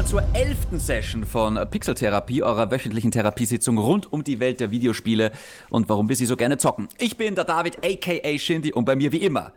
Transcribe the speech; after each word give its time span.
willkommen 0.00 0.06
zur 0.06 0.40
elften 0.40 0.80
Session 0.80 1.24
von 1.24 1.58
Pixeltherapie, 1.70 2.42
eurer 2.42 2.70
wöchentlichen 2.70 3.10
Therapiesitzung 3.10 3.76
rund 3.76 4.10
um 4.10 4.24
die 4.24 4.40
Welt 4.40 4.60
der 4.60 4.70
Videospiele 4.70 5.30
und 5.68 5.88
warum 5.88 6.08
wir 6.08 6.16
sie 6.16 6.26
so 6.26 6.36
gerne 6.36 6.56
zocken. 6.56 6.88
Ich 6.98 7.16
bin 7.16 7.34
der 7.34 7.44
David, 7.44 7.78
aka 7.84 8.38
Shindy, 8.38 8.72
und 8.72 8.84
bei 8.86 8.96
mir 8.96 9.12
wie 9.12 9.18
immer 9.18 9.52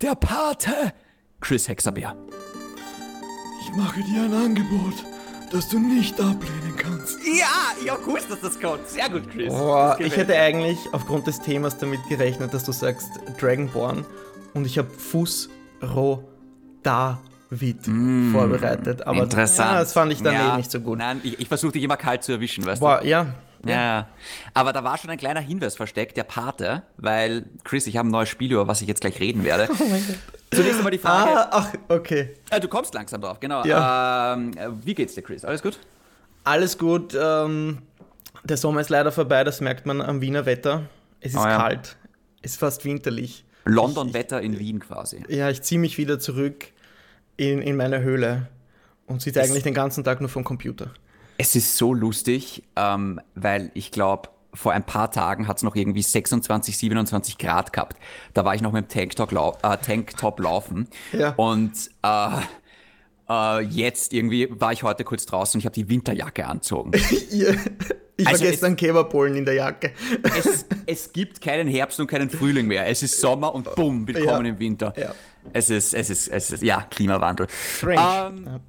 der 0.00 0.14
Pate, 0.14 0.92
Chris 1.40 1.68
Hexabeer. 1.68 2.16
Ich 3.60 3.76
mache 3.76 4.00
dir 4.02 4.22
ein 4.22 4.32
Angebot, 4.32 4.94
das 5.52 5.68
du 5.68 5.78
nicht 5.78 6.18
ablehnen 6.18 6.76
kannst. 6.76 7.18
Ja, 7.26 7.74
ich 7.82 7.90
hab 7.90 8.04
gewusst, 8.04 8.30
dass 8.30 8.40
das 8.40 8.58
kommt. 8.58 8.88
Sehr 8.88 9.10
gut, 9.10 9.28
Chris. 9.30 9.52
Boah, 9.52 9.98
ich 10.00 10.16
hätte 10.16 10.34
eigentlich 10.34 10.78
aufgrund 10.92 11.26
des 11.26 11.40
Themas 11.40 11.76
damit 11.76 12.00
gerechnet, 12.08 12.54
dass 12.54 12.64
du 12.64 12.72
sagst 12.72 13.10
Dragonborn 13.38 14.06
und 14.54 14.64
ich 14.66 14.78
habe 14.78 14.88
Fußro 14.88 16.24
da 16.82 17.20
David 17.54 17.86
mm, 17.86 18.32
vorbereitet. 18.32 19.06
Aber 19.06 19.22
interessant. 19.22 19.72
Ja, 19.72 19.78
das 19.80 19.92
fand 19.92 20.12
ich 20.12 20.22
dann 20.22 20.34
ja, 20.34 20.54
eh 20.54 20.56
nicht 20.56 20.70
so 20.70 20.80
gut. 20.80 20.98
Nein, 20.98 21.20
ich, 21.22 21.40
ich 21.40 21.48
versuche 21.48 21.72
dich 21.72 21.82
immer 21.82 21.96
kalt 21.96 22.22
zu 22.22 22.32
erwischen, 22.32 22.64
weißt 22.66 22.80
Boah, 22.80 23.00
du? 23.00 23.08
Ja, 23.08 23.34
ja. 23.64 23.70
ja. 23.70 24.08
Aber 24.52 24.72
da 24.72 24.84
war 24.84 24.98
schon 24.98 25.10
ein 25.10 25.18
kleiner 25.18 25.40
Hinweis 25.40 25.76
versteckt, 25.76 26.16
der 26.16 26.24
Pate, 26.24 26.82
weil, 26.96 27.46
Chris, 27.64 27.86
ich 27.86 27.96
habe 27.96 28.08
ein 28.08 28.10
neues 28.10 28.28
Spiel, 28.28 28.52
über 28.52 28.68
was 28.68 28.82
ich 28.82 28.88
jetzt 28.88 29.00
gleich 29.00 29.20
reden 29.20 29.44
werde. 29.44 29.68
Oh 29.78 29.84
mein 29.88 30.06
Gott. 30.06 30.16
Zunächst 30.52 30.78
einmal 30.78 30.92
die 30.92 30.98
Frage. 30.98 31.30
Ah, 31.36 31.48
ach, 31.50 31.72
okay. 31.88 32.36
Äh, 32.50 32.60
du 32.60 32.68
kommst 32.68 32.94
langsam 32.94 33.20
drauf, 33.20 33.40
genau. 33.40 33.64
Ja. 33.64 34.34
Ähm, 34.34 34.52
wie 34.84 34.94
geht's 34.94 35.14
dir, 35.14 35.22
Chris? 35.22 35.44
Alles 35.44 35.62
gut? 35.62 35.80
Alles 36.44 36.78
gut. 36.78 37.16
Ähm, 37.20 37.78
der 38.44 38.56
Sommer 38.56 38.80
ist 38.80 38.90
leider 38.90 39.10
vorbei, 39.10 39.42
das 39.42 39.60
merkt 39.60 39.84
man 39.84 40.00
am 40.00 40.20
Wiener 40.20 40.46
Wetter. 40.46 40.82
Es 41.20 41.32
ist 41.32 41.40
oh, 41.40 41.44
ja. 41.44 41.56
kalt. 41.56 41.96
Es 42.42 42.52
ist 42.52 42.60
fast 42.60 42.84
winterlich. 42.84 43.44
London-Wetter 43.64 44.42
in 44.42 44.58
Wien 44.58 44.78
quasi. 44.78 45.24
Ja, 45.28 45.50
ich 45.50 45.62
ziehe 45.62 45.80
mich 45.80 45.98
wieder 45.98 46.20
zurück 46.20 46.73
in, 47.36 47.60
in 47.60 47.76
meiner 47.76 48.00
Höhle 48.00 48.48
und 49.06 49.22
sitze 49.22 49.42
eigentlich 49.42 49.62
den 49.62 49.74
ganzen 49.74 50.04
Tag 50.04 50.20
nur 50.20 50.28
vom 50.30 50.44
Computer. 50.44 50.90
Es 51.36 51.56
ist 51.56 51.76
so 51.76 51.92
lustig, 51.92 52.62
ähm, 52.76 53.20
weil 53.34 53.70
ich 53.74 53.90
glaube, 53.90 54.28
vor 54.52 54.72
ein 54.72 54.84
paar 54.84 55.10
Tagen 55.10 55.48
hat 55.48 55.56
es 55.56 55.62
noch 55.64 55.74
irgendwie 55.74 56.02
26, 56.02 56.78
27 56.78 57.38
Grad 57.38 57.72
gehabt. 57.72 57.98
Da 58.34 58.44
war 58.44 58.54
ich 58.54 58.62
noch 58.62 58.72
mit 58.72 58.84
dem 58.84 59.00
Tanktop, 59.00 59.32
lau 59.32 59.56
äh, 59.62 59.76
Tanktop 59.78 60.38
laufen. 60.38 60.88
Ja. 61.12 61.30
Und 61.30 61.90
äh, 62.02 62.28
äh, 63.28 63.60
jetzt 63.62 64.12
irgendwie 64.12 64.48
war 64.50 64.72
ich 64.72 64.84
heute 64.84 65.02
kurz 65.02 65.26
draußen 65.26 65.58
und 65.58 65.60
ich 65.60 65.66
habe 65.66 65.74
die 65.74 65.88
Winterjacke 65.88 66.46
anzogen. 66.46 66.92
ich 68.16 68.26
also 68.26 68.44
war 68.44 68.50
gestern 68.50 68.76
Käferpollen 68.76 69.34
in 69.36 69.44
der 69.44 69.54
Jacke. 69.54 69.92
Es, 70.38 70.66
es, 70.86 71.12
gibt 71.12 71.40
keinen 71.40 71.66
Herbst 71.66 71.98
und 71.98 72.06
keinen 72.06 72.30
Frühling 72.30 72.66
mehr. 72.66 72.86
Es 72.86 73.02
ist 73.02 73.20
Sommer 73.20 73.54
und 73.54 73.74
bumm, 73.74 74.06
willkommen 74.06 74.46
ja. 74.46 74.52
im 74.52 74.58
Winter. 74.60 74.92
Ja. 74.96 75.14
Es 75.52 75.70
ist, 75.70 75.94
es 75.94 76.10
ist, 76.10 76.28
es 76.28 76.50
ist, 76.50 76.62
ja, 76.62 76.82
Klimawandel. 76.90 77.46
Strange. 77.78 78.36
Ähm, 78.46 78.60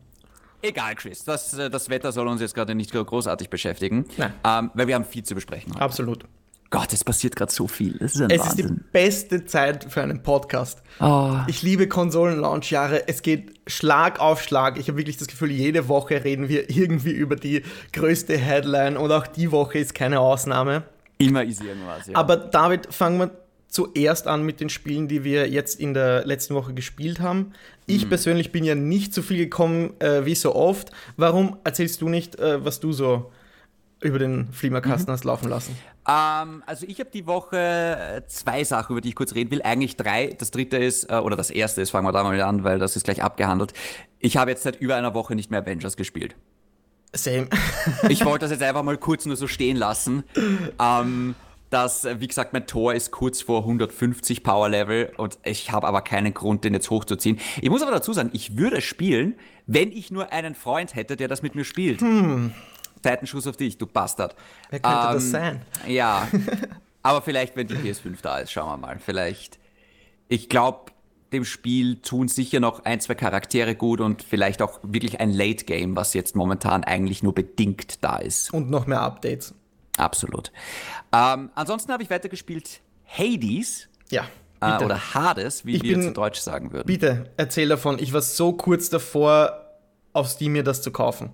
Egal, 0.61 0.95
Chris, 0.95 1.23
das, 1.23 1.53
äh, 1.53 1.69
das 1.69 1.89
Wetter 1.89 2.11
soll 2.11 2.27
uns 2.27 2.41
jetzt 2.41 2.55
gerade 2.55 2.73
nicht 2.73 2.91
großartig 2.91 3.49
beschäftigen, 3.49 4.05
ähm, 4.43 4.71
weil 4.73 4.87
wir 4.87 4.95
haben 4.95 5.05
viel 5.05 5.23
zu 5.23 5.35
besprechen. 5.35 5.73
Heute. 5.73 5.81
Absolut. 5.81 6.25
Gott, 6.71 6.91
es 6.91 7.03
passiert 7.03 7.35
gerade 7.35 7.51
so 7.51 7.67
viel. 7.67 7.95
Ist 7.97 8.15
es 8.15 8.21
Wahnsinn. 8.21 8.39
ist 8.39 8.57
die 8.57 8.73
beste 8.91 9.45
Zeit 9.45 9.85
für 9.87 10.01
einen 10.01 10.23
Podcast. 10.23 10.81
Oh. 10.99 11.35
Ich 11.47 11.61
liebe 11.61 11.87
Konsolen-Launch-Jahre. 11.87 13.07
Es 13.07 13.21
geht 13.21 13.53
Schlag 13.67 14.19
auf 14.19 14.41
Schlag. 14.41 14.77
Ich 14.79 14.87
habe 14.87 14.97
wirklich 14.97 15.17
das 15.17 15.27
Gefühl, 15.27 15.51
jede 15.51 15.87
Woche 15.87 16.23
reden 16.23 16.49
wir 16.49 16.69
irgendwie 16.69 17.11
über 17.11 17.35
die 17.35 17.61
größte 17.93 18.35
Headline 18.35 18.97
und 18.97 19.11
auch 19.11 19.27
die 19.27 19.51
Woche 19.51 19.77
ist 19.77 19.93
keine 19.93 20.19
Ausnahme. 20.19 20.83
Immer 21.19 21.43
ist 21.45 21.63
irgendwas, 21.63 22.07
ja. 22.07 22.15
Aber 22.15 22.35
David, 22.35 22.93
fangen 22.93 23.19
wir 23.19 23.31
zuerst 23.75 24.25
an 24.27 24.43
mit 24.43 24.61
den 24.61 24.69
Spielen, 24.69 25.09
die 25.09 25.25
wir 25.25 25.49
jetzt 25.49 25.79
in 25.79 25.93
der 25.93 26.25
letzten 26.25 26.55
Woche 26.55 26.73
gespielt 26.73 27.19
haben. 27.19 27.51
Ich 27.85 28.03
hm. 28.03 28.09
persönlich 28.09 28.53
bin 28.53 28.63
ja 28.63 28.73
nicht 28.73 29.13
so 29.13 29.21
viel 29.21 29.37
gekommen 29.37 29.99
äh, 29.99 30.25
wie 30.25 30.33
so 30.33 30.55
oft. 30.55 30.91
Warum 31.17 31.57
erzählst 31.65 32.01
du 32.01 32.07
nicht, 32.07 32.39
äh, 32.39 32.63
was 32.63 32.79
du 32.79 32.93
so 32.93 33.31
über 33.99 34.17
den 34.17 34.47
Flimmerkasten 34.53 35.11
mhm. 35.11 35.13
hast 35.13 35.25
laufen 35.25 35.49
lassen? 35.49 35.77
Ähm, 36.07 36.63
also 36.65 36.85
ich 36.87 36.99
habe 37.01 37.09
die 37.13 37.27
Woche 37.27 37.57
äh, 37.57 38.21
zwei 38.27 38.63
Sachen, 38.63 38.93
über 38.93 39.01
die 39.01 39.09
ich 39.09 39.15
kurz 39.15 39.35
reden 39.35 39.51
will. 39.51 39.61
Eigentlich 39.61 39.97
drei. 39.97 40.27
Das 40.37 40.51
dritte 40.51 40.77
ist, 40.77 41.09
äh, 41.09 41.15
oder 41.15 41.35
das 41.35 41.49
erste 41.49 41.81
ist, 41.81 41.89
fangen 41.89 42.07
wir 42.07 42.13
da 42.13 42.23
mal 42.23 42.39
an, 42.41 42.63
weil 42.63 42.79
das 42.79 42.95
ist 42.95 43.03
gleich 43.03 43.21
abgehandelt. 43.21 43.73
Ich 44.19 44.37
habe 44.37 44.51
jetzt 44.51 44.63
seit 44.63 44.79
über 44.79 44.95
einer 44.95 45.13
Woche 45.13 45.35
nicht 45.35 45.51
mehr 45.51 45.61
Avengers 45.61 45.97
gespielt. 45.97 46.35
Same. 47.13 47.47
ich 48.09 48.23
wollte 48.23 48.45
das 48.45 48.51
jetzt 48.51 48.63
einfach 48.63 48.83
mal 48.83 48.97
kurz 48.97 49.25
nur 49.25 49.35
so 49.35 49.47
stehen 49.47 49.75
lassen. 49.75 50.23
Ähm, 50.79 51.35
dass, 51.75 52.05
äh, 52.05 52.21
wie 52.21 52.27
gesagt, 52.27 52.53
mein 52.53 52.67
Tor 52.67 52.93
ist 52.93 53.11
kurz 53.11 53.41
vor 53.41 53.63
150 53.63 54.43
Power 54.43 54.69
Level 54.69 55.11
und 55.17 55.37
ich 55.43 55.73
habe 55.73 55.85
aber 55.85 56.01
keinen 56.01 56.33
Grund, 56.33 56.63
den 56.63 56.73
jetzt 56.73 56.89
hochzuziehen. 56.89 57.37
Ich 57.61 57.69
muss 57.69 57.81
aber 57.81 57.91
dazu 57.91 58.13
sagen, 58.13 58.29
ich 58.31 58.55
würde 58.55 58.79
spielen, 58.79 59.35
wenn 59.67 59.91
ich 59.91 60.09
nur 60.09 60.31
einen 60.31 60.55
Freund 60.55 60.95
hätte, 60.95 61.17
der 61.17 61.27
das 61.27 61.41
mit 61.41 61.53
mir 61.53 61.65
spielt. 61.65 61.99
Hm. 61.99 62.53
Seitenschuss 63.03 63.45
auf 63.45 63.57
dich, 63.57 63.77
du 63.77 63.87
Bastard. 63.87 64.37
Wer 64.69 64.79
könnte 64.79 64.97
ähm, 64.97 65.13
das 65.15 65.29
sein? 65.31 65.61
Ja, 65.85 66.29
aber 67.03 67.21
vielleicht, 67.21 67.57
wenn 67.57 67.67
die 67.67 67.75
PS5 67.75 68.21
da 68.21 68.39
ist, 68.39 68.53
schauen 68.53 68.69
wir 68.69 68.87
mal. 68.87 68.99
Vielleicht. 68.99 69.59
Ich 70.29 70.47
glaube, 70.47 70.93
dem 71.33 71.43
Spiel 71.43 71.97
tun 71.97 72.29
sicher 72.29 72.61
noch 72.61 72.85
ein, 72.85 73.01
zwei 73.01 73.15
Charaktere 73.15 73.75
gut 73.75 73.99
und 73.99 74.23
vielleicht 74.23 74.61
auch 74.61 74.79
wirklich 74.81 75.19
ein 75.19 75.29
Late 75.29 75.65
Game, 75.65 75.97
was 75.97 76.13
jetzt 76.13 76.37
momentan 76.37 76.85
eigentlich 76.85 77.21
nur 77.21 77.35
bedingt 77.35 78.01
da 78.01 78.15
ist. 78.15 78.53
Und 78.53 78.69
noch 78.69 78.87
mehr 78.87 79.01
Updates. 79.01 79.53
Absolut. 79.97 80.51
Ähm, 81.11 81.49
ansonsten 81.55 81.91
habe 81.91 82.03
ich 82.03 82.09
weitergespielt 82.09 82.81
Hades. 83.05 83.87
Ja. 84.09 84.27
Äh, 84.61 84.83
oder 84.83 85.13
Hades, 85.13 85.65
wie 85.65 85.75
ich 85.75 85.83
wir 85.83 85.95
bin, 85.95 86.03
zu 86.03 86.13
Deutsch 86.13 86.39
sagen 86.39 86.71
würden. 86.71 86.87
Bitte, 86.87 87.31
erzähl 87.37 87.67
davon. 87.69 87.99
Ich 87.99 88.13
war 88.13 88.21
so 88.21 88.53
kurz 88.53 88.89
davor, 88.89 89.61
auf 90.13 90.29
Steam 90.29 90.53
mir 90.53 90.63
das 90.63 90.81
zu 90.81 90.91
kaufen. 90.91 91.31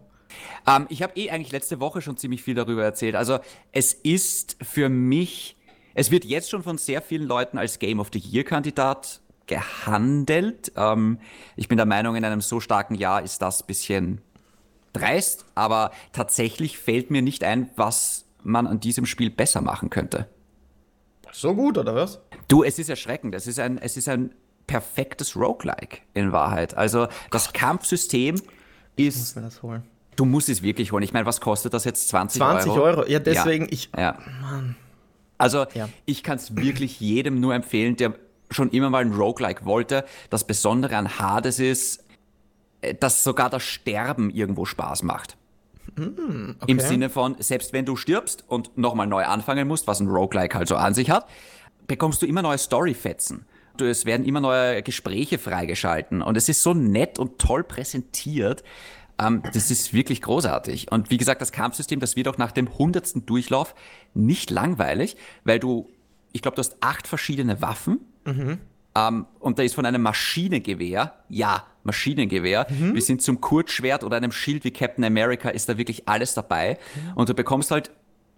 Ähm, 0.67 0.87
ich 0.89 1.03
habe 1.03 1.13
eh 1.15 1.29
eigentlich 1.29 1.51
letzte 1.51 1.79
Woche 1.79 2.01
schon 2.01 2.17
ziemlich 2.17 2.43
viel 2.43 2.55
darüber 2.55 2.83
erzählt. 2.83 3.15
Also 3.15 3.39
es 3.71 3.93
ist 3.93 4.57
für 4.61 4.89
mich, 4.89 5.55
es 5.93 6.11
wird 6.11 6.25
jetzt 6.25 6.49
schon 6.49 6.63
von 6.63 6.77
sehr 6.77 7.01
vielen 7.01 7.27
Leuten 7.27 7.57
als 7.57 7.79
Game 7.79 7.99
of 7.99 8.09
the 8.11 8.19
Year-Kandidat 8.19 9.21
gehandelt. 9.47 10.71
Ähm, 10.75 11.19
ich 11.55 11.67
bin 11.67 11.77
der 11.77 11.85
Meinung, 11.85 12.15
in 12.15 12.25
einem 12.25 12.41
so 12.41 12.59
starken 12.59 12.95
Jahr 12.95 13.21
ist 13.21 13.41
das 13.41 13.61
ein 13.63 13.67
bisschen 13.67 14.21
dreist, 14.93 15.45
aber 15.55 15.91
tatsächlich 16.11 16.77
fällt 16.77 17.11
mir 17.11 17.21
nicht 17.21 17.43
ein, 17.43 17.69
was 17.75 18.25
man 18.43 18.67
an 18.67 18.79
diesem 18.79 19.05
Spiel 19.05 19.29
besser 19.29 19.61
machen 19.61 19.89
könnte. 19.89 20.27
So 21.31 21.55
gut, 21.55 21.77
oder 21.77 21.95
was? 21.95 22.19
Du, 22.47 22.63
es 22.63 22.77
ist 22.79 22.89
erschreckend. 22.89 23.33
Es 23.35 23.47
ist 23.47 23.59
ein, 23.59 23.77
es 23.77 23.97
ist 23.97 24.09
ein 24.09 24.33
perfektes 24.67 25.35
Roguelike 25.35 25.99
in 26.13 26.31
Wahrheit. 26.31 26.75
Also 26.75 27.07
das 27.29 27.45
Gott. 27.45 27.53
Kampfsystem 27.53 28.35
ist. 28.35 29.15
Ich 29.15 29.15
muss 29.15 29.35
mir 29.35 29.41
das 29.43 29.63
holen. 29.63 29.83
Du 30.15 30.25
musst 30.25 30.49
es 30.49 30.61
wirklich 30.61 30.91
holen. 30.91 31.03
Ich 31.03 31.13
meine, 31.13 31.25
was 31.25 31.41
kostet 31.41 31.73
das 31.73 31.85
jetzt? 31.85 32.09
20, 32.09 32.39
20 32.39 32.71
Euro? 32.71 32.79
20 32.79 32.83
Euro, 32.83 33.09
ja, 33.09 33.19
deswegen, 33.19 33.65
ja. 33.65 33.71
ich. 33.71 33.89
Ja. 33.97 34.17
Mann. 34.41 34.75
Also, 35.37 35.65
ja. 35.73 35.89
ich 36.05 36.21
kann 36.23 36.37
es 36.37 36.55
wirklich 36.55 36.99
jedem 36.99 37.39
nur 37.39 37.55
empfehlen, 37.55 37.95
der 37.95 38.13
schon 38.51 38.69
immer 38.69 38.89
mal 38.89 39.03
ein 39.03 39.13
Roguelike 39.13 39.65
wollte. 39.65 40.05
Das 40.29 40.43
Besondere 40.43 40.97
an 40.97 41.17
Hades 41.17 41.59
ist, 41.59 42.03
äh, 42.81 42.93
dass 42.93 43.23
sogar 43.23 43.49
das 43.49 43.63
Sterben 43.63 44.29
irgendwo 44.29 44.65
Spaß 44.65 45.03
macht. 45.03 45.37
Mm, 45.95 46.51
okay. 46.59 46.71
Im 46.71 46.79
Sinne 46.79 47.09
von, 47.09 47.35
selbst 47.39 47.73
wenn 47.73 47.85
du 47.85 47.95
stirbst 47.95 48.43
und 48.47 48.77
nochmal 48.77 49.07
neu 49.07 49.25
anfangen 49.25 49.67
musst, 49.67 49.87
was 49.87 49.99
ein 49.99 50.07
Roguelike 50.07 50.57
halt 50.57 50.67
so 50.67 50.75
an 50.75 50.93
sich 50.93 51.09
hat, 51.09 51.27
bekommst 51.87 52.21
du 52.21 52.25
immer 52.25 52.41
neue 52.41 52.57
Storyfetzen. 52.57 53.45
Es 53.79 54.05
werden 54.05 54.25
immer 54.25 54.41
neue 54.41 54.83
Gespräche 54.83 55.39
freigeschalten 55.39 56.21
und 56.21 56.37
es 56.37 56.49
ist 56.49 56.61
so 56.61 56.73
nett 56.73 57.17
und 57.17 57.39
toll 57.39 57.63
präsentiert. 57.63 58.63
Ähm, 59.17 59.41
das 59.53 59.71
ist 59.71 59.93
wirklich 59.93 60.21
großartig. 60.21 60.91
Und 60.91 61.09
wie 61.09 61.17
gesagt, 61.17 61.41
das 61.41 61.51
Kampfsystem, 61.51 61.99
das 61.99 62.15
wird 62.15 62.27
auch 62.27 62.37
nach 62.37 62.51
dem 62.51 62.77
hundertsten 62.77 63.25
Durchlauf 63.25 63.73
nicht 64.13 64.51
langweilig, 64.51 65.15
weil 65.43 65.59
du, 65.59 65.89
ich 66.31 66.41
glaube, 66.41 66.55
du 66.55 66.59
hast 66.59 66.77
acht 66.81 67.07
verschiedene 67.07 67.61
Waffen. 67.61 68.01
Mhm. 68.25 68.59
Ähm, 68.95 69.25
und 69.39 69.57
da 69.57 69.63
ist 69.63 69.75
von 69.75 69.85
einem 69.85 70.01
Maschinengewehr, 70.01 71.15
ja, 71.29 71.65
Maschinengewehr, 71.83 72.67
mhm. 72.69 72.93
bis 72.93 73.07
hin 73.07 73.19
zum 73.19 73.41
Kurzschwert 73.41 74.03
oder 74.03 74.17
einem 74.17 74.31
Schild 74.31 74.63
wie 74.63 74.71
Captain 74.71 75.03
America 75.03 75.49
ist 75.49 75.69
da 75.69 75.77
wirklich 75.77 76.07
alles 76.07 76.33
dabei. 76.33 76.77
Mhm. 76.95 77.13
Und 77.15 77.29
du 77.29 77.33
bekommst 77.33 77.71
halt 77.71 77.91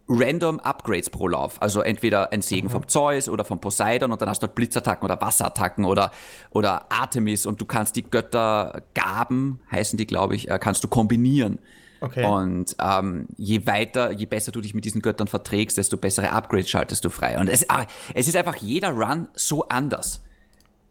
random 0.08 0.60
Upgrades 0.60 1.10
pro 1.10 1.28
Lauf. 1.28 1.62
Also 1.62 1.82
entweder 1.82 2.32
ein 2.32 2.42
Segen 2.42 2.68
mhm. 2.68 2.72
vom 2.72 2.88
Zeus 2.88 3.30
oder 3.30 3.46
vom 3.46 3.60
Poseidon 3.60 4.12
und 4.12 4.22
dann 4.22 4.30
hast 4.30 4.44
du 4.44 4.48
halt 4.48 4.56
Blitzattacken 4.56 5.06
oder 5.06 5.20
Wasserattacken 5.22 5.86
oder, 5.86 6.12
oder 6.50 6.92
Artemis 6.92 7.46
und 7.46 7.62
du 7.62 7.66
kannst 7.66 7.96
die 7.96 8.04
Göttergaben, 8.04 9.62
heißen 9.72 9.98
die, 9.98 10.06
glaube 10.06 10.36
ich, 10.36 10.50
äh, 10.50 10.60
kannst 10.60 10.84
du 10.84 10.88
kombinieren. 10.88 11.60
Okay. 12.02 12.26
Und 12.26 12.76
ähm, 12.82 13.28
je 13.38 13.66
weiter, 13.66 14.12
je 14.12 14.26
besser 14.26 14.52
du 14.52 14.60
dich 14.60 14.74
mit 14.74 14.84
diesen 14.84 15.02
Göttern 15.02 15.28
verträgst, 15.28 15.78
desto 15.78 15.96
bessere 15.96 16.32
Upgrades 16.32 16.70
schaltest 16.70 17.06
du 17.06 17.10
frei. 17.10 17.40
Und 17.40 17.48
es, 17.48 17.70
ah, 17.70 17.86
es 18.14 18.28
ist 18.28 18.36
einfach 18.36 18.58
jeder 18.58 18.90
Run 18.90 19.30
so 19.36 19.70
anders. 19.70 20.22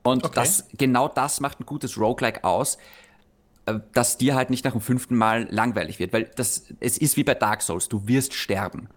Und 0.02 0.24
okay. 0.24 0.34
das, 0.34 0.68
genau 0.76 1.08
das 1.08 1.40
macht 1.40 1.60
ein 1.60 1.66
gutes 1.66 1.98
Roguelike 1.98 2.44
aus, 2.44 2.78
äh, 3.66 3.78
dass 3.92 4.18
dir 4.18 4.34
halt 4.34 4.50
nicht 4.50 4.64
nach 4.64 4.72
dem 4.72 4.80
fünften 4.80 5.16
Mal 5.16 5.46
langweilig 5.50 5.98
wird. 5.98 6.12
Weil 6.12 6.30
das, 6.36 6.64
es 6.80 6.98
ist 6.98 7.16
wie 7.16 7.24
bei 7.24 7.34
Dark 7.34 7.62
Souls, 7.62 7.88
du 7.88 8.06
wirst 8.08 8.34
sterben. 8.34 8.88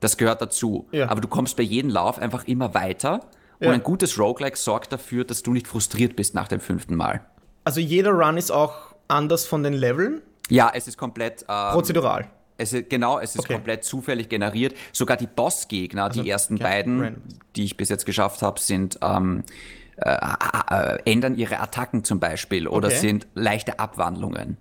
Das 0.00 0.16
gehört 0.16 0.40
dazu. 0.40 0.86
Ja. 0.92 1.08
Aber 1.08 1.20
du 1.20 1.28
kommst 1.28 1.56
bei 1.56 1.64
jedem 1.64 1.90
Lauf 1.90 2.18
einfach 2.18 2.46
immer 2.46 2.72
weiter. 2.74 3.20
Ja. 3.60 3.68
Und 3.68 3.74
ein 3.74 3.82
gutes 3.82 4.18
Roguelike 4.18 4.56
sorgt 4.56 4.92
dafür, 4.92 5.24
dass 5.24 5.42
du 5.42 5.52
nicht 5.52 5.66
frustriert 5.66 6.14
bist 6.14 6.34
nach 6.34 6.46
dem 6.46 6.60
fünften 6.60 6.94
Mal. 6.94 7.24
Also 7.64 7.80
jeder 7.80 8.12
Run 8.12 8.36
ist 8.36 8.52
auch 8.52 8.94
anders 9.08 9.44
von 9.46 9.64
den 9.64 9.72
Leveln? 9.72 10.22
Ja, 10.48 10.70
es 10.72 10.86
ist 10.86 10.96
komplett. 10.96 11.44
Ähm, 11.48 11.72
Prozedural. 11.72 12.30
Es 12.56 12.72
ist, 12.72 12.88
genau, 12.90 13.18
es 13.18 13.34
ist 13.34 13.40
Okay. 13.42 13.54
komplett 13.54 13.84
zufällig 13.84 14.28
generiert. 14.28 14.74
Sogar 14.92 15.16
die 15.16 15.26
Bossgegner, 15.26 16.08
die 16.08 16.28
ersten 16.28 16.58
beiden, 16.58 17.00
random. 17.00 17.22
die 17.56 17.64
ich 17.64 17.76
bis 17.76 17.88
jetzt 17.88 18.06
geschafft 18.06 18.42
habe, 18.42 18.58
sind 18.60 18.98
ähm, 19.02 19.44
äh, 20.00 20.16
äh, 20.70 20.98
ändern 21.10 21.36
ihre 21.36 21.60
Attacken 21.60 22.04
zum 22.04 22.20
Beispiel 22.20 22.68
oder 22.68 22.88
Okay. 22.88 22.96
Ah, 22.96 23.00
sind 23.00 23.26
leichte 23.34 23.78
Abwandlungen. 23.78 24.56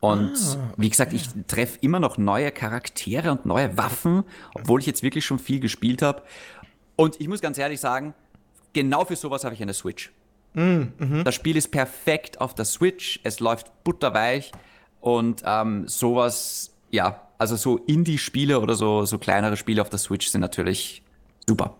Und 0.00 0.58
wie 0.76 0.90
gesagt, 0.90 1.14
ich 1.14 1.28
treffe 1.46 1.78
immer 1.80 1.98
noch 1.98 2.18
neue 2.18 2.52
Charaktere 2.52 3.30
und 3.30 3.46
neue 3.46 3.78
Waffen, 3.78 4.24
obwohl 4.54 4.80
ich 4.80 4.86
jetzt 4.86 5.02
wirklich 5.02 5.24
schon 5.24 5.38
viel 5.38 5.60
gespielt 5.60 6.02
habe. 6.02 6.22
Und 6.94 7.20
ich 7.20 7.28
muss 7.28 7.40
ganz 7.40 7.56
ehrlich 7.56 7.80
sagen, 7.80 8.12
genau 8.74 9.06
für 9.06 9.16
sowas 9.16 9.44
habe 9.44 9.54
ich 9.54 9.62
eine 9.62 9.72
Switch. 9.72 10.12
Das 11.24 11.34
Spiel 11.34 11.56
ist 11.56 11.70
perfekt 11.70 12.40
auf 12.40 12.54
der 12.54 12.64
Switch, 12.64 13.18
es 13.24 13.40
läuft 13.40 13.82
butterweich 13.82 14.52
und 15.00 15.42
ähm, 15.44 15.88
sowas, 15.88 16.74
ja, 16.90 17.22
also 17.38 17.56
so 17.56 17.78
Indie-Spiele 17.78 18.60
oder 18.60 18.74
so, 18.74 19.04
so 19.04 19.18
kleinere 19.18 19.56
Spiele 19.56 19.82
auf 19.82 19.90
der 19.90 19.98
Switch 19.98 20.28
sind 20.28 20.42
natürlich 20.42 21.02
super. 21.48 21.76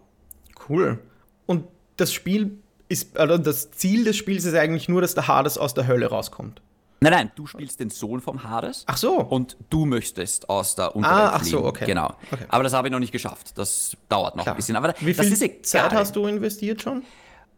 Cool. 0.68 0.98
Und 1.46 1.64
das 1.96 2.12
Spiel 2.12 2.58
ist, 2.88 3.16
also 3.18 3.38
das 3.38 3.70
Ziel 3.72 4.04
des 4.04 4.16
Spiels 4.16 4.44
ist 4.44 4.54
eigentlich 4.54 4.88
nur, 4.88 5.00
dass 5.00 5.14
der 5.14 5.26
Hades 5.28 5.58
aus 5.58 5.74
der 5.74 5.86
Hölle 5.86 6.06
rauskommt. 6.10 6.60
Nein, 7.00 7.12
nein, 7.12 7.30
du 7.34 7.46
spielst 7.46 7.80
den 7.80 7.90
Sohn 7.90 8.20
vom 8.20 8.44
Hades. 8.44 8.84
Ach 8.86 8.96
so. 8.96 9.20
Und 9.20 9.56
du 9.68 9.84
möchtest 9.84 10.48
aus 10.48 10.74
der 10.74 10.96
Unterwelt 10.96 11.18
Ah, 11.20 11.32
ach 11.34 11.44
so, 11.44 11.50
fliegen. 11.58 11.64
okay. 11.66 11.84
Genau. 11.86 12.14
Okay. 12.32 12.46
Aber 12.48 12.62
das 12.62 12.72
habe 12.72 12.88
ich 12.88 12.92
noch 12.92 12.98
nicht 12.98 13.12
geschafft. 13.12 13.58
Das 13.58 13.94
dauert 14.08 14.36
noch 14.36 14.44
Klar. 14.44 14.54
ein 14.54 14.56
bisschen. 14.56 14.76
Aber 14.76 14.94
Wie 15.00 15.12
viel. 15.12 15.62
Zeit 15.62 15.92
hast 15.92 16.16
du 16.16 16.26
investiert 16.26 16.80
schon? 16.80 17.02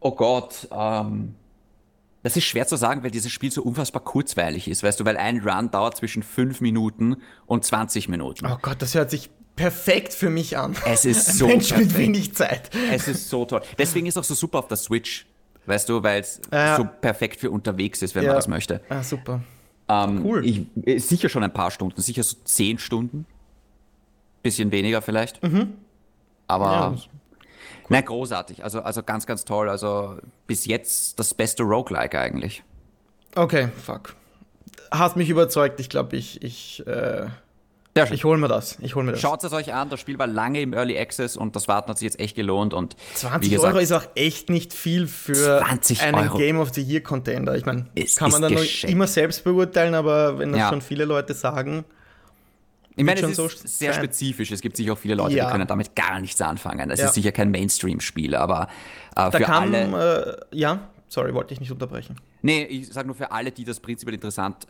Oh 0.00 0.10
Gott, 0.12 0.66
ähm, 0.72 1.36
das 2.24 2.36
ist 2.36 2.44
schwer 2.44 2.66
zu 2.66 2.74
sagen, 2.76 3.04
weil 3.04 3.12
dieses 3.12 3.30
Spiel 3.30 3.52
so 3.52 3.62
unfassbar 3.62 4.02
kurzweilig 4.02 4.66
ist, 4.66 4.82
weißt 4.82 4.98
du, 4.98 5.04
weil 5.04 5.16
ein 5.16 5.38
Run 5.48 5.70
dauert 5.70 5.96
zwischen 5.96 6.24
5 6.24 6.60
Minuten 6.60 7.16
und 7.46 7.64
20 7.64 8.08
Minuten. 8.08 8.46
Oh 8.46 8.58
Gott, 8.60 8.82
das 8.82 8.94
hört 8.96 9.10
sich 9.10 9.30
perfekt 9.56 10.12
für 10.12 10.30
mich 10.30 10.56
an. 10.56 10.76
Es 10.84 11.04
ist 11.04 11.28
Ein 11.28 11.34
so 11.36 11.46
Mensch 11.46 11.70
mit 11.70 11.78
perfekt. 11.88 11.98
wenig 11.98 12.34
Zeit. 12.34 12.70
Es 12.92 13.08
ist 13.08 13.28
so 13.28 13.44
toll. 13.46 13.62
Deswegen 13.78 14.06
ist 14.06 14.14
es 14.16 14.18
auch 14.18 14.24
so 14.24 14.34
super 14.34 14.58
auf 14.60 14.68
der 14.68 14.76
Switch, 14.76 15.26
weißt 15.66 15.88
du, 15.88 16.02
weil 16.02 16.20
es 16.20 16.40
Ja. 16.52 16.76
so 16.76 16.86
perfekt 17.00 17.40
für 17.40 17.50
unterwegs 17.50 18.02
ist, 18.02 18.14
wenn 18.14 18.22
Ja. 18.24 18.28
man 18.30 18.36
das 18.36 18.48
möchte. 18.48 18.80
Ah, 18.88 19.02
super. 19.02 19.40
Ähm, 19.88 20.24
Cool. 20.24 20.44
Ich, 20.46 20.66
äh, 20.84 20.98
sicher 20.98 21.28
schon 21.28 21.42
ein 21.42 21.52
paar 21.52 21.70
Stunden, 21.70 22.00
sicher 22.00 22.22
so 22.22 22.36
10 22.44 22.78
Stunden. 22.78 23.24
Bisschen 24.42 24.70
weniger 24.70 25.02
vielleicht. 25.02 25.40
Aber 25.42 25.50
Mhm. 25.50 25.76
Ja, 26.48 26.90
das- 26.90 27.08
na, 27.88 28.00
großartig. 28.00 28.62
Also, 28.64 28.80
also 28.82 29.02
ganz, 29.02 29.26
ganz 29.26 29.44
toll. 29.44 29.68
Also 29.68 30.18
bis 30.46 30.66
jetzt 30.66 31.18
das 31.18 31.34
beste 31.34 31.62
Roguelike 31.62 32.18
eigentlich. 32.18 32.62
Okay, 33.36 33.68
fuck. 33.84 34.14
Hast 34.90 35.16
mich 35.16 35.28
überzeugt. 35.30 35.78
Ich 35.80 35.88
glaube, 35.88 36.16
ich, 36.16 36.42
ich, 36.42 36.84
äh, 36.86 37.26
Sehr 37.96 38.06
schön. 38.06 38.14
ich 38.16 38.24
hole 38.24 38.38
mir 38.38 38.48
das. 38.48 38.76
Ich 38.80 38.94
hole 38.94 39.04
mir 39.06 39.12
das. 39.12 39.20
Schaut 39.20 39.42
es 39.42 39.52
euch 39.52 39.72
an, 39.72 39.88
das 39.88 40.00
Spiel 40.00 40.18
war 40.18 40.26
lange 40.26 40.60
im 40.60 40.72
Early 40.74 40.98
Access 40.98 41.36
und 41.36 41.56
das 41.56 41.66
Warten 41.66 41.88
hat 41.90 41.98
sich 41.98 42.04
jetzt 42.06 42.20
echt 42.20 42.36
gelohnt. 42.36 42.74
Und 42.74 42.94
20 43.14 43.50
wie 43.50 43.54
gesagt, 43.54 43.72
Euro 43.74 43.82
ist 43.82 43.92
auch 43.92 44.04
echt 44.14 44.50
nicht 44.50 44.72
viel 44.74 45.06
für 45.06 45.62
20 45.66 46.02
einen 46.02 46.28
Euro. 46.28 46.36
Game 46.38 46.58
of 46.58 46.72
the 46.74 46.82
Year 46.82 47.00
Contender. 47.00 47.56
Ich 47.56 47.64
meine, 47.64 47.86
kann 48.16 48.30
man 48.30 48.42
dann 48.42 48.52
noch 48.52 48.60
geschenkt. 48.60 48.92
immer 48.92 49.06
selbst 49.06 49.44
beurteilen, 49.44 49.94
aber 49.94 50.38
wenn 50.38 50.50
das 50.52 50.58
Ja. 50.60 50.68
schon 50.68 50.82
viele 50.82 51.04
Leute 51.06 51.32
sagen, 51.34 51.84
ich 52.98 53.04
meine, 53.04 53.20
schon 53.20 53.30
es 53.30 53.36
so 53.36 53.46
ist 53.46 53.78
sehr 53.78 53.92
sein. 53.92 54.02
spezifisch. 54.04 54.50
Es 54.50 54.60
gibt 54.60 54.76
sicher 54.76 54.92
auch 54.94 54.98
viele 54.98 55.14
Leute, 55.16 55.34
Ja. 55.34 55.46
die 55.46 55.52
können 55.52 55.66
damit 55.66 55.94
gar 55.96 56.20
nichts 56.20 56.40
anfangen. 56.40 56.90
Es 56.90 57.00
Ja. 57.00 57.06
ist 57.06 57.14
sicher 57.14 57.32
kein 57.32 57.50
Mainstream-Spiel, 57.50 58.34
aber 58.34 58.64
äh, 58.64 59.14
da 59.14 59.30
für 59.30 59.40
kam, 59.40 59.74
alle. 59.74 60.36
äh, 60.50 60.56
ja, 60.56 60.80
sorry, 61.08 61.34
wollte 61.34 61.52
ich 61.54 61.60
nicht 61.60 61.70
unterbrechen. 61.72 62.16
Nee, 62.42 62.62
ich 62.64 62.88
sage 62.92 63.06
nur 63.06 63.16
für 63.16 63.32
alle, 63.32 63.52
die 63.52 63.64
das 63.64 63.80
prinzipiell 63.80 64.14
interessant 64.14 64.66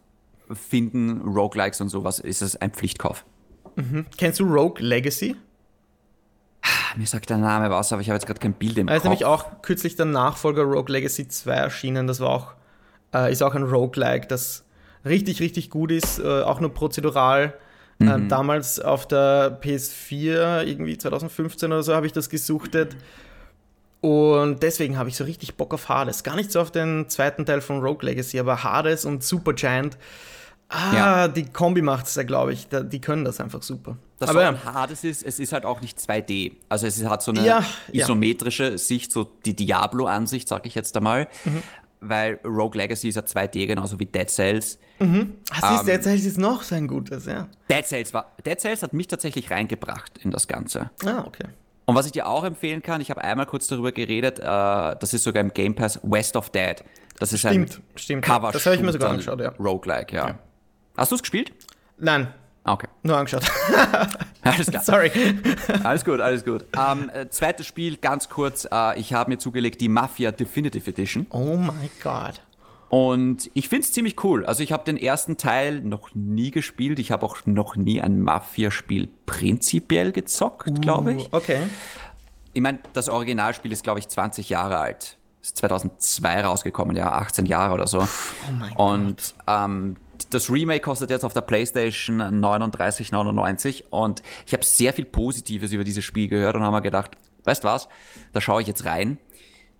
finden, 0.53 1.21
Roguelikes 1.23 1.81
und 1.81 1.89
sowas, 1.89 2.19
ist 2.19 2.43
es 2.43 2.57
ein 2.57 2.71
Pflichtkauf. 2.71 3.25
Kennst 4.17 4.41
du 4.41 4.45
Rogue 4.45 4.81
Legacy? 4.81 5.37
Ah, 6.63 6.97
Mir 6.97 7.07
sagt 7.07 7.29
der 7.31 7.37
Name 7.39 7.71
was, 7.71 7.93
aber 7.93 8.01
ich 8.03 8.09
habe 8.09 8.17
jetzt 8.17 8.27
gerade 8.27 8.41
kein 8.41 8.55
Bild 8.55 8.79
im 8.79 8.87
Da 8.87 8.95
ist 8.95 9.03
Kopf. 9.03 9.11
nämlich 9.11 9.25
auch 9.25 9.63
kürzlich 9.63 9.97
der 9.97 10.07
Nachfolger 10.07 10.63
Rogue 10.63 10.91
Legacy 10.93 11.29
2 11.29 11.53
erschienen. 11.53 12.07
Das 12.07 12.21
war 12.21 12.29
auch, 12.31 12.55
äh, 13.15 13.31
ist 13.31 13.43
auch 13.43 13.55
ein 13.55 13.63
Roguelike, 13.65 14.27
das 14.27 14.65
richtig, 15.05 15.41
richtig 15.41 15.71
gut 15.71 15.93
ist, 15.93 16.19
äh, 16.19 16.43
auch 16.43 16.61
nur 16.61 16.73
prozedural. 16.73 17.55
Mhm. 17.99 18.09
Ähm, 18.09 18.29
damals 18.29 18.81
auf 18.81 19.07
der 19.07 19.61
PS4, 19.61 20.65
irgendwie 20.65 20.97
2015 20.99 21.71
oder 21.73 21.83
so, 21.83 21.95
habe 21.95 22.07
ich 22.07 22.13
das 22.13 22.29
gesuchtet. 22.31 22.97
Und 24.01 24.63
deswegen 24.63 24.99
habe 24.99 25.09
ich 25.09 25.17
so 25.17 25.25
richtig 25.25 25.57
Bock 25.57 25.73
auf 25.75 25.89
Hades. 25.89 26.23
Gar 26.23 26.37
nicht 26.37 26.53
so 26.53 26.61
auf 26.61 26.71
den 26.71 27.09
zweiten 27.09 27.45
Teil 27.47 27.61
von 27.61 27.81
Rogue 27.81 28.03
Legacy, 28.09 28.39
aber 28.39 28.63
Hades 28.63 29.05
und 29.05 29.23
Supergiant. 29.25 29.97
Ah, 30.69 30.95
Ja. 30.95 31.29
die 31.29 31.45
Kombi 31.45 31.81
macht 31.83 32.07
es 32.07 32.15
ja, 32.17 32.23
glaube 32.25 32.53
ich. 32.53 32.69
Da, 32.69 32.81
die 32.83 33.01
können 33.01 33.25
das 33.25 33.41
einfach 33.41 33.63
super. 33.63 33.97
Das 34.19 34.31
aber 34.31 34.47
aber 34.47 34.65
Hades 34.65 35.05
ist, 35.05 35.23
es 35.23 35.39
ist 35.39 35.53
halt 35.53 35.65
auch 35.65 35.81
nicht 35.81 35.99
2D. 35.99 36.53
Also 36.69 36.87
es 36.87 37.05
hat 37.05 37.23
so 37.23 37.31
eine 37.33 37.45
Ja, 37.47 37.65
ja. 37.93 38.05
isometrische 38.05 38.79
Sicht, 38.79 39.13
so 39.13 39.25
die 39.45 39.55
Diablo-Ansicht, 39.55 40.49
sage 40.49 40.67
ich 40.69 40.75
jetzt 40.75 40.97
einmal. 40.97 41.29
Mhm. 41.45 41.63
Weil 42.01 42.41
Rogue 42.45 42.77
Legacy 42.77 43.09
ist 43.09 43.15
ja 43.17 43.23
2D, 43.23 43.67
genauso 43.67 43.99
wie 44.01 44.07
Dead 44.07 44.29
Cells. 44.29 44.79
ah, 44.99 45.05
Ähm. 45.05 45.37
siehst 45.53 45.87
du, 45.87 45.91
jetzt 45.93 46.07
ist 46.07 46.39
noch 46.39 46.63
so 46.63 46.75
ein 46.75 46.89
gutes, 46.89 47.27
ja. 47.27 47.49
Dead 47.71 47.87
Cells, 47.87 48.13
war, 48.13 48.33
Dead 48.45 48.59
Cells 48.61 48.83
hat 48.83 48.93
mich 48.93 49.07
tatsächlich 49.09 49.51
reingebracht 49.51 50.19
in 50.23 50.31
das 50.31 50.47
Ganze. 50.49 50.91
Ah, 51.05 51.25
okay. 51.27 51.45
Und 51.85 51.95
was 51.95 52.07
ich 52.07 52.13
dir 52.13 52.27
auch 52.27 52.43
empfehlen 52.45 52.83
kann, 52.83 53.01
ich 53.01 53.11
habe 53.11 53.23
einmal 53.23 53.47
kurz 53.47 53.67
darüber 53.69 53.93
geredet, 53.93 54.41
äh, 54.41 54.43
das 54.43 55.15
ist 55.15 55.23
sogar 55.23 55.41
im 55.43 55.53
Game 55.55 55.75
Pass 55.75 56.01
West 56.03 56.37
of 56.37 56.51
Dead. 56.51 56.83
Das 57.19 57.33
ist 57.33 57.41
Stimmt, 57.41 57.77
ein 57.79 57.99
stimmt. 57.99 58.25
cover 58.25 58.51
Das 58.53 58.67
habe 58.67 58.77
ich 58.77 58.83
mir 58.83 58.93
sogar 58.93 59.11
angeschaut, 59.11 59.41
ja. 59.41 59.51
Roguelike, 59.59 60.15
ja. 60.15 60.29
Ja. 60.29 60.39
Hast 60.97 61.11
du 61.13 61.17
es 61.17 61.23
gespielt? 61.23 61.53
Nein, 61.99 62.29
Ah, 62.65 62.73
Okay. 62.73 62.89
nur 63.05 63.17
angeschaut. 63.17 63.45
Alles 64.43 64.67
klar. 64.69 64.83
Sorry. 64.83 65.11
Alles 65.85 66.05
gut, 66.05 66.21
alles 66.21 66.45
gut. 66.45 66.65
Ähm, 66.77 67.11
äh, 67.15 67.29
zweites 67.29 67.65
Spiel, 67.67 67.97
ganz 67.97 68.29
kurz. 68.29 68.67
Äh, 68.71 68.99
ich 68.99 69.13
habe 69.13 69.31
mir 69.31 69.39
zugelegt 69.39 69.81
die 69.81 69.89
Mafia 69.89 70.33
Definitive 70.33 70.91
Edition. 70.91 71.27
Oh 71.31 71.57
my 71.57 71.89
god. 72.03 72.41
Und 72.89 73.51
ich 73.55 73.69
finde 73.69 73.85
es 73.85 73.93
ziemlich 73.93 74.23
cool. 74.25 74.45
Also 74.47 74.63
ich 74.65 74.73
habe 74.73 74.85
den 74.85 74.97
ersten 74.97 75.37
Teil 75.37 75.81
noch 75.81 76.11
nie 76.15 76.51
gespielt. 76.51 76.99
Ich 76.99 77.11
habe 77.13 77.25
auch 77.27 77.39
noch 77.47 77.77
nie 77.77 78.01
ein 78.01 78.21
Mafia-Spiel 78.21 79.09
prinzipiell 79.27 80.11
gezockt, 80.13 80.81
glaube 80.83 81.13
ich. 81.15 81.29
Okay. 81.33 81.63
Ich 82.53 82.63
meine, 82.63 82.79
das 82.95 83.09
Originalspiel 83.09 83.71
ist, 83.73 83.83
glaube 83.85 83.99
ich, 84.01 84.09
20 84.09 84.49
Jahre 84.49 84.79
alt. 84.79 85.19
Ist 85.43 85.57
2002 85.59 86.41
rausgekommen, 86.43 86.97
ja, 86.97 87.13
18 87.13 87.47
Jahre 87.47 87.75
oder 87.75 87.87
so. 87.87 88.01
Oh 88.01 88.53
mein 88.59 88.73
Und 88.73 89.35
ähm, 89.47 89.97
das 90.35 90.51
Remake 90.51 90.81
kostet 90.81 91.11
jetzt 91.11 91.25
auf 91.25 91.33
der 91.33 91.41
PlayStation 91.41 92.21
39,99 92.21 93.85
und 93.91 94.23
ich 94.47 94.53
habe 94.53 94.65
sehr 94.65 94.93
viel 94.93 95.05
Positives 95.05 95.73
über 95.73 95.85
dieses 95.85 96.05
Spiel 96.05 96.29
gehört 96.29 96.57
und 96.57 96.63
habe 96.63 96.77
mir 96.77 96.83
gedacht, 96.83 97.13
weißt 97.45 97.65
was, 97.65 97.89
da 98.33 98.41
schaue 98.41 98.63
ich 98.63 98.69
jetzt 98.69 98.85
rein. 98.85 99.19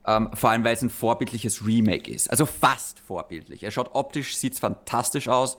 Ähm, 0.07 0.31
vor 0.35 0.51
allem, 0.51 0.63
weil 0.65 0.75
es 0.75 0.83
ein 0.83 0.91
vorbildliches 0.91 1.67
Remake 1.67 2.11
ist. 2.11 2.31
Also 2.31 2.47
fast 2.47 3.01
vorbildlich. 3.01 3.65
Er 3.65 3.73
schaut 3.73 3.91
optisch, 3.93 4.37
sieht 4.37 4.59
fantastisch 4.59 5.29
aus. 5.29 5.57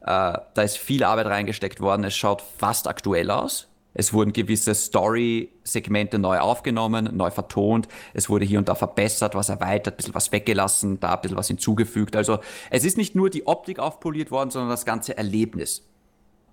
Äh, 0.00 0.38
da 0.54 0.62
ist 0.62 0.78
viel 0.78 1.04
Arbeit 1.04 1.26
reingesteckt 1.26 1.80
worden. 1.80 2.04
Es 2.04 2.16
schaut 2.16 2.42
fast 2.42 2.88
aktuell 2.88 3.30
aus. 3.30 3.69
Es 3.94 4.12
wurden 4.12 4.32
gewisse 4.32 4.74
Story-Segmente 4.74 6.18
neu 6.18 6.38
aufgenommen, 6.38 7.10
neu 7.16 7.30
vertont. 7.30 7.88
Es 8.14 8.28
wurde 8.28 8.44
hier 8.44 8.58
und 8.58 8.68
da 8.68 8.74
verbessert, 8.74 9.34
was 9.34 9.48
erweitert, 9.48 9.94
ein 9.94 9.96
bisschen 9.96 10.14
was 10.14 10.32
weggelassen, 10.32 11.00
da 11.00 11.14
ein 11.14 11.20
bisschen 11.20 11.36
was 11.36 11.48
hinzugefügt. 11.48 12.14
Also 12.14 12.38
es 12.70 12.84
ist 12.84 12.96
nicht 12.96 13.14
nur 13.14 13.30
die 13.30 13.46
Optik 13.46 13.78
aufpoliert 13.78 14.30
worden, 14.30 14.50
sondern 14.50 14.70
das 14.70 14.84
ganze 14.84 15.16
Erlebnis. 15.16 15.86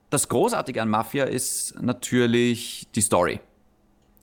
Das 0.10 0.30
Großartige 0.30 0.82
an 0.82 0.90
Mafia 0.90 1.26
ist 1.26 1.76
natürlich 1.82 2.88
die 2.96 3.02
Story. 3.02 3.40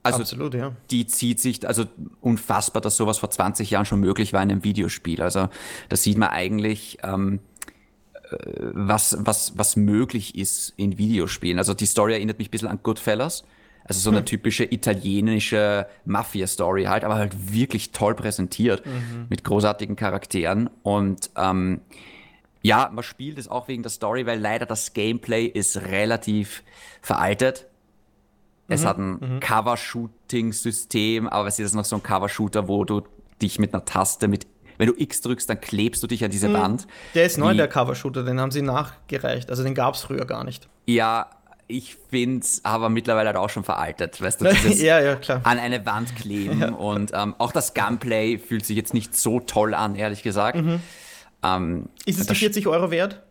Also 0.05 0.21
Absolut, 0.21 0.53
ja. 0.53 0.73
die 0.91 1.07
zieht 1.07 1.41
sich, 1.41 1.67
also 1.67 1.87
unfassbar, 2.21 2.83
dass 2.83 2.99
sowas 2.99 3.17
vor 3.17 3.31
20 3.31 3.71
Jahren 3.71 3.87
schon 3.87 4.01
möglich 4.01 4.35
war 4.35 4.43
in 4.43 4.51
einem 4.51 4.63
Videospiel. 4.63 5.23
Also 5.23 5.49
da 5.89 5.97
sieht 5.97 6.19
man 6.19 6.29
eigentlich, 6.29 6.99
ähm, 7.03 7.37
äh, 7.37 7.54
was, 8.73 9.17
was, 9.21 9.57
was 9.57 9.77
möglich 9.77 10.37
ist 10.37 10.73
in 10.77 10.99
Videospielen. 10.99 11.59
Also 11.59 11.75
die 11.75 11.87
Story 11.87 12.15
erinnert 12.15 12.39
mich 12.39 12.49
ein 12.49 12.51
bisschen 12.51 12.69
an 12.69 12.81
Goodfellas. 12.83 13.45
Also 13.87 14.01
so 14.01 14.11
eine 14.11 14.25
typische 14.25 14.65
italienische 14.65 15.87
Mafia-Story 16.07 16.85
halt, 16.85 17.05
aber 17.05 17.17
halt 17.17 17.53
wirklich 17.53 17.93
toll 17.93 18.15
präsentiert 18.15 18.83
mit 19.29 19.45
großartigen 19.45 19.95
Charakteren. 19.95 20.71
Und 20.83 21.31
ähm, 21.37 21.83
ja, 22.63 22.91
man 22.91 23.05
spielt 23.05 23.39
es 23.39 23.47
auch 23.47 23.69
wegen 23.69 23.83
der 23.83 23.91
Story, 23.91 24.25
weil 24.25 24.41
leider 24.41 24.65
das 24.65 24.95
Gameplay 24.95 25.45
ist 25.45 25.77
relativ 25.77 26.63
veraltet. 27.03 27.67
Es 28.69 28.87
hat 28.87 28.97
ein 28.97 29.41
Cover-Shooting-System, 29.41 31.29
aber 31.29 31.49
es 31.49 31.59
ist 31.59 31.75
noch 31.75 31.85
so 31.85 31.97
ein 31.97 32.03
Cover-Shooter, 32.03 32.67
wo 32.67 32.87
du 32.87 33.03
dich 33.43 33.59
mit 33.59 33.75
einer 33.75 33.85
Taste, 33.85 34.29
mit, 34.29 34.47
wenn 34.79 34.89
du 34.89 34.95
X 34.97 35.21
drückst, 35.21 35.49
dann 35.49 35.61
klebst 35.61 36.03
du 36.03 36.07
dich 36.07 36.25
an 36.25 36.31
diese 36.31 36.53
Wand. 36.53 36.87
Der 37.15 37.25
ist 37.25 37.39
neu, 37.39 37.53
Wie- 37.53 37.57
der 37.57 37.69
Cover-Shooter, 37.69 38.23
den 38.25 38.41
haben 38.41 38.51
sie 38.51 38.63
nachgereicht. 38.63 39.51
Also 39.51 39.63
den 39.63 39.75
gab 39.75 39.95
es 39.95 40.01
früher 40.03 40.25
gar 40.27 40.45
nicht. 40.45 40.69
Ja, 40.87 41.31
ich 41.67 41.97
finde 42.11 42.41
es 42.45 42.63
aber 42.65 42.89
mittlerweile 42.91 43.29
halt 43.29 43.37
auch 43.39 43.49
schon 43.51 43.65
veraltet. 43.65 44.21
Weißt 44.21 44.41
du, 44.41 44.45
dieses 44.47 44.83
ja, 44.83 45.01
ja, 45.01 45.17
klar. 45.17 45.41
an 45.45 45.59
eine 45.59 45.85
Wand 45.87 46.15
kleben 46.17 46.63
und 46.75 47.13
ähm, 47.15 47.35
auch 47.39 47.53
das 47.53 47.73
Gunplay 47.75 48.39
fühlt 48.39 48.67
sich 48.67 48.77
jetzt 48.77 48.93
nicht 48.95 49.17
so 49.17 49.41
toll 49.41 49.73
an, 49.75 49.95
ehrlich 49.97 50.23
gesagt. 50.23 50.59
Ähm, 51.43 51.89
Ist 52.05 52.19
es 52.21 52.27
die 52.27 52.29
das- 52.33 52.39
40 52.39 52.67
Euro 52.67 52.91
wert? 52.91 53.23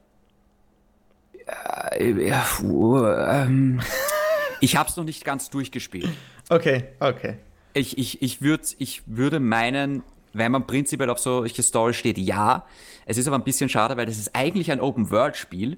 Äh, 1.97 2.27
ja, 2.27 2.45
puh, 2.57 3.05
ähm, 3.05 3.81
ich 4.61 4.75
habe 4.77 4.89
es 4.89 4.95
noch 4.97 5.03
nicht 5.03 5.25
ganz 5.25 5.49
durchgespielt. 5.49 6.09
Okay, 6.49 6.85
okay. 6.99 7.37
Ich, 7.73 7.97
ich, 7.97 8.21
ich, 8.21 8.41
würd, 8.41 8.75
ich 8.79 9.01
würde 9.07 9.39
meinen, 9.39 10.03
wenn 10.33 10.51
man 10.51 10.67
prinzipiell 10.67 11.09
auf 11.09 11.19
solche 11.19 11.63
Story 11.63 11.93
steht, 11.93 12.17
ja. 12.17 12.65
Es 13.05 13.17
ist 13.17 13.27
aber 13.27 13.37
ein 13.37 13.43
bisschen 13.43 13.69
schade, 13.69 13.97
weil 13.97 14.05
das 14.05 14.17
ist 14.17 14.35
eigentlich 14.35 14.71
ein 14.71 14.81
Open-World-Spiel, 14.81 15.77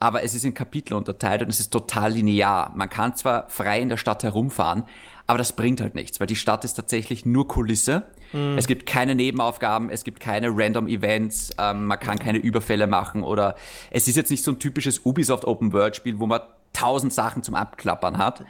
aber 0.00 0.22
es 0.22 0.34
ist 0.34 0.44
in 0.44 0.54
Kapitel 0.54 0.94
unterteilt 0.94 1.42
und 1.42 1.48
es 1.48 1.60
ist 1.60 1.70
total 1.70 2.12
linear. 2.12 2.72
Man 2.74 2.88
kann 2.88 3.16
zwar 3.16 3.48
frei 3.48 3.80
in 3.80 3.88
der 3.88 3.96
Stadt 3.96 4.22
herumfahren, 4.22 4.84
aber 5.26 5.38
das 5.38 5.52
bringt 5.52 5.80
halt 5.80 5.94
nichts, 5.94 6.20
weil 6.20 6.26
die 6.26 6.36
Stadt 6.36 6.64
ist 6.64 6.74
tatsächlich 6.74 7.26
nur 7.26 7.48
Kulisse. 7.48 8.04
Mhm. 8.32 8.56
Es 8.56 8.66
gibt 8.66 8.86
keine 8.86 9.14
Nebenaufgaben, 9.14 9.90
es 9.90 10.04
gibt 10.04 10.20
keine 10.20 10.50
random 10.50 10.86
Events, 10.86 11.50
ähm, 11.58 11.86
man 11.86 11.98
kann 11.98 12.18
keine 12.18 12.38
Überfälle 12.38 12.86
machen 12.86 13.22
oder 13.22 13.56
es 13.90 14.08
ist 14.08 14.16
jetzt 14.16 14.30
nicht 14.30 14.44
so 14.44 14.52
ein 14.52 14.58
typisches 14.58 15.00
Ubisoft 15.04 15.44
Open 15.44 15.72
World 15.72 15.96
Spiel, 15.96 16.18
wo 16.18 16.26
man 16.26 16.40
tausend 16.72 17.12
Sachen 17.12 17.42
zum 17.42 17.54
Abklappern 17.54 18.18
hat. 18.18 18.44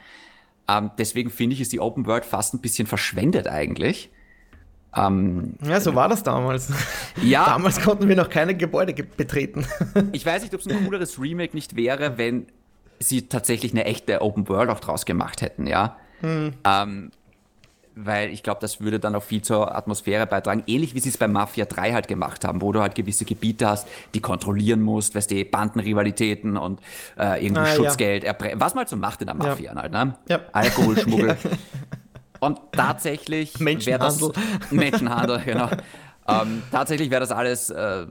Ähm, 0.67 0.91
deswegen 0.97 1.31
finde 1.31 1.55
ich, 1.55 1.61
ist 1.61 1.73
die 1.73 1.79
Open 1.79 2.05
World 2.05 2.25
fast 2.25 2.53
ein 2.53 2.59
bisschen 2.59 2.85
verschwendet 2.87 3.47
eigentlich. 3.47 4.11
Ähm, 4.95 5.53
ja, 5.63 5.79
so 5.79 5.93
war 5.93 6.09
das 6.09 6.23
damals. 6.23 6.71
Ja. 7.21 7.45
damals 7.47 7.81
konnten 7.81 8.07
wir 8.07 8.15
noch 8.15 8.29
keine 8.29 8.55
Gebäude 8.55 8.93
betreten. 9.03 9.65
ich 10.11 10.25
weiß 10.25 10.41
nicht, 10.41 10.53
ob 10.53 10.61
es 10.61 10.67
ein 10.67 10.83
cooleres 10.85 11.19
Remake 11.19 11.55
nicht 11.55 11.75
wäre, 11.75 12.17
wenn 12.17 12.47
sie 12.99 13.27
tatsächlich 13.27 13.71
eine 13.71 13.85
echte 13.85 14.21
Open 14.21 14.47
World 14.49 14.69
auch 14.69 14.79
draus 14.79 15.05
gemacht 15.05 15.41
hätten, 15.41 15.67
ja. 15.67 15.97
Hm. 16.21 16.53
Ähm, 16.65 17.11
weil 17.95 18.31
ich 18.31 18.43
glaube, 18.43 18.61
das 18.61 18.79
würde 18.79 18.99
dann 18.99 19.15
auch 19.15 19.23
viel 19.23 19.41
zur 19.41 19.75
Atmosphäre 19.75 20.25
beitragen. 20.25 20.63
Ähnlich 20.67 20.95
wie 20.95 20.99
sie 20.99 21.09
es 21.09 21.17
bei 21.17 21.27
Mafia 21.27 21.65
3 21.65 21.93
halt 21.93 22.07
gemacht 22.07 22.45
haben, 22.45 22.61
wo 22.61 22.71
du 22.71 22.81
halt 22.81 22.95
gewisse 22.95 23.25
Gebiete 23.25 23.67
hast, 23.67 23.87
die 24.13 24.21
kontrollieren 24.21 24.81
musst, 24.81 25.15
weißt 25.15 25.31
du, 25.31 25.43
Bandenrivalitäten 25.45 26.57
und 26.57 26.79
äh, 27.17 27.45
irgendwie 27.45 27.61
ah, 27.61 27.75
Schutzgeld, 27.75 28.23
ja. 28.23 28.35
was 28.55 28.73
man 28.73 28.81
halt 28.81 28.89
so 28.89 28.95
macht 28.95 29.21
in 29.21 29.27
der 29.27 29.35
Mafia 29.35 29.73
ja. 29.73 29.81
halt, 29.81 29.91
ne? 29.91 30.15
Ja. 30.29 30.39
Alkoholschmuggel. 30.51 31.37
Und 32.39 32.59
tatsächlich 32.71 33.59
wäre 33.85 33.99
das 33.99 34.19
Menschenhandel, 34.71 35.41
genau. 35.45 35.69
Ähm, 36.27 36.63
tatsächlich 36.71 37.09
wäre 37.09 37.21
das 37.21 37.31
alles 37.31 37.69
äh, 37.69 38.05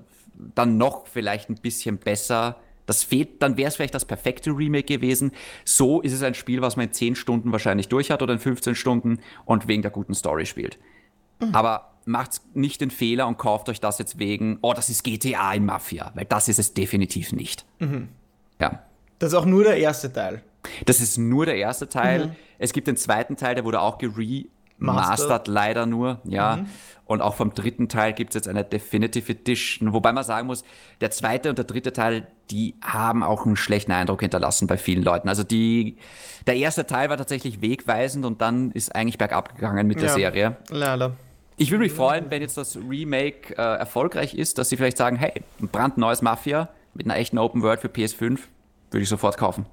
dann 0.54 0.76
noch 0.76 1.06
vielleicht 1.06 1.50
ein 1.50 1.56
bisschen 1.56 1.98
besser. 1.98 2.56
Das 2.86 3.04
fehlt, 3.04 3.42
dann 3.42 3.56
wäre 3.56 3.68
es 3.68 3.76
vielleicht 3.76 3.94
das 3.94 4.04
perfekte 4.04 4.50
Remake 4.50 4.84
gewesen. 4.84 5.32
So 5.64 6.00
ist 6.00 6.12
es 6.12 6.22
ein 6.22 6.34
Spiel, 6.34 6.62
was 6.62 6.76
man 6.76 6.86
in 6.86 6.92
10 6.92 7.16
Stunden 7.16 7.52
wahrscheinlich 7.52 7.88
durch 7.88 8.10
hat 8.10 8.22
oder 8.22 8.32
in 8.32 8.38
15 8.38 8.74
Stunden 8.74 9.20
und 9.44 9.68
wegen 9.68 9.82
der 9.82 9.90
guten 9.90 10.14
Story 10.14 10.46
spielt. 10.46 10.78
Mhm. 11.40 11.54
Aber 11.54 11.92
macht 12.06 12.40
nicht 12.54 12.80
den 12.80 12.90
Fehler 12.90 13.28
und 13.28 13.36
kauft 13.36 13.68
euch 13.68 13.80
das 13.80 13.98
jetzt 13.98 14.18
wegen, 14.18 14.58
oh, 14.62 14.72
das 14.72 14.88
ist 14.88 15.04
GTA 15.04 15.52
in 15.52 15.66
Mafia, 15.66 16.10
weil 16.14 16.24
das 16.24 16.48
ist 16.48 16.58
es 16.58 16.72
definitiv 16.72 17.32
nicht. 17.32 17.66
Mhm. 17.78 18.08
Ja. 18.60 18.82
Das 19.18 19.32
ist 19.32 19.38
auch 19.38 19.44
nur 19.44 19.64
der 19.64 19.76
erste 19.76 20.12
Teil. 20.12 20.42
Das 20.86 21.00
ist 21.00 21.18
nur 21.18 21.46
der 21.46 21.56
erste 21.56 21.88
Teil. 21.88 22.26
Mhm. 22.26 22.36
Es 22.58 22.72
gibt 22.72 22.86
den 22.86 22.96
zweiten 22.96 23.36
Teil, 23.36 23.54
der 23.54 23.64
wurde 23.64 23.80
auch 23.80 23.98
geremastert, 23.98 25.48
leider 25.48 25.86
nur. 25.86 26.20
Ja. 26.24 26.56
Mhm. 26.56 26.66
Und 27.04 27.22
auch 27.22 27.36
vom 27.36 27.54
dritten 27.54 27.88
Teil 27.88 28.12
gibt 28.12 28.30
es 28.30 28.34
jetzt 28.34 28.48
eine 28.48 28.64
Definitive 28.64 29.32
Edition. 29.32 29.94
Wobei 29.94 30.12
man 30.12 30.24
sagen 30.24 30.46
muss, 30.46 30.62
der 31.00 31.10
zweite 31.10 31.48
und 31.48 31.56
der 31.56 31.64
dritte 31.64 31.94
Teil, 31.94 32.26
die 32.50 32.74
haben 32.82 33.22
auch 33.22 33.46
einen 33.46 33.56
schlechten 33.56 33.92
Eindruck 33.92 34.20
hinterlassen 34.20 34.66
bei 34.66 34.76
vielen 34.76 35.02
Leuten. 35.02 35.28
Also 35.28 35.42
die, 35.42 35.96
der 36.46 36.56
erste 36.56 36.84
Teil 36.86 37.08
war 37.08 37.16
tatsächlich 37.16 37.62
wegweisend 37.62 38.26
und 38.26 38.42
dann 38.42 38.72
ist 38.72 38.94
eigentlich 38.94 39.16
bergab 39.16 39.54
gegangen 39.54 39.86
mit 39.86 40.00
der 40.00 40.08
ja, 40.08 40.14
Serie. 40.14 40.56
Leider. 40.68 41.16
Ich 41.56 41.70
würde 41.70 41.84
mich 41.84 41.92
freuen, 41.92 42.30
wenn 42.30 42.42
jetzt 42.42 42.56
das 42.56 42.76
Remake 42.76 43.56
äh, 43.56 43.62
erfolgreich 43.62 44.34
ist, 44.34 44.58
dass 44.58 44.68
sie 44.68 44.76
vielleicht 44.76 44.98
sagen, 44.98 45.16
hey, 45.16 45.32
ein 45.60 45.68
brandneues 45.68 46.20
Mafia 46.20 46.68
mit 46.94 47.06
einer 47.06 47.16
echten 47.16 47.38
Open 47.38 47.62
World 47.62 47.80
für 47.80 47.88
PS5 47.88 48.38
würde 48.90 49.02
ich 49.02 49.08
sofort 49.08 49.38
kaufen. 49.38 49.66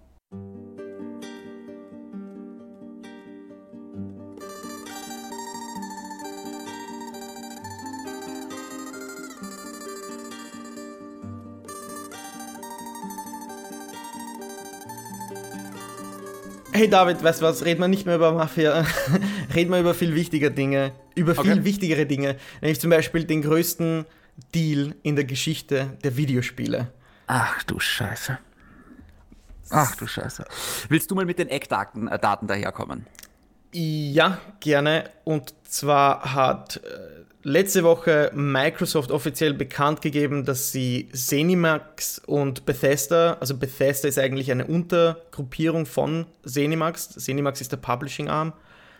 Hey 16.75 16.89
David, 16.89 17.23
weißt 17.23 17.39
du 17.39 17.45
was? 17.45 17.63
Reden 17.63 17.79
wir 17.79 17.87
nicht 17.87 18.05
mehr 18.05 18.17
über 18.17 18.33
Mafia, 18.33 18.85
reden 19.55 19.71
wir 19.71 19.79
über 19.79 19.93
viel 19.93 20.13
wichtigere 20.13 20.51
Dinge, 20.51 20.91
über 21.15 21.33
viel 21.33 21.53
okay. 21.53 21.63
wichtigere 21.63 22.05
Dinge, 22.05 22.35
nämlich 22.59 22.81
zum 22.81 22.89
Beispiel 22.89 23.23
den 23.23 23.43
größten 23.43 24.05
Deal 24.53 24.93
in 25.01 25.15
der 25.15 25.23
Geschichte 25.23 25.97
der 26.03 26.17
Videospiele. 26.17 26.91
Ach 27.27 27.63
du 27.63 27.79
Scheiße. 27.79 28.37
Ach 29.69 29.95
du 29.95 30.05
Scheiße. 30.05 30.43
Willst 30.89 31.09
du 31.09 31.15
mal 31.15 31.23
mit 31.23 31.39
den 31.39 31.47
Eckdaten 31.47 32.09
äh, 32.09 32.19
Daten 32.19 32.45
daherkommen? 32.45 33.07
Ja, 33.77 34.37
gerne. 34.61 35.09
Und 35.25 35.53
zwar 35.67 36.33
hat 36.33 36.77
äh, 36.77 37.25
letzte 37.43 37.83
Woche 37.83 38.31
Microsoft 38.33 39.11
offiziell 39.11 39.53
bekannt 39.53 40.01
gegeben, 40.01 40.45
dass 40.45 40.71
sie 40.71 41.09
Zenimax 41.11 42.19
und 42.19 42.65
Bethesda, 42.65 43.35
also 43.41 43.57
Bethesda 43.57 44.07
ist 44.07 44.17
eigentlich 44.17 44.49
eine 44.49 44.65
Untergruppierung 44.65 45.85
von 45.85 46.25
Zenimax, 46.45 47.09
Zenimax 47.09 47.59
ist 47.59 47.73
der 47.73 47.77
Publishing 47.77 48.29
Arm, 48.29 48.53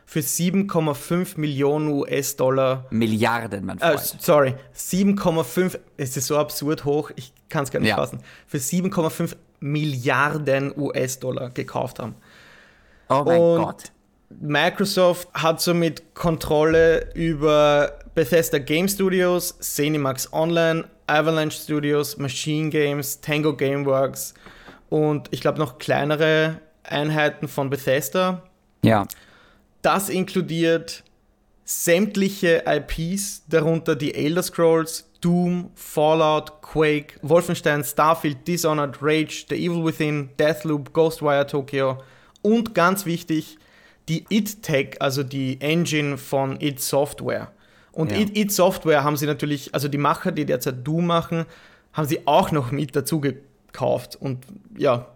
für 0.05 0.20
7,5 0.20 1.39
Millionen 1.39 1.88
US-Dollar. 1.88 2.86
Milliarden, 2.89 3.65
mein 3.65 3.79
Freund. 3.79 3.96
Äh, 3.96 4.17
sorry, 4.20 4.55
7,5, 4.75 5.79
es 5.96 6.17
ist 6.17 6.27
so 6.27 6.38
absurd 6.38 6.84
hoch, 6.84 7.12
ich 7.15 7.32
kann 7.48 7.63
es 7.63 7.72
gar 7.72 7.79
nicht 7.79 7.91
ja. 7.91 7.96
fassen. 7.96 8.20
Für 8.46 8.58
7,5 8.58 9.38
Milliarden 9.62 10.77
US-Dollar 10.77 11.51
gekauft 11.51 12.00
haben. 12.00 12.15
Oh 13.08 13.24
mein 13.25 13.39
und 13.39 13.63
Gott. 13.63 13.91
Microsoft 14.42 15.27
hat 15.34 15.62
somit 15.62 16.13
Kontrolle 16.13 17.13
über 17.13 18.00
Bethesda 18.13 18.58
Game 18.58 18.88
Studios, 18.88 19.58
Cinemax 19.60 20.32
Online, 20.34 20.86
Avalanche 21.08 21.58
Studios, 21.62 22.18
Machine 22.18 22.70
Games, 22.70 23.22
Tango 23.22 23.56
Gameworks 23.56 24.34
und 24.89 25.27
ich 25.32 25.42
glaube 25.42 25.60
noch 25.60 25.77
kleinere 25.77 26.60
Einheiten 26.84 27.48
von 27.48 27.70
Bethesda. 27.70 28.44
Ja. 28.84 29.08
Das 29.82 30.10
inkludiert 30.10 31.04
sämtliche 31.63 32.63
IPs, 32.68 33.44
darunter 33.48 33.96
die 33.96 34.13
Elder 34.13 34.44
Scrolls, 34.44 35.10
Doom, 35.22 35.72
Fallout, 35.74 36.62
Quake, 36.62 37.15
Wolfenstein, 37.24 37.84
Starfield, 37.84 38.48
Dishonored, 38.48 38.98
Rage, 39.01 39.46
The 39.50 39.56
Evil 39.56 39.84
Within, 39.84 40.30
Deathloop, 40.39 40.94
Ghostwire 40.94 41.48
Tokyo 41.48 41.98
und 42.44 42.75
ganz 42.75 43.08
wichtig, 43.08 43.58
die 44.09 44.25
It 44.29 44.62
Tech, 44.62 44.97
also 45.00 45.24
die 45.24 45.59
Engine 45.62 46.17
von 46.17 46.59
It 46.62 46.79
Software. 46.79 47.51
Und 47.91 48.12
ja. 48.12 48.19
It, 48.19 48.38
It 48.38 48.51
Software 48.51 49.03
haben 49.03 49.17
sie 49.17 49.25
natürlich, 49.25 49.74
also 49.74 49.88
die 49.88 49.97
Macher, 49.97 50.31
die 50.31 50.45
derzeit 50.45 50.85
Doom 50.85 51.07
machen, 51.07 51.45
haben 51.93 52.07
sie 52.07 52.27
auch 52.27 52.51
noch 52.51 52.71
mit 52.71 52.95
dazu 52.95 53.21
gekauft. 53.21 54.17
Und 54.19 54.45
ja, 54.77 55.07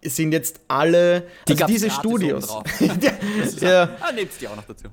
es 0.00 0.16
sind 0.16 0.32
jetzt 0.32 0.60
alle, 0.68 1.26
die 1.48 1.52
also 1.52 1.66
diese 1.66 1.90
Studios. 1.90 2.48
ja, 2.80 3.12
ja. 3.60 3.88
Ah, 4.00 4.12
nehmt 4.12 4.32
die 4.40 4.48
auch 4.48 4.56
noch 4.56 4.64
dazu. 4.64 4.88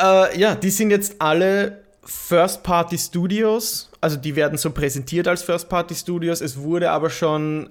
Äh, 0.00 0.38
ja, 0.38 0.54
die 0.54 0.70
sind 0.70 0.90
jetzt 0.90 1.20
alle 1.20 1.82
First-Party-Studios. 2.04 3.90
Also 4.00 4.16
die 4.16 4.34
werden 4.36 4.58
so 4.58 4.70
präsentiert 4.70 5.28
als 5.28 5.42
First-Party-Studios. 5.42 6.40
Es 6.40 6.56
wurde 6.56 6.90
aber 6.90 7.10
schon 7.10 7.70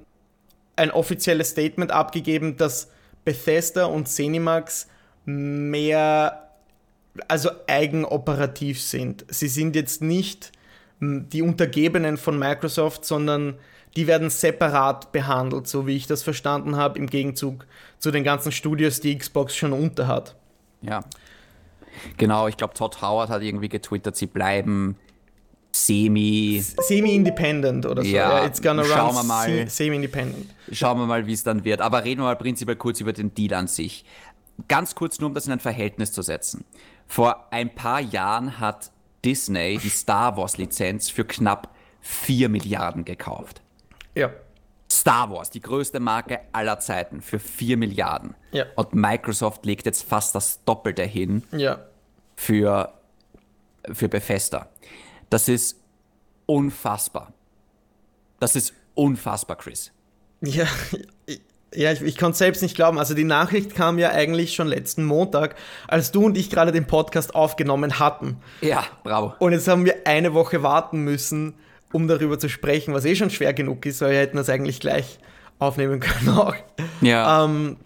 ein 0.75 0.91
offizielles 0.91 1.49
Statement 1.49 1.91
abgegeben, 1.91 2.55
dass 2.55 2.89
Bethesda 3.25 3.85
und 3.85 4.07
Cinemax 4.07 4.87
mehr 5.29 6.49
also 7.27 7.49
eigenoperativ 7.67 8.81
sind. 8.81 9.25
Sie 9.29 9.47
sind 9.47 9.75
jetzt 9.75 10.01
nicht 10.01 10.51
die 10.99 11.41
Untergebenen 11.41 12.17
von 12.17 12.37
Microsoft, 12.37 13.05
sondern 13.05 13.55
die 13.95 14.07
werden 14.07 14.29
separat 14.29 15.11
behandelt, 15.11 15.67
so 15.67 15.87
wie 15.87 15.95
ich 15.95 16.07
das 16.07 16.23
verstanden 16.23 16.75
habe, 16.75 16.99
im 16.99 17.07
Gegenzug 17.07 17.65
zu 17.97 18.11
den 18.11 18.23
ganzen 18.23 18.51
Studios, 18.51 18.99
die 18.99 19.17
Xbox 19.17 19.55
schon 19.55 19.73
unter 19.73 20.07
hat. 20.07 20.35
Ja. 20.81 21.03
Genau, 22.17 22.47
ich 22.47 22.55
glaube, 22.55 22.73
Todd 22.75 23.01
Howard 23.01 23.29
hat 23.29 23.41
irgendwie 23.41 23.69
getwittert, 23.69 24.15
sie 24.15 24.27
bleiben 24.27 24.95
semi. 25.71 26.61
Semi-independent 26.61 27.85
oder 27.85 28.03
so. 28.03 28.09
Ja, 28.09 28.45
it's 28.45 28.61
gonna 28.61 28.83
schauen 28.83 29.15
wir 29.15 29.23
mal. 29.23 29.69
Semi-independent. 29.69 30.47
Schauen 30.71 30.99
wir 30.99 31.05
mal, 31.05 31.25
wie 31.27 31.33
es 31.33 31.43
dann 31.43 31.63
wird. 31.63 31.81
Aber 31.81 32.03
reden 32.03 32.21
wir 32.21 32.25
mal 32.25 32.35
prinzipiell 32.35 32.77
kurz 32.77 33.01
über 33.01 33.13
den 33.13 33.33
Deal 33.33 33.53
an 33.53 33.67
sich. 33.67 34.05
Ganz 34.67 34.95
kurz 34.95 35.19
nur, 35.19 35.29
um 35.29 35.33
das 35.33 35.45
in 35.45 35.53
ein 35.53 35.59
Verhältnis 35.59 36.11
zu 36.11 36.21
setzen. 36.21 36.65
Vor 37.07 37.47
ein 37.51 37.73
paar 37.73 37.99
Jahren 37.99 38.59
hat 38.59 38.91
Disney 39.23 39.77
die 39.77 39.89
Star 39.89 40.37
Wars-Lizenz 40.37 41.09
für 41.09 41.25
knapp 41.25 41.73
4 42.01 42.49
Milliarden 42.49 43.05
gekauft. 43.05 43.61
Ja. 44.15 44.31
Star 44.91 45.29
Wars, 45.29 45.49
die 45.49 45.61
größte 45.61 45.99
Marke 45.99 46.39
aller 46.51 46.79
Zeiten, 46.79 47.21
für 47.21 47.39
4 47.39 47.77
Milliarden. 47.77 48.35
Ja. 48.51 48.65
Und 48.75 48.93
Microsoft 48.93 49.65
legt 49.65 49.85
jetzt 49.85 50.03
fast 50.03 50.33
das 50.33 50.63
Doppelte 50.65 51.03
hin 51.03 51.43
ja. 51.51 51.79
für, 52.35 52.93
für 53.91 54.09
Bethesda. 54.09 54.67
Das 55.29 55.47
ist 55.47 55.79
unfassbar. 56.45 57.33
Das 58.39 58.55
ist 58.55 58.73
unfassbar, 58.95 59.57
Chris. 59.57 59.91
Ja, 60.41 60.65
ja, 61.73 61.91
ich, 61.91 62.01
ich 62.01 62.17
konnte 62.17 62.33
es 62.33 62.39
selbst 62.39 62.61
nicht 62.61 62.75
glauben. 62.75 62.97
Also 62.97 63.13
die 63.13 63.23
Nachricht 63.23 63.75
kam 63.75 63.99
ja 63.99 64.09
eigentlich 64.09 64.55
schon 64.55 64.67
letzten 64.67 65.05
Montag, 65.05 65.55
als 65.87 66.11
du 66.11 66.25
und 66.25 66.37
ich 66.37 66.49
gerade 66.49 66.71
den 66.71 66.87
Podcast 66.87 67.35
aufgenommen 67.35 67.99
hatten. 67.99 68.37
Ja, 68.61 68.83
bravo. 69.03 69.33
Und 69.39 69.53
jetzt 69.53 69.67
haben 69.67 69.85
wir 69.85 69.95
eine 70.05 70.33
Woche 70.33 70.63
warten 70.63 71.03
müssen, 71.03 71.53
um 71.91 72.07
darüber 72.07 72.39
zu 72.39 72.49
sprechen, 72.49 72.93
was 72.93 73.05
eh 73.05 73.15
schon 73.15 73.29
schwer 73.29 73.53
genug 73.53 73.85
ist, 73.85 74.01
weil 74.01 74.11
wir 74.11 74.19
hätten 74.19 74.37
das 74.37 74.49
eigentlich 74.49 74.79
gleich 74.79 75.19
aufnehmen 75.59 75.99
können 75.99 76.37
auch. 76.37 76.55
Ja. 77.01 77.45
Ähm, 77.45 77.77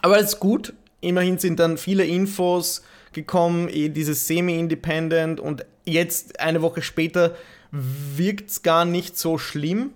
aber 0.00 0.18
es 0.18 0.34
ist 0.34 0.40
gut. 0.40 0.72
Immerhin 1.00 1.38
sind 1.38 1.58
dann 1.58 1.78
viele 1.78 2.04
Infos 2.04 2.82
gekommen, 3.12 3.68
eh 3.68 3.88
dieses 3.88 4.26
Semi-Independent 4.26 5.40
und 5.40 5.66
jetzt 5.84 6.40
eine 6.40 6.62
Woche 6.62 6.82
später 6.82 7.34
wirkt 7.72 8.50
es 8.50 8.62
gar 8.62 8.84
nicht 8.84 9.18
so 9.18 9.38
schlimm, 9.38 9.90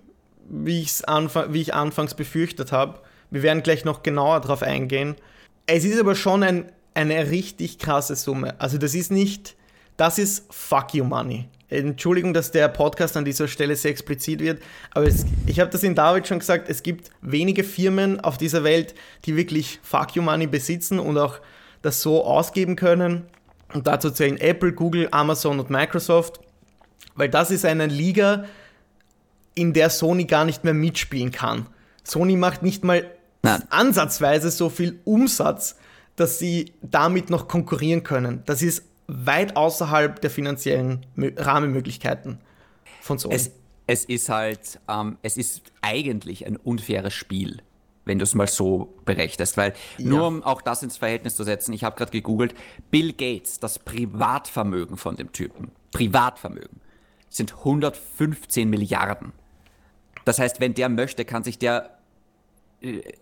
wie, 0.49 0.81
ich's 0.81 1.03
anfang, 1.03 1.53
wie 1.53 1.61
ich 1.61 1.73
anfangs 1.73 2.13
befürchtet 2.13 2.71
habe. 2.71 2.99
Wir 3.29 3.43
werden 3.43 3.63
gleich 3.63 3.85
noch 3.85 4.03
genauer 4.03 4.41
darauf 4.41 4.63
eingehen. 4.63 5.15
Es 5.65 5.83
ist 5.83 5.99
aber 5.99 6.15
schon 6.15 6.43
ein, 6.43 6.71
eine 6.93 7.29
richtig 7.29 7.79
krasse 7.79 8.15
Summe. 8.15 8.59
Also 8.59 8.77
das 8.77 8.95
ist 8.95 9.11
nicht, 9.11 9.55
das 9.97 10.17
ist 10.17 10.45
Fuck 10.53 10.93
You 10.93 11.03
Money. 11.03 11.47
Entschuldigung, 11.69 12.33
dass 12.33 12.51
der 12.51 12.69
Podcast 12.69 13.17
an 13.17 13.25
dieser 13.25 13.49
Stelle 13.49 13.75
sehr 13.75 13.91
explizit 13.91 14.39
wird, 14.39 14.61
aber 14.91 15.05
es, 15.05 15.25
ich 15.47 15.59
habe 15.59 15.69
das 15.69 15.83
in 15.83 15.95
David 15.95 16.25
schon 16.25 16.39
gesagt, 16.39 16.69
es 16.69 16.81
gibt 16.81 17.09
wenige 17.21 17.65
Firmen 17.65 18.21
auf 18.21 18.37
dieser 18.37 18.63
Welt, 18.63 18.95
die 19.25 19.35
wirklich 19.35 19.79
Fuck 19.83 20.15
You 20.15 20.21
Money 20.21 20.47
besitzen 20.47 20.97
und 20.97 21.17
auch 21.17 21.39
das 21.81 22.01
so 22.01 22.23
ausgeben 22.23 22.77
können. 22.77 23.25
Und 23.73 23.85
dazu 23.85 24.11
zählen 24.11 24.37
Apple, 24.37 24.71
Google, 24.71 25.09
Amazon 25.11 25.59
und 25.59 25.69
Microsoft, 25.69 26.39
weil 27.15 27.27
das 27.27 27.51
ist 27.51 27.65
eine 27.65 27.87
Liga, 27.87 28.45
in 29.55 29.73
der 29.73 29.89
Sony 29.89 30.23
gar 30.23 30.45
nicht 30.45 30.63
mehr 30.63 30.73
mitspielen 30.73 31.31
kann. 31.31 31.65
Sony 32.03 32.37
macht 32.37 32.63
nicht 32.63 32.85
mal 32.85 33.05
Nein. 33.43 33.63
ansatzweise 33.69 34.51
so 34.51 34.69
viel 34.69 34.99
Umsatz, 35.05 35.75
dass 36.15 36.39
sie 36.39 36.73
damit 36.81 37.29
noch 37.29 37.47
konkurrieren 37.47 38.03
können. 38.03 38.41
Das 38.45 38.61
ist 38.61 38.83
weit 39.07 39.55
außerhalb 39.55 40.19
der 40.19 40.29
finanziellen 40.29 41.05
Mö- 41.15 41.33
Rahmenmöglichkeiten 41.39 42.39
von 43.01 43.19
Sony. 43.19 43.35
Es, 43.35 43.51
es 43.85 44.03
ist 44.05 44.29
halt, 44.29 44.79
ähm, 44.89 45.17
es 45.21 45.37
ist 45.37 45.61
eigentlich 45.81 46.45
ein 46.45 46.57
unfaires 46.57 47.13
Spiel, 47.13 47.61
wenn 48.03 48.19
du 48.19 48.23
es 48.23 48.35
mal 48.35 48.47
so 48.47 48.95
berechnest, 49.05 49.55
weil 49.55 49.73
nur 49.97 50.27
um 50.27 50.43
auch 50.43 50.61
das 50.61 50.83
ins 50.83 50.97
Verhältnis 50.97 51.35
zu 51.35 51.43
setzen, 51.43 51.71
ich 51.73 51.83
habe 51.83 51.95
gerade 51.95 52.11
gegoogelt, 52.11 52.53
Bill 52.91 53.13
Gates, 53.13 53.59
das 53.59 53.79
Privatvermögen 53.79 54.97
von 54.97 55.15
dem 55.15 55.31
Typen, 55.31 55.71
Privatvermögen, 55.91 56.81
sind 57.29 57.53
115 57.57 58.69
Milliarden. 58.69 59.33
Das 60.25 60.39
heißt, 60.39 60.59
wenn 60.59 60.73
der 60.73 60.89
möchte, 60.89 61.23
kann 61.23 61.43
sich 61.43 61.59
der 61.59 61.96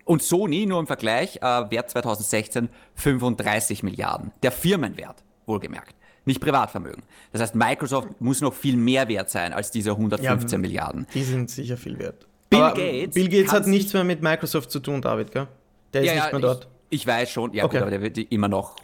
und 0.06 0.22
Sony, 0.22 0.66
nur 0.66 0.80
im 0.80 0.88
Vergleich, 0.88 1.38
äh, 1.38 1.42
Wert 1.42 1.90
2016 1.90 2.70
35 2.96 3.84
Milliarden. 3.84 4.32
Der 4.44 4.52
Firmenwert, 4.52 5.24
wohlgemerkt. 5.46 5.96
Nicht 6.26 6.42
Privatvermögen. 6.42 7.04
Das 7.32 7.42
heißt, 7.42 7.56
Microsoft 7.56 8.20
muss 8.20 8.42
noch 8.42 8.54
viel 8.54 8.76
mehr 8.78 9.08
wert 9.08 9.30
sein 9.30 9.54
als 9.54 9.70
diese 9.72 9.92
115 9.92 10.50
Ja, 10.50 10.58
Milliarden. 10.58 11.08
Die 11.14 11.24
sind 11.24 11.50
sicher 11.52 11.78
viel 11.78 12.00
wert. 12.00 12.28
Bill 12.50 12.62
Aber 12.62 12.74
Gates 12.76 13.14
Bill 13.14 13.30
Gates 13.30 13.52
hat 13.52 13.68
nichts 13.68 13.94
mehr 13.94 14.04
mit 14.04 14.22
Microsoft 14.22 14.72
zu 14.72 14.80
tun, 14.80 15.02
David, 15.02 15.32
gell? 15.32 15.48
Der 15.94 16.02
ist 16.04 16.14
nicht 16.16 16.32
mehr 16.32 16.42
dort. 16.42 16.68
Ich, 16.90 17.02
ich 17.02 17.08
weiß 17.08 17.30
schon, 17.30 17.54
ja 17.54 17.64
Okay. 17.64 17.78
gut, 17.78 17.82
aber 17.84 17.92
der 17.92 18.02
wird 18.02 18.18
immer 18.18 18.48
noch 18.48 18.76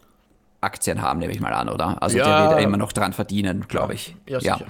Aktien 0.62 1.02
haben, 1.02 1.20
nehme 1.20 1.34
ich 1.34 1.40
mal 1.40 1.54
an, 1.54 1.70
oder? 1.70 2.02
Also 2.02 2.18
Ja. 2.18 2.24
der 2.26 2.44
wird 2.50 2.60
ja 2.60 2.66
immer 2.66 2.78
noch 2.78 2.94
dran 2.94 3.14
verdienen, 3.14 3.68
glaube 3.68 3.96
ich. 3.96 4.16
Ja, 4.28 4.40
sicher. 4.40 4.62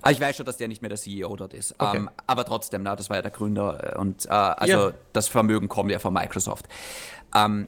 Aber 0.00 0.12
ich 0.12 0.20
weiß 0.20 0.36
schon, 0.36 0.46
dass 0.46 0.56
der 0.56 0.68
nicht 0.68 0.80
mehr 0.80 0.88
der 0.88 0.98
CEO 0.98 1.34
dort 1.36 1.52
ist. 1.54 1.74
Okay. 1.78 1.96
Ähm, 1.98 2.10
aber 2.26 2.44
trotzdem, 2.44 2.82
na, 2.84 2.94
das 2.96 3.10
war 3.10 3.16
ja 3.16 3.22
der 3.22 3.32
Gründer 3.32 3.94
äh, 3.96 3.98
und 3.98 4.26
äh, 4.26 4.28
also 4.30 4.72
Ja. 4.88 4.92
das 5.12 5.28
Vermögen 5.28 5.68
kommt 5.68 5.90
ja 5.90 5.98
von 5.98 6.14
Microsoft. 6.14 6.66
Ähm, 7.34 7.66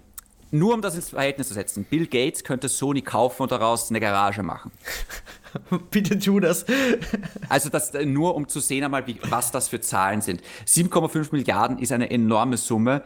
nur 0.55 0.75
um 0.75 0.83
das 0.83 0.95
ins 0.95 1.09
Verhältnis 1.11 1.49
zu 1.49 1.55
setzen, 1.55 1.85
Bill 1.85 2.07
Gates 2.07 2.45
könnte 2.45 2.69
Sony 2.69 3.01
kaufen 3.03 3.43
und 3.43 3.53
daraus 3.53 3.89
eine 3.91 4.01
Garage 4.01 4.43
machen. 4.43 4.71
Bitte 5.91 6.19
tu 6.19 6.41
das. 6.41 6.65
Also 7.49 7.69
das 7.69 7.93
äh, 7.95 8.05
nur 8.05 8.35
um 8.35 8.47
zu 8.49 8.61
sehen 8.61 8.85
einmal, 8.85 9.07
wie, 9.07 9.19
was 9.29 9.51
das 9.51 9.69
für 9.69 9.81
Zahlen 9.81 10.21
sind. 10.21 10.43
7,5 10.67 11.29
Milliarden 11.33 11.79
ist 11.79 11.91
eine 11.91 12.11
enorme 12.11 12.59
Summe. 12.59 13.03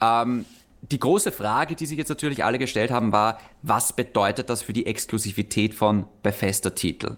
Ähm, 0.00 0.44
die 0.82 0.98
große 0.98 1.32
Frage, 1.32 1.76
die 1.76 1.86
sich 1.86 1.98
jetzt 1.98 2.08
natürlich 2.08 2.44
alle 2.44 2.58
gestellt 2.58 2.90
haben, 2.90 3.12
war, 3.12 3.38
was 3.62 3.92
bedeutet 3.92 4.50
das 4.50 4.62
für 4.62 4.72
die 4.72 4.86
Exklusivität 4.86 5.74
von 5.74 6.06
Bethesda-Titel? 6.22 7.16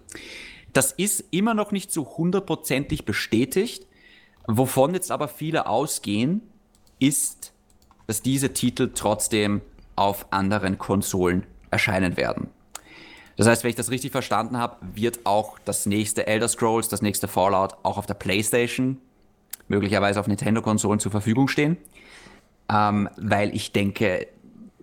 Das 0.73 0.93
ist 0.93 1.25
immer 1.31 1.55
noch 1.55 1.71
nicht 1.71 1.93
so 1.93 2.17
hundertprozentig 2.17 3.05
bestätigt. 3.05 3.87
Wovon 4.47 4.95
jetzt 4.95 5.11
aber 5.11 5.29
viele 5.29 5.67
ausgehen, 5.67 6.43
ist, 6.99 7.53
dass 8.07 8.23
diese 8.23 8.53
Titel 8.53 8.91
trotzdem 8.95 9.61
auf 9.97 10.27
anderen 10.33 10.79
Konsolen 10.79 11.47
erscheinen 11.71 12.17
werden. 12.17 12.49
Das 13.37 13.47
heißt, 13.47 13.65
wenn 13.65 13.71
ich 13.71 13.77
das 13.77 13.91
richtig 13.91 14.13
verstanden 14.13 14.59
habe, 14.59 14.77
wird 14.95 15.21
auch 15.25 15.59
das 15.65 15.87
nächste 15.87 16.27
Elder 16.27 16.49
Scrolls, 16.49 16.89
das 16.89 17.03
nächste 17.03 17.29
Fallout 17.29 17.75
auch 17.83 17.99
auf 17.99 18.07
der 18.07 18.15
PlayStation, 18.15 18.99
möglicherweise 19.69 20.21
auf 20.21 20.27
Nintendo-Konsolen 20.27 21.01
zur 21.01 21.11
Verfügung 21.11 21.49
stehen. 21.49 21.77
Ähm, 22.69 23.09
weil 23.17 23.55
ich 23.55 23.73
denke, 23.73 24.29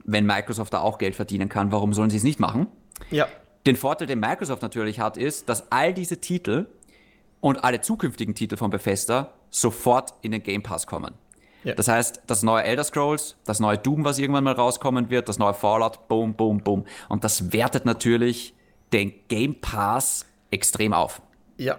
wenn 0.03 0.25
Microsoft 0.25 0.73
da 0.73 0.79
auch 0.79 0.97
Geld 0.97 1.15
verdienen 1.15 1.49
kann, 1.49 1.71
warum 1.71 1.93
sollen 1.93 2.09
sie 2.09 2.17
es 2.17 2.23
nicht 2.23 2.39
machen? 2.39 2.67
Ja. 3.11 3.27
Den 3.65 3.75
Vorteil, 3.75 4.07
den 4.07 4.19
Microsoft 4.19 4.61
natürlich 4.61 4.99
hat, 4.99 5.17
ist, 5.17 5.49
dass 5.49 5.71
all 5.71 5.93
diese 5.93 6.19
Titel 6.19 6.67
und 7.41 7.63
alle 7.63 7.81
zukünftigen 7.81 8.35
Titel 8.35 8.57
von 8.57 8.69
Bethesda 8.69 9.33
sofort 9.49 10.13
in 10.21 10.31
den 10.31 10.43
Game 10.43 10.63
Pass 10.63 10.87
kommen. 10.87 11.13
Ja. 11.63 11.73
Das 11.73 11.87
heißt, 11.87 12.23
das 12.27 12.43
neue 12.43 12.63
Elder 12.63 12.83
Scrolls, 12.83 13.35
das 13.45 13.59
neue 13.59 13.77
Doom, 13.77 14.05
was 14.05 14.17
irgendwann 14.17 14.45
mal 14.45 14.53
rauskommen 14.53 15.09
wird, 15.09 15.27
das 15.27 15.39
neue 15.39 15.53
Fallout, 15.53 16.07
boom, 16.07 16.33
boom, 16.33 16.61
boom. 16.61 16.85
Und 17.09 17.23
das 17.23 17.51
wertet 17.51 17.85
natürlich 17.85 18.53
den 18.93 19.13
Game 19.27 19.59
Pass 19.59 20.25
extrem 20.51 20.93
auf. 20.93 21.21
Ja. 21.57 21.77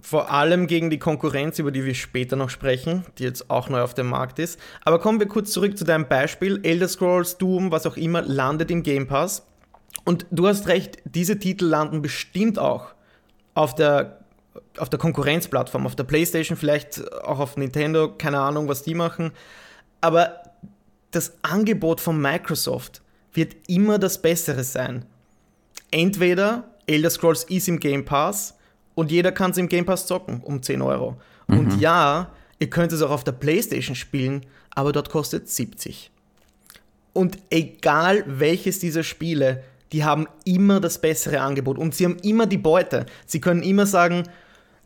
Vor 0.00 0.30
allem 0.30 0.66
gegen 0.66 0.88
die 0.88 0.98
Konkurrenz, 0.98 1.58
über 1.58 1.70
die 1.70 1.84
wir 1.84 1.94
später 1.94 2.36
noch 2.36 2.50
sprechen, 2.50 3.04
die 3.18 3.24
jetzt 3.24 3.50
auch 3.50 3.68
neu 3.68 3.82
auf 3.82 3.94
dem 3.94 4.08
Markt 4.08 4.38
ist. 4.38 4.58
Aber 4.84 4.98
kommen 4.98 5.20
wir 5.20 5.28
kurz 5.28 5.52
zurück 5.52 5.76
zu 5.76 5.84
deinem 5.84 6.08
Beispiel. 6.08 6.60
Elder 6.62 6.88
Scrolls, 6.88 7.36
Doom, 7.36 7.70
was 7.70 7.86
auch 7.86 7.96
immer, 7.96 8.22
landet 8.22 8.70
im 8.70 8.82
Game 8.82 9.06
Pass. 9.06 9.46
Und 10.04 10.26
du 10.30 10.46
hast 10.46 10.68
recht, 10.68 10.98
diese 11.04 11.38
Titel 11.38 11.66
landen 11.66 12.00
bestimmt 12.00 12.58
auch 12.58 12.94
auf 13.54 13.74
der, 13.74 14.20
auf 14.78 14.88
der 14.88 14.98
Konkurrenzplattform, 14.98 15.86
auf 15.86 15.96
der 15.96 16.04
PlayStation, 16.04 16.56
vielleicht 16.56 17.12
auch 17.24 17.38
auf 17.38 17.56
Nintendo, 17.56 18.14
keine 18.16 18.40
Ahnung, 18.40 18.68
was 18.68 18.82
die 18.82 18.94
machen. 18.94 19.32
Aber 20.00 20.40
das 21.10 21.34
Angebot 21.42 22.00
von 22.00 22.20
Microsoft 22.20 23.02
wird 23.32 23.54
immer 23.68 23.98
das 23.98 24.22
Bessere 24.22 24.64
sein. 24.64 25.04
Entweder 25.90 26.64
Elder 26.86 27.10
Scrolls 27.10 27.44
ist 27.44 27.68
im 27.68 27.80
Game 27.80 28.04
Pass 28.04 28.54
und 29.00 29.10
jeder 29.10 29.32
kann 29.32 29.52
es 29.52 29.56
im 29.56 29.66
Game 29.66 29.86
Pass 29.86 30.06
zocken 30.06 30.42
um 30.42 30.62
10 30.62 30.82
Euro. 30.82 31.18
Und 31.46 31.80
ja, 31.80 32.30
ihr 32.58 32.68
könnt 32.68 32.92
es 32.92 33.00
auch 33.00 33.10
auf 33.10 33.24
der 33.24 33.32
PlayStation 33.32 33.96
spielen, 33.96 34.44
aber 34.74 34.92
dort 34.92 35.08
kostet 35.08 35.48
70. 35.48 36.10
Und 37.14 37.38
egal 37.48 38.24
welches 38.26 38.78
dieser 38.78 39.02
Spiele, 39.02 39.64
die 39.92 40.04
haben 40.04 40.28
immer 40.44 40.80
das 40.80 41.00
bessere 41.00 41.40
Angebot 41.40 41.78
und 41.78 41.94
sie 41.94 42.04
haben 42.04 42.18
immer 42.18 42.46
die 42.46 42.58
Beute. 42.58 43.06
Sie 43.24 43.40
können 43.40 43.62
immer 43.62 43.86
sagen, 43.86 44.24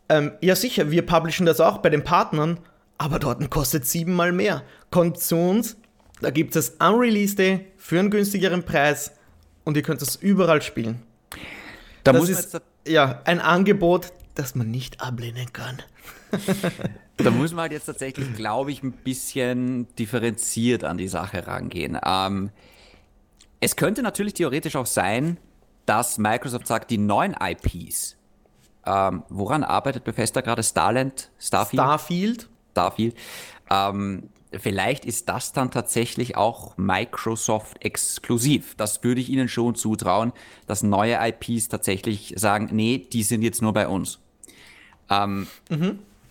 ähm, 0.09 0.31
ja 0.41 0.55
sicher, 0.55 0.93
wir 0.93 1.05
publishen 1.05 1.45
das 1.45 1.61
auch 1.61 1.79
bei 1.79 1.91
den 1.91 2.05
Partnern, 2.05 2.61
aber 2.97 3.19
dort 3.19 3.51
kostet 3.51 3.85
siebenmal 3.85 4.31
mehr. 4.31 4.63
Kommt 4.93 5.19
zu 5.19 5.35
uns, 5.35 5.77
da 6.21 6.31
gibt 6.31 6.55
es 6.55 6.77
Unreleased 6.79 7.41
Day 7.41 7.67
für 7.79 7.99
einen 7.99 8.11
günstigeren 8.13 8.63
Preis 8.63 9.11
und 9.65 9.77
ihr 9.77 9.83
könnt 9.83 10.03
es 10.03 10.15
überall 10.15 10.63
spielen. 10.63 11.03
Da 12.05 12.13
Das 12.13 12.21
muss, 12.21 12.29
ist 12.29 12.53
jetzt, 12.53 12.63
ja 12.87 13.21
ein 13.25 13.41
Angebot, 13.41 14.13
das 14.35 14.55
man 14.55 14.71
nicht 14.71 15.01
ablehnen 15.01 15.53
kann. 15.53 15.83
da 17.17 17.31
muss 17.31 17.53
man 17.53 17.63
halt 17.63 17.73
jetzt 17.73 17.87
tatsächlich, 17.87 18.35
glaube 18.35 18.73
ich, 18.73 18.83
ein 18.83 18.93
bisschen 18.93 19.87
differenziert 19.97 20.85
an 20.85 20.99
die 20.99 21.09
Sache 21.09 21.47
rangehen. 21.47 21.99
Ähm, 22.05 22.51
es 23.61 23.77
könnte 23.77 24.03
natürlich 24.03 24.35
theoretisch 24.35 24.77
auch 24.77 24.87
sein, 24.87 25.39
dass 25.87 26.19
Microsoft 26.19 26.67
sagt, 26.67 26.91
die 26.91 26.99
neuen 26.99 27.35
IPs, 27.41 28.17
ähm, 28.87 29.23
woran 29.29 29.65
arbeitet 29.65 30.05
Bethesda 30.05 30.41
gerade? 30.41 30.63
Starland? 30.63 31.31
Starfield? 31.39 31.83
Starfield, 31.83 32.49
Starfield. 32.73 33.17
Ähm, 33.71 34.31
vielleicht 34.61 35.05
ist 35.05 35.29
das 35.29 35.53
dann 35.53 35.71
tatsächlich 35.71 36.37
auch 36.37 36.77
Microsoft 36.77 37.85
exklusiv. 37.85 38.75
Das 38.77 39.03
würde 39.05 39.21
ich 39.21 39.29
Ihnen 39.31 39.49
schon 39.49 39.75
zutrauen, 39.75 40.33
dass 40.67 40.83
neue 40.83 41.19
IPs 41.21 41.69
tatsächlich 41.69 42.35
sagen, 42.37 42.69
nee, 42.73 42.99
die 43.13 43.23
sind 43.23 43.43
jetzt 43.43 43.63
nur 43.63 43.73
bei 43.73 43.89
uns. 43.89 44.19
Ähm, 45.11 45.47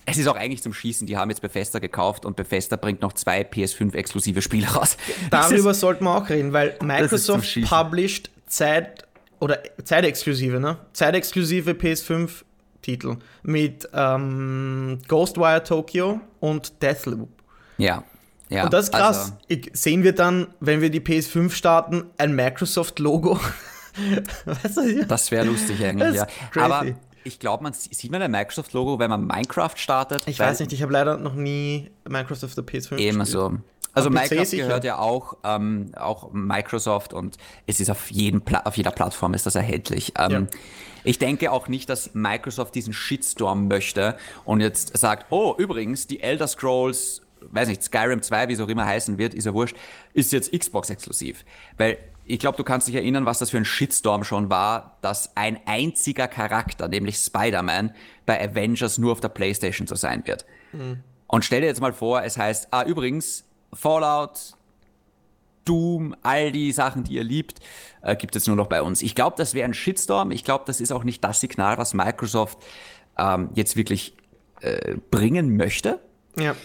Es 0.05 0.17
ist 0.17 0.27
auch 0.27 0.35
eigentlich 0.35 0.61
zum 0.61 0.73
Schießen. 0.73 1.07
Die 1.07 1.15
haben 1.15 1.29
jetzt 1.29 1.41
Bethesda 1.41 1.79
gekauft 1.79 2.25
und 2.25 2.35
Bethesda 2.35 2.75
bringt 2.75 3.01
noch 3.01 3.13
zwei 3.13 3.41
PS5-exklusive 3.43 4.41
Spiele 4.41 4.67
raus. 4.67 4.97
Darüber 5.29 5.71
ist- 5.71 5.79
sollten 5.79 6.03
wir 6.03 6.17
auch 6.17 6.29
reden, 6.29 6.51
weil 6.51 6.75
Microsoft 6.81 7.61
published 7.69 8.29
Zeit 8.47 9.07
oder 9.39 9.59
Zeitexklusive, 9.83 10.59
ne? 10.59 10.77
Zeitexklusive 10.91 11.71
PS5-Titel 11.71 13.15
mit 13.43 13.87
ähm, 13.93 14.99
Ghostwire 15.07 15.63
Tokyo 15.63 16.19
und 16.41 16.81
Deathloop. 16.81 17.29
Ja. 17.77 18.03
Ja. 18.53 18.65
Und 18.65 18.73
das 18.73 18.85
ist 18.85 18.91
krass. 18.93 19.17
Also, 19.17 19.33
Ich, 19.47 19.71
sehen 19.73 20.03
wir 20.03 20.13
dann, 20.13 20.47
wenn 20.59 20.81
wir 20.81 20.89
die 20.89 21.01
PS5 21.01 21.51
starten, 21.51 22.05
ein 22.17 22.35
Microsoft-Logo? 22.35 23.39
weißt 24.45 24.77
du, 24.77 25.05
das 25.05 25.31
wäre 25.31 25.45
lustig 25.45 25.83
eigentlich, 25.83 26.15
ja. 26.15 26.25
crazy. 26.51 26.59
Aber 26.59 26.85
ich 27.23 27.39
glaube, 27.39 27.63
man 27.63 27.73
sieht 27.73 28.11
man 28.11 28.21
ein 28.21 28.31
Microsoft-Logo, 28.31 28.99
wenn 28.99 29.09
man 29.09 29.25
Minecraft 29.25 29.75
startet. 29.75 30.27
ich 30.27 30.39
weiß 30.39 30.59
nicht, 30.59 30.73
ich 30.73 30.81
habe 30.81 30.93
leider 30.93 31.17
noch 31.17 31.35
nie 31.35 31.89
Microsoft 32.07 32.57
auf 32.57 32.65
der 32.65 32.65
PS5 32.65 32.97
Eben 32.97 33.19
gespielt. 33.19 33.27
so. 33.27 33.57
Also 33.95 34.07
Am 34.07 34.13
Minecraft 34.13 34.49
gehört 34.51 34.83
ja 34.83 34.97
auch, 34.97 35.37
ähm, 35.43 35.91
auch 35.95 36.31
Microsoft 36.33 37.13
und 37.13 37.37
es 37.67 37.79
ist 37.79 37.91
auf, 37.91 38.09
jedem 38.09 38.41
Pla 38.41 38.61
auf 38.65 38.75
jeder 38.75 38.91
Plattform 38.91 39.35
ist 39.35 39.45
das 39.45 39.55
erhältlich. 39.55 40.13
Ähm, 40.17 40.31
Ja. 40.31 40.59
Ich 41.05 41.19
denke 41.19 41.51
auch 41.51 41.67
nicht, 41.67 41.89
dass 41.89 42.13
Microsoft 42.13 42.75
diesen 42.75 42.93
Shitstorm 42.93 43.67
möchte 43.67 44.15
und 44.45 44.61
jetzt 44.61 44.97
sagt, 44.97 45.25
oh, 45.31 45.53
übrigens, 45.57 46.07
die 46.07 46.21
Elder 46.21 46.47
Scrolls, 46.47 47.22
weiß 47.51 47.67
nicht, 47.67 47.83
Skyrim 47.83 48.21
2, 48.21 48.49
wie 48.49 48.53
es 48.53 48.59
auch 48.59 48.67
immer 48.67 48.85
heißen 48.85 49.17
wird, 49.17 49.33
ist 49.33 49.45
ja 49.45 49.53
wurscht, 49.53 49.75
ist 50.13 50.31
jetzt 50.31 50.51
Xbox-exklusiv. 50.51 51.45
Weil 51.77 51.97
ich 52.25 52.39
glaube, 52.39 52.57
du 52.57 52.63
kannst 52.63 52.87
dich 52.87 52.95
erinnern, 52.95 53.25
was 53.25 53.39
das 53.39 53.49
für 53.49 53.57
ein 53.57 53.65
Shitstorm 53.65 54.23
schon 54.23 54.49
war, 54.49 54.97
dass 55.01 55.35
ein 55.35 55.59
einziger 55.65 56.27
Charakter, 56.27 56.87
nämlich 56.87 57.17
Spider-Man, 57.17 57.93
bei 58.25 58.41
Avengers 58.41 58.97
nur 58.97 59.11
auf 59.11 59.19
der 59.19 59.29
Playstation 59.29 59.87
zu 59.87 59.95
sein 59.95 60.25
wird. 60.25 60.45
Und 61.27 61.45
stell 61.45 61.61
dir 61.61 61.67
jetzt 61.67 61.81
mal 61.81 61.93
vor, 61.93 62.23
es 62.23 62.37
heißt, 62.37 62.69
ah, 62.71 62.83
übrigens, 62.83 63.45
Fallout, 63.73 64.55
Doom, 65.65 66.15
all 66.21 66.51
die 66.51 66.71
Sachen, 66.71 67.03
die 67.03 67.13
ihr 67.13 67.23
liebt, 67.23 67.59
äh, 68.01 68.15
gibt 68.15 68.35
es 68.35 68.47
nur 68.47 68.55
noch 68.55 68.67
bei 68.67 68.81
uns. 68.81 69.01
Ich 69.01 69.15
glaube, 69.15 69.35
das 69.37 69.53
wäre 69.53 69.65
ein 69.65 69.73
Shitstorm. 69.73 70.31
Ich 70.31 70.43
glaube, 70.43 70.65
das 70.67 70.81
ist 70.81 70.91
auch 70.91 71.03
nicht 71.03 71.23
das 71.23 71.39
Signal, 71.39 71.77
was 71.77 71.93
Microsoft 71.93 72.57
ähm, 73.17 73.49
jetzt 73.55 73.75
wirklich 73.75 74.15
äh, 74.61 74.95
bringen 75.11 75.55
möchte. 75.55 75.99
Ja. 76.37 76.55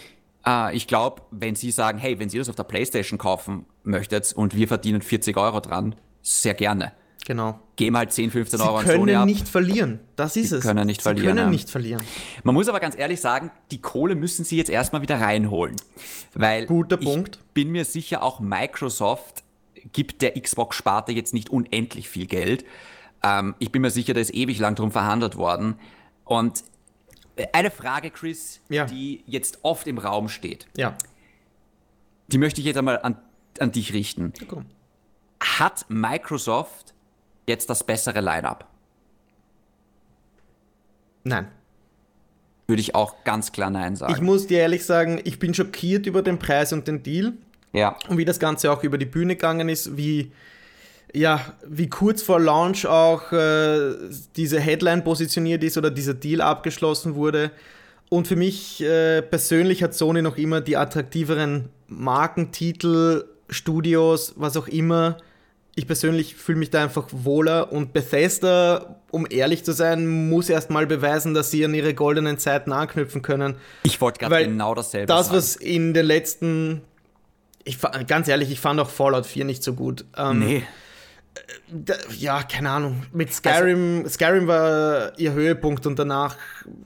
Äh, 0.49 0.77
ich 0.77 0.87
glaube, 0.87 1.23
wenn 1.31 1.55
sie 1.55 1.71
sagen, 1.71 1.99
hey, 1.99 2.19
wenn 2.19 2.29
ihr 2.31 2.41
das 2.41 2.49
auf 2.49 2.57
der 2.57 2.65
Playstation 2.65 3.19
kaufen 3.19 3.67
möchtet 3.83 4.33
und 4.33 4.57
wir 4.57 4.69
verdienen 4.69 5.03
40 5.03 5.37
Euro 5.37 5.61
dran, 5.61 5.95
sehr 6.23 6.55
gerne. 6.55 6.93
Genau. 7.27 7.59
Geben 7.77 7.97
halt 7.97 8.13
10, 8.13 8.31
15 8.31 8.59
Sie 8.59 8.65
Euro 8.65 8.79
an 8.79 8.87
Sony 8.87 8.99
können 8.99 9.17
ab. 9.17 9.27
nicht 9.27 9.49
verlieren. 9.49 10.01
Das 10.17 10.37
ist 10.37 10.51
es. 10.51 10.63
können 10.63 10.87
nicht 10.87 11.01
Sie 11.01 11.05
verlieren, 11.05 11.37
können 11.37 11.47
ja. 11.47 11.51
nicht 11.51 11.69
verlieren. 11.69 12.03
Man 12.43 12.55
muss 12.55 12.69
aber 12.69 12.81
ganz 12.81 12.97
ehrlich 12.97 13.21
sagen, 13.21 13.51
die 13.71 13.83
Kohle 13.83 14.15
müssen 14.15 14.45
sie 14.45 14.57
jetzt 14.57 14.71
erstmal 14.71 15.03
wieder 15.03 15.21
reinholen. 15.21 15.77
Weil 16.35 16.65
Guter 16.67 16.99
ich 16.99 17.05
Punkt. 17.07 17.39
bin 17.53 17.71
mir 17.71 17.85
sicher, 17.85 18.23
auch 18.23 18.41
Microsoft 18.41 19.45
gibt 19.93 20.23
der 20.23 20.41
Xbox-Sparte 20.41 21.13
jetzt 21.13 21.35
nicht 21.35 21.51
unendlich 21.51 22.09
viel 22.09 22.27
Geld. 22.27 22.65
Ähm, 23.23 23.55
ich 23.59 23.73
bin 23.73 23.83
mir 23.83 23.91
sicher, 23.91 24.15
da 24.15 24.21
ist 24.21 24.33
ewig 24.35 24.59
lang 24.59 24.75
drum 24.75 24.91
verhandelt 24.91 25.37
worden. 25.37 25.75
Und 26.25 26.65
eine 27.53 27.71
Frage, 27.71 28.11
Chris, 28.11 28.61
Ja. 28.69 28.85
die 28.87 29.23
jetzt 29.27 29.61
oft 29.63 29.87
im 29.87 29.99
Raum 29.99 30.29
steht, 30.29 30.67
Ja. 30.77 30.97
die 32.29 32.39
möchte 32.39 32.61
ich 32.61 32.67
jetzt 32.67 32.77
einmal 32.77 33.01
an, 33.03 33.17
an 33.59 33.73
dich 33.73 33.93
richten. 33.93 34.33
Komm. 34.49 34.67
Hat 35.41 35.87
Microsoft 35.89 36.95
jetzt 37.47 37.71
das 37.71 37.85
bessere 37.85 38.21
Line-up? 38.21 38.67
Nein. 41.25 41.49
Würde 42.67 42.81
ich 42.81 42.95
auch 42.95 43.25
ganz 43.25 43.53
klar 43.53 43.71
Nein 43.71 43.97
sagen. 43.97 44.13
Ich 44.15 44.21
muss 44.21 44.47
dir 44.47 44.59
ehrlich 44.61 44.85
sagen, 44.85 45.21
ich 45.25 45.39
bin 45.39 45.55
schockiert 45.55 46.07
über 46.07 46.23
den 46.23 46.39
Preis 46.39 46.73
und 46.73 46.87
den 46.87 47.03
Deal 47.03 47.33
ja. 47.73 47.97
und 48.09 48.19
wie 48.19 48.25
das 48.25 48.39
Ganze 48.39 48.71
auch 48.71 48.83
über 48.83 48.99
die 48.99 49.07
Bühne 49.07 49.37
gegangen 49.37 49.69
ist, 49.69 49.97
wie, 49.97 50.33
ja, 51.15 51.41
wie 51.67 51.89
kurz 51.89 52.23
vor 52.23 52.39
Launch 52.41 52.87
auch 52.87 53.33
äh, 53.33 53.95
diese 54.37 54.61
Headline 54.61 55.05
positioniert 55.05 55.63
ist 55.65 55.79
oder 55.79 55.91
dieser 55.91 56.15
Deal 56.15 56.41
abgeschlossen 56.41 57.15
wurde. 57.15 57.51
Und 58.11 58.27
für 58.27 58.37
mich 58.37 58.83
äh, 58.83 59.23
persönlich 59.23 59.83
hat 59.83 59.95
Sony 59.95 60.23
noch 60.23 60.37
immer 60.39 60.61
die 60.61 60.77
attraktiveren 60.77 61.69
Markentitel, 61.89 63.25
Studios, 63.51 64.35
was 64.37 64.57
auch 64.57 64.69
immer. 64.69 65.17
Ich 65.75 65.87
persönlich 65.87 66.35
fühle 66.35 66.59
mich 66.59 66.71
da 66.71 66.83
einfach 66.83 67.07
wohler 67.13 67.73
und 67.73 67.93
Bethesda, 67.93 68.97
um 69.11 69.27
ehrlich 69.31 69.65
zu 69.65 69.73
sein, 69.73 70.29
muss 70.29 70.49
erst 70.49 70.71
mal 70.71 70.87
beweisen, 70.87 71.35
dass 71.35 71.51
sie 71.51 71.65
an 71.65 71.73
ihre 71.73 71.95
goldenen 71.95 72.39
Zeiten 72.39 72.73
anknüpfen 72.73 73.23
können. 73.23 73.55
Ich 73.85 74.01
wollte 74.01 74.19
gerade 74.19 74.45
genau 74.45 74.75
dasselbe 74.75 75.07
Das, 75.07 75.27
sagen. 75.27 75.37
was 75.39 75.57
in 75.57 75.95
den 75.95 76.05
letzten. 76.07 76.83
Ich, 77.65 77.79
ganz 78.07 78.29
ehrlich, 78.29 78.51
ich 78.51 78.61
fand 78.61 78.81
auch 78.81 78.91
Fallout 78.91 79.27
4 79.27 79.45
nicht 79.45 79.63
so 79.63 79.75
gut. 79.75 80.05
Ähm, 80.17 80.39
Nee. 80.41 80.63
Ja, 82.17 82.43
keine 82.43 82.71
Ahnung. 82.71 83.03
Mit 83.13 83.33
Skyrim, 83.33 84.09
Skyrim 84.09 84.47
war 84.47 85.19
ihr 85.19 85.33
Höhepunkt 85.33 85.87
und 85.87 85.99
danach 85.99 86.37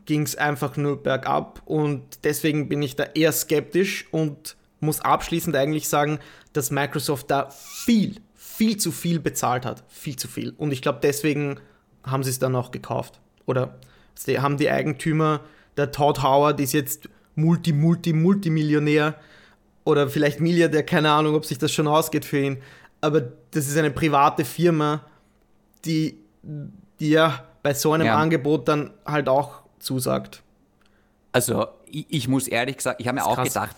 ging 0.07 0.23
es 0.23 0.37
einfach 0.37 0.77
nur 0.77 1.03
bergab. 1.03 1.63
Und 1.65 2.03
deswegen 2.25 2.69
bin 2.69 2.83
ich 2.83 2.97
da 2.97 3.05
eher 3.15 3.33
skeptisch 3.33 4.07
und 4.11 4.57
muss 4.81 5.01
abschließend 5.01 5.57
eigentlich 5.57 5.89
sagen, 5.89 6.19
dass 6.53 6.71
Microsoft 6.71 7.31
da 7.31 7.51
viel, 7.51 8.17
viel 8.35 8.77
zu 8.77 8.93
viel 8.93 9.21
bezahlt 9.21 9.65
hat. 9.65 9.85
Viel 9.89 10.17
zu 10.17 10.29
viel. 10.29 10.55
Und 10.57 10.73
ich 10.73 10.83
glaube, 10.83 11.01
deswegen 11.03 11.61
haben 12.05 12.23
sie 12.23 12.31
es 12.31 12.39
dann 12.39 12.57
auch 12.57 12.71
gekauft. 12.71 13.21
Oder 13.47 13.79
sie 14.15 14.41
haben 14.41 14.57
die 14.57 14.71
Eigentümer, 14.71 15.41
der 15.77 15.91
Todd 15.93 16.23
Howard 16.23 16.61
ist 16.61 16.73
jetzt 16.73 17.09
Multi, 17.35 17.73
Multi, 17.73 18.13
Multimillionär 18.13 19.15
oder 19.85 20.09
vielleicht 20.09 20.41
Milliardär, 20.41 20.85
keine 20.85 21.11
Ahnung, 21.11 21.35
ob 21.35 21.45
sich 21.45 21.59
das 21.59 21.73
schon 21.73 21.89
ausgeht 21.89 22.25
für 22.25 22.39
ihn. 22.39 22.59
Aber 23.03 23.21
das 23.21 23.67
ist 23.69 23.77
eine 23.77 23.91
private 23.91 24.45
Firma, 24.47 25.05
die, 25.85 26.19
ja 26.99 27.45
bei 27.63 27.75
so 27.75 27.93
einem 27.93 28.07
Ja. 28.07 28.17
Angebot 28.17 28.67
dann 28.69 28.93
halt 29.05 29.29
auch 29.29 29.63
zusagt. 29.79 30.43
Also, 31.33 31.67
ich, 31.87 32.07
ich 32.09 32.29
muss 32.29 32.49
ehrlich 32.49 32.77
gesagt, 32.79 33.01
ich 33.01 33.09
habe 33.09 33.17
mir 33.17 33.27
auch 33.27 33.35
krass. 33.37 33.49
gedacht, 33.49 33.77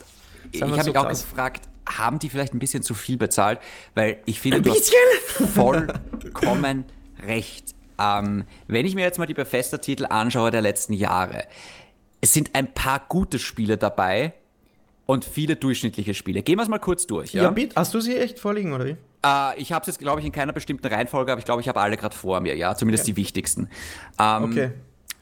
ich 0.53 0.63
habe 0.63 0.73
so 0.73 0.77
mich 0.91 0.97
auch 0.99 1.07
krass. 1.07 1.23
gefragt, 1.23 1.69
haben 1.89 2.19
die 2.19 2.29
vielleicht 2.31 2.55
ein 2.55 2.59
bisschen 2.59 2.83
zu 2.83 2.95
viel 2.95 3.17
bezahlt? 3.17 3.61
Weil 3.95 4.19
ich 4.27 4.41
finde, 4.41 4.59
Ein 4.59 4.63
du 4.63 4.73
bisschen? 4.73 4.95
hast 5.41 5.51
vollkommen 5.55 6.85
recht. 7.27 7.75
Ähm, 7.99 8.45
wenn 8.67 8.87
ich 8.87 8.95
mir 8.95 9.03
jetzt 9.03 9.19
mal 9.19 9.27
die 9.27 9.35
Bethesda-Titel 9.35 10.07
anschaue 10.07 10.51
der 10.51 10.63
letzten 10.63 10.93
Jahre, 10.95 11.45
es 12.21 12.33
sind 12.33 12.55
ein 12.55 12.73
paar 12.75 13.01
gute 13.09 13.39
Spiele 13.39 13.77
dabei 13.79 14.33
und 15.07 15.25
viele 15.25 15.57
durchschnittliche 15.57 16.15
Spiele. 16.15 16.43
Gehen 16.43 16.59
wir 16.59 16.63
es 16.63 16.69
mal 16.69 16.79
kurz 16.79 17.07
durch. 17.07 17.33
Ja, 17.35 17.45
Ja? 17.45 17.51
bitte. 17.51 17.77
Hast 17.77 17.93
du 17.95 18.01
sie 18.01 18.17
echt 18.17 18.39
vorliegen, 18.39 18.73
oder 18.73 18.87
wie? 18.87 18.97
Äh, 19.25 19.59
ich 19.61 19.73
habe 19.73 19.83
es 19.83 19.87
jetzt, 19.89 19.99
glaube 19.99 20.21
ich, 20.21 20.27
in 20.27 20.33
keiner 20.33 20.53
bestimmten 20.53 20.87
Reihenfolge, 20.87 21.33
aber 21.33 21.39
ich 21.39 21.45
glaube, 21.45 21.61
ich 21.61 21.69
habe 21.69 21.81
alle 21.81 21.97
gerade 21.97 22.15
vor 22.17 22.41
mir, 22.41 22.57
ja, 22.57 22.75
zumindest 22.75 23.07
die 23.07 23.17
wichtigsten. 23.17 23.69
Ähm, 24.19 24.45
Okay. 24.45 24.71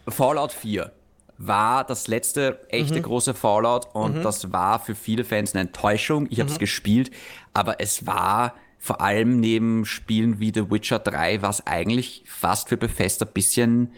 Fallout 0.09 0.53
4 0.53 0.91
war 1.39 1.85
das 1.85 2.07
letzte 2.09 2.61
echte 2.69 2.99
Mhm. 2.99 3.03
große 3.03 3.35
Fallout 3.35 3.89
und 3.95 4.23
das 4.25 4.53
war 4.53 4.79
für 4.81 4.95
viele 4.95 5.25
Fans 5.25 5.55
eine 5.55 5.63
Enttäuschung. 5.63 6.27
Ich 6.31 6.39
habe 6.41 6.49
Mhm. 6.49 6.53
es 6.55 6.59
gespielt, 6.59 7.11
aber 7.53 7.81
es 7.81 8.07
war 8.07 8.55
vor 8.79 9.01
allem 9.01 9.39
neben 9.41 9.85
Spielen 9.85 10.41
wie 10.41 10.53
The 10.55 10.71
Witcher 10.71 10.99
3, 10.99 11.41
was 11.43 11.67
eigentlich 11.67 12.25
fast 12.27 12.69
für 12.69 12.77
Bethesda 12.77 13.27
ein 13.27 13.33
bisschen, 13.33 13.93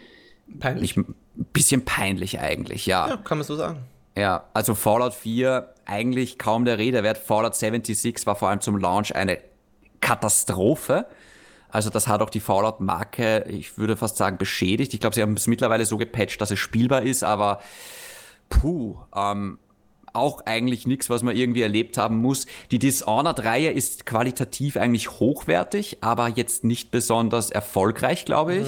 Peinlich. 0.59 0.95
nicht, 0.95 1.07
bisschen 1.53 1.83
peinlich 1.85 2.39
eigentlich, 2.39 2.85
ja. 2.85 3.07
Ja, 3.09 3.17
kann 3.17 3.39
man 3.39 3.45
so 3.47 3.55
sagen. 3.55 3.79
Ja, 4.17 4.45
also 4.53 4.75
Fallout 4.75 5.13
4 5.13 5.73
eigentlich 5.85 6.37
kaum 6.37 6.65
der 6.65 6.77
Rede 6.77 7.03
wert. 7.03 7.17
Fallout 7.17 7.55
76 7.55 8.25
war 8.25 8.35
vor 8.35 8.49
allem 8.49 8.61
zum 8.61 8.77
Launch 8.77 9.15
eine 9.15 9.39
Katastrophe. 9.99 11.05
Also 11.69 11.89
das 11.89 12.07
hat 12.07 12.21
auch 12.21 12.29
die 12.29 12.39
Fallout-Marke, 12.39 13.45
ich 13.49 13.77
würde 13.77 13.97
fast 13.97 14.15
sagen, 14.15 14.37
beschädigt. 14.37 14.93
Ich 14.93 15.01
glaube, 15.01 15.15
sie 15.15 15.21
haben 15.21 15.33
es 15.33 15.47
mittlerweile 15.47 15.85
so 15.85 15.97
gepatcht, 15.97 16.39
dass 16.39 16.51
es 16.51 16.59
spielbar 16.59 17.01
ist, 17.01 17.23
aber 17.23 17.59
puh, 18.47 18.97
ähm, 19.13 19.59
auch 20.13 20.45
eigentlich 20.45 20.87
nichts, 20.87 21.09
was 21.09 21.21
man 21.23 21.35
irgendwie 21.35 21.61
erlebt 21.63 21.97
haben 21.97 22.17
muss. 22.17 22.45
Die 22.71 22.79
Dishonored-Reihe 22.79 23.71
ist 23.71 24.05
qualitativ 24.05 24.77
eigentlich 24.77 25.19
hochwertig, 25.19 25.97
aber 25.99 26.29
jetzt 26.29 26.63
nicht 26.63 26.91
besonders 26.91 27.51
erfolgreich, 27.51 28.23
glaube 28.23 28.55
ich. 28.55 28.67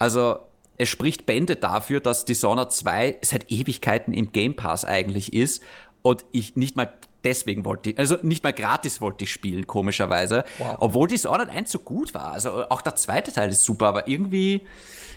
Also 0.00 0.38
es 0.78 0.88
spricht 0.88 1.26
Bände 1.26 1.56
dafür, 1.56 2.00
dass 2.00 2.24
Dishonored 2.24 2.72
2 2.72 3.18
seit 3.22 3.50
Ewigkeiten 3.50 4.14
im 4.14 4.32
Game 4.32 4.56
Pass 4.56 4.84
eigentlich 4.84 5.32
ist 5.32 5.62
und 6.02 6.24
ich 6.32 6.56
nicht 6.56 6.76
mal 6.76 6.92
deswegen 7.24 7.64
wollte, 7.64 7.94
also 7.96 8.16
nicht 8.22 8.44
mal 8.44 8.52
gratis 8.52 9.00
wollte 9.00 9.24
ich 9.24 9.32
spielen, 9.32 9.66
komischerweise. 9.66 10.44
Obwohl 10.78 11.08
Dishonored 11.08 11.50
1 11.50 11.70
so 11.70 11.80
gut 11.80 12.14
war. 12.14 12.32
Also 12.32 12.68
auch 12.70 12.80
der 12.80 12.94
zweite 12.94 13.32
Teil 13.32 13.50
ist 13.50 13.64
super, 13.64 13.86
aber 13.86 14.08
irgendwie, 14.08 14.62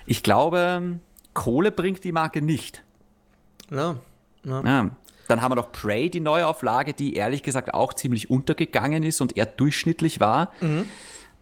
ich 0.07 0.23
glaube, 0.23 0.99
Kohle 1.33 1.71
bringt 1.71 2.03
die 2.03 2.11
Marke 2.11 2.41
nicht. 2.41 2.83
Ja. 3.69 3.95
ja. 4.43 4.63
Ja. 4.65 4.89
Dann 5.27 5.41
haben 5.41 5.51
wir 5.51 5.55
noch 5.55 5.71
Prey, 5.71 6.09
die 6.09 6.19
Neuauflage, 6.19 6.93
die 6.93 7.13
ehrlich 7.13 7.43
gesagt 7.43 7.73
auch 7.73 7.93
ziemlich 7.93 8.29
untergegangen 8.29 9.03
ist 9.03 9.21
und 9.21 9.37
eher 9.37 9.45
durchschnittlich 9.45 10.19
war. 10.19 10.51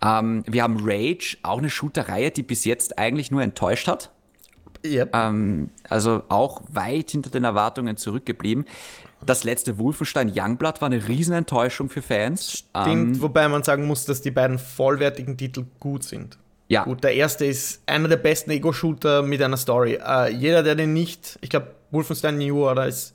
Ähm, 0.02 0.44
wir 0.48 0.64
haben 0.64 0.78
Rage, 0.82 1.38
auch 1.44 1.58
eine 1.58 1.70
Shooter-Reihe, 1.70 2.32
die 2.32 2.44
bis 2.44 2.66
jetzt 2.66 2.98
eigentlich 2.98 3.32
nur 3.32 3.42
enttäuscht 3.42 3.88
hat. 3.88 4.12
Yep. 4.86 5.10
Ähm, 5.14 5.70
also 5.90 6.24
auch 6.30 6.62
weit 6.72 7.12
hinter 7.12 7.30
den 7.30 7.44
Erwartungen 7.44 7.98
zurückgeblieben. 7.98 8.66
Das 9.26 9.44
letzte 9.44 9.78
Wolfenstein 9.78 10.32
Youngblood 10.34 10.80
war 10.82 10.86
eine 10.86 11.06
Riesenenttäuschung 11.06 11.90
für 11.90 12.02
Fans. 12.02 12.64
Ähm, 12.74 12.84
Stimmt, 12.84 13.22
wobei 13.22 13.50
man 13.50 13.64
sagen 13.64 13.86
muss, 13.88 14.06
dass 14.06 14.22
die 14.22 14.32
beiden 14.32 14.58
vollwertigen 14.58 15.36
Titel 15.36 15.66
gut 15.82 16.04
sind. 16.04 16.38
ja, 16.70 16.86
Gut, 16.86 17.04
der 17.04 17.14
erste 17.16 17.44
ist 17.46 17.82
einer 17.86 18.08
der 18.08 18.16
besten 18.16 18.52
Ego-Shooter 18.52 19.22
mit 19.22 19.42
einer 19.42 19.58
Story. 19.58 20.00
Äh, 20.02 20.32
jeder, 20.32 20.64
der 20.64 20.76
den 20.76 20.94
nicht, 20.94 21.38
ich 21.42 21.50
glaube, 21.50 21.76
Wolfenstein 21.92 22.38
New 22.38 22.64
Order 22.64 22.88
ist 22.88 23.14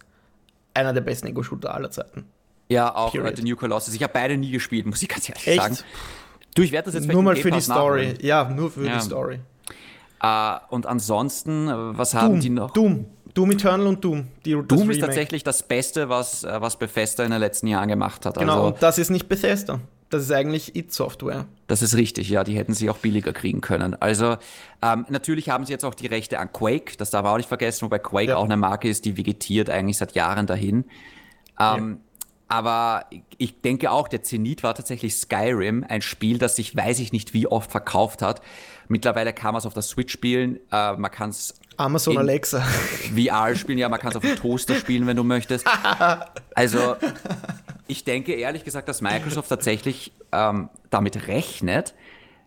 einer 0.74 0.92
der 0.92 1.00
besten 1.00 1.28
Ego-Shooter 1.28 1.72
aller 1.74 1.90
Zeiten. 1.90 2.26
Ja, 2.68 2.94
auch 2.94 3.12
Period. 3.12 3.32
äh, 3.32 3.36
The 3.36 3.42
New 3.42 3.56
Colossus. 3.56 3.94
Ich 3.94 4.02
habe 4.02 4.12
beide 4.12 4.36
nie 4.36 4.50
gespielt, 4.50 4.84
muss 4.84 5.00
ich 5.02 5.08
ganz 5.08 5.26
ehrlich 5.30 5.46
Echt? 5.46 5.62
sagen. 5.62 5.78
Du, 6.54 6.62
ich 6.62 6.72
werde 6.72 6.86
das 6.86 6.94
jetzt 6.94 7.12
Nur 7.12 7.22
mal 7.22 7.36
für 7.36 7.50
die 7.50 7.60
Story. 7.60 8.06
nachholen. 8.06 8.18
Ja, 8.22 8.48
nur 8.48 8.70
für 8.70 8.86
Ja. 8.86 8.96
die 8.98 9.00
Story. 9.04 9.40
Äh, 10.22 10.54
und 10.70 10.86
ansonsten, 10.86 11.68
äh, 11.68 11.72
was 11.98 12.14
haben 12.14 12.34
Doom, 12.34 12.40
die 12.40 12.50
noch? 12.50 12.70
Doom. 12.72 13.06
Doom 13.34 13.50
Eternal 13.50 13.86
und 13.88 14.04
Doom. 14.04 14.28
Die, 14.44 14.52
Doom 14.52 14.62
ist 14.62 14.72
Remake. 14.80 15.00
tatsächlich 15.00 15.42
das 15.42 15.64
Beste, 15.64 16.08
was, 16.08 16.44
äh, 16.44 16.60
was 16.60 16.78
Bethesda 16.78 17.24
in 17.24 17.32
den 17.32 17.40
letzten 17.40 17.66
Jahren 17.66 17.88
gemacht 17.88 18.24
hat. 18.24 18.38
Genau, 18.38 18.52
Also, 18.54 18.66
und 18.68 18.82
das 18.82 18.98
ist 18.98 19.10
nicht 19.10 19.28
Bethesda. 19.28 19.80
Das 20.10 20.22
ist 20.22 20.30
eigentlich 20.30 20.76
id 20.76 20.92
Software. 20.92 21.46
das 21.66 21.82
ist 21.82 21.96
richtig, 21.96 22.28
ja, 22.28 22.44
die 22.44 22.56
hätten 22.56 22.72
sie 22.74 22.88
auch 22.88 22.98
billiger 22.98 23.32
kriegen 23.32 23.60
können. 23.60 23.96
Also, 24.00 24.36
ähm, 24.82 25.04
natürlich 25.08 25.48
haben 25.50 25.64
sie 25.66 25.72
jetzt 25.72 25.84
auch 25.84 25.94
die 25.94 26.06
Rechte 26.06 26.38
an 26.38 26.52
Quake, 26.52 26.96
das 26.96 27.10
darf 27.10 27.24
man 27.24 27.32
auch 27.32 27.36
nicht 27.38 27.48
vergessen, 27.48 27.86
wobei 27.86 27.98
Quake 27.98 28.28
Ja. 28.30 28.36
auch 28.36 28.44
eine 28.44 28.56
Marke 28.56 28.88
ist, 28.88 29.04
die 29.06 29.16
vegetiert 29.16 29.68
eigentlich 29.70 29.98
seit 29.98 30.12
Jahren 30.14 30.46
dahin. 30.46 30.84
Ähm, 31.58 31.98
Aber 32.48 33.06
ich 33.38 33.60
denke 33.62 33.90
auch, 33.90 34.06
der 34.08 34.22
Zenit 34.22 34.62
war 34.62 34.74
tatsächlich 34.74 35.16
Skyrim, 35.16 35.84
ein 35.88 36.02
Spiel, 36.02 36.38
das 36.38 36.56
sich, 36.56 36.76
weiß 36.76 36.98
ich 37.00 37.12
nicht, 37.12 37.32
wie 37.32 37.46
oft 37.46 37.70
verkauft 37.70 38.22
hat. 38.22 38.42
Mittlerweile 38.88 39.32
kann 39.32 39.52
man 39.52 39.60
es 39.60 39.66
auf 39.66 39.72
der 39.72 39.82
Switch 39.82 40.12
spielen, 40.12 40.60
äh, 40.70 40.92
man 40.92 41.10
kann 41.10 41.30
es 41.30 41.54
Amazon 41.76 42.18
Alexa. 42.18 42.60
VR 43.16 43.56
spielen, 43.56 43.78
ja, 43.78 43.88
man 43.88 43.98
kann 43.98 44.10
es 44.10 44.16
auf 44.16 44.22
dem 44.22 44.36
Toaster 44.36 44.76
spielen, 44.76 45.06
wenn 45.06 45.16
du 45.16 45.24
möchtest. 45.24 45.66
Also, 46.56 46.94
ich 47.88 48.04
denke 48.04 48.32
ehrlich 48.34 48.62
gesagt, 48.62 48.88
dass 48.88 49.00
Microsoft 49.00 49.48
tatsächlich 49.48 50.12
ähm, 50.30 50.68
damit 50.90 51.26
rechnet, 51.26 51.94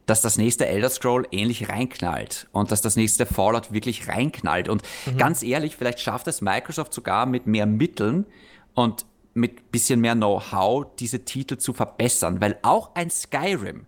dass 0.06 0.22
das 0.22 0.38
nächste 0.38 0.66
Elder 0.66 0.90
Scroll 0.90 1.28
ähnlich 1.32 1.68
reinknallt 1.68 2.48
und 2.54 2.72
dass 2.72 2.80
das 2.82 2.96
nächste 2.96 3.26
Fallout 3.26 3.74
wirklich 3.74 4.08
reinknallt. 4.08 4.70
Und 4.70 4.82
ganz 5.18 5.44
ehrlich, 5.44 5.76
vielleicht 5.76 6.00
schafft 6.00 6.30
es 6.30 6.40
Microsoft 6.40 6.94
sogar 6.94 7.26
mit 7.26 7.48
mehr 7.48 7.66
Mitteln 7.66 8.26
und 8.74 9.06
mit 9.38 9.72
bisschen 9.72 10.02
mehr 10.02 10.16
Know-how 10.16 10.88
diese 11.00 11.24
Titel 11.24 11.58
zu 11.58 11.74
verbessern, 11.74 12.42
weil 12.42 12.58
auch 12.64 12.96
ein 12.96 13.10
Skyrim, 13.10 13.86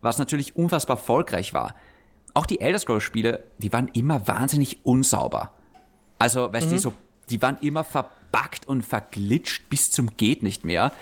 was 0.00 0.18
natürlich 0.18 0.56
unfassbar 0.56 0.96
erfolgreich 0.96 1.54
war, 1.54 1.74
auch 2.34 2.46
die 2.46 2.60
Elder 2.60 2.78
Scrolls 2.78 3.02
Spiele, 3.02 3.44
die 3.58 3.72
waren 3.72 3.88
immer 3.94 4.26
wahnsinnig 4.28 4.84
unsauber. 4.84 5.52
Also, 6.18 6.52
weißt 6.52 6.72
du, 6.72 6.78
so, 6.78 6.92
die 7.30 7.40
waren 7.40 7.58
immer 7.60 7.84
verbuggt 7.84 8.66
und 8.66 8.84
verglitscht 8.84 9.68
bis 9.70 9.90
zum 9.90 10.16
geht 10.16 10.42
nicht 10.42 10.64
mehr. 10.64 10.92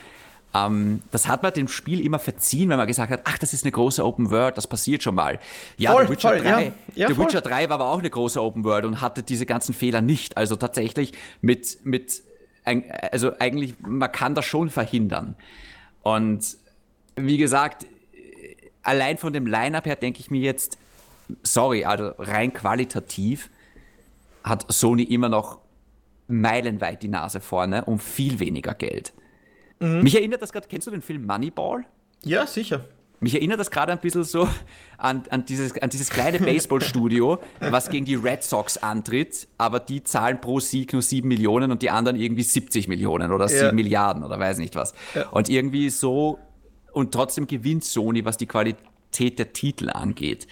Ähm, 0.54 1.02
das 1.10 1.26
hat 1.26 1.42
man 1.42 1.52
dem 1.52 1.66
Spiel 1.66 2.04
immer 2.04 2.20
verziehen, 2.20 2.68
wenn 2.70 2.76
man 2.76 2.86
gesagt 2.86 3.10
hat, 3.10 3.22
ach, 3.24 3.38
das 3.38 3.52
ist 3.52 3.64
eine 3.64 3.72
große 3.72 4.04
Open 4.04 4.30
World, 4.30 4.56
das 4.56 4.68
passiert 4.68 5.02
schon 5.02 5.16
mal. 5.16 5.40
Ja, 5.76 5.92
Voll, 5.92 6.06
The 6.06 6.12
Witcher 6.12 6.28
voll, 6.28 6.38
3, 6.40 6.48
ja. 6.48 6.72
Ja, 6.94 7.08
The. 7.08 7.18
Witcher 7.18 7.40
3 7.40 7.68
war 7.68 7.74
aber 7.74 7.90
auch 7.90 7.98
eine 7.98 8.10
große 8.10 8.40
Open 8.40 8.62
World 8.62 8.84
und 8.84 9.00
hatte 9.00 9.24
diese 9.24 9.46
ganzen 9.46 9.74
Fehler 9.74 10.00
nicht. 10.00 10.36
Also 10.36 10.54
tatsächlich 10.54 11.12
mit, 11.40 11.78
mit, 11.84 12.22
also 12.64 13.38
eigentlich, 13.38 13.74
man 13.80 14.10
kann 14.10 14.34
das 14.34 14.44
schon 14.44 14.70
verhindern. 14.70 15.36
Und 16.02 16.56
wie 17.16 17.36
gesagt, 17.36 17.86
allein 18.82 19.18
von 19.18 19.32
dem 19.32 19.46
Line-Up 19.46 19.86
her 19.86 19.96
denke 19.96 20.20
ich 20.20 20.30
mir 20.30 20.40
jetzt, 20.40 20.78
sorry, 21.42 21.84
also 21.84 22.12
rein 22.18 22.52
qualitativ 22.52 23.50
hat 24.42 24.66
Sony 24.72 25.04
immer 25.04 25.28
noch 25.28 25.60
meilenweit 26.26 27.02
die 27.02 27.08
Nase 27.08 27.40
vorne 27.40 27.84
um 27.84 27.98
viel 27.98 28.38
weniger 28.40 28.74
Geld. 28.74 29.12
Mich 29.80 30.14
erinnert 30.14 30.40
das 30.40 30.52
gerade, 30.52 30.66
kennst 30.68 30.86
du 30.86 30.90
den 30.90 31.02
Film 31.02 31.26
Moneyball? 31.26 31.84
Ja, 32.22 32.46
sicher. 32.46 32.86
Mich 33.24 33.34
erinnert 33.34 33.58
das 33.58 33.70
gerade 33.70 33.90
ein 33.90 33.98
bisschen 33.98 34.22
so 34.22 34.46
an, 34.98 35.24
an, 35.30 35.46
dieses, 35.46 35.80
an 35.80 35.88
dieses 35.88 36.10
kleine 36.10 36.38
Baseballstudio, 36.38 37.38
was 37.60 37.88
gegen 37.88 38.04
die 38.04 38.14
Red 38.16 38.44
Sox 38.44 38.76
antritt, 38.76 39.48
aber 39.56 39.80
die 39.80 40.04
zahlen 40.04 40.40
pro 40.40 40.60
Sieg 40.60 40.92
nur 40.92 41.00
7 41.00 41.26
Millionen 41.26 41.70
und 41.70 41.80
die 41.80 41.88
anderen 41.90 42.18
irgendwie 42.18 42.42
70 42.42 42.86
Millionen 42.86 43.32
oder 43.32 43.48
7 43.48 43.64
Ja. 43.64 43.72
Milliarden 43.72 44.22
oder 44.22 44.38
weiß 44.38 44.58
nicht 44.58 44.74
was. 44.76 44.94
Ja. 45.14 45.28
Und 45.30 45.48
irgendwie 45.48 45.88
so, 45.88 46.38
und 46.92 47.12
trotzdem 47.12 47.46
gewinnt 47.46 47.82
Sony, 47.84 48.24
was 48.26 48.36
die 48.36 48.46
Qualität 48.46 49.38
der 49.38 49.52
Titel 49.54 49.88
angeht. 49.88 50.46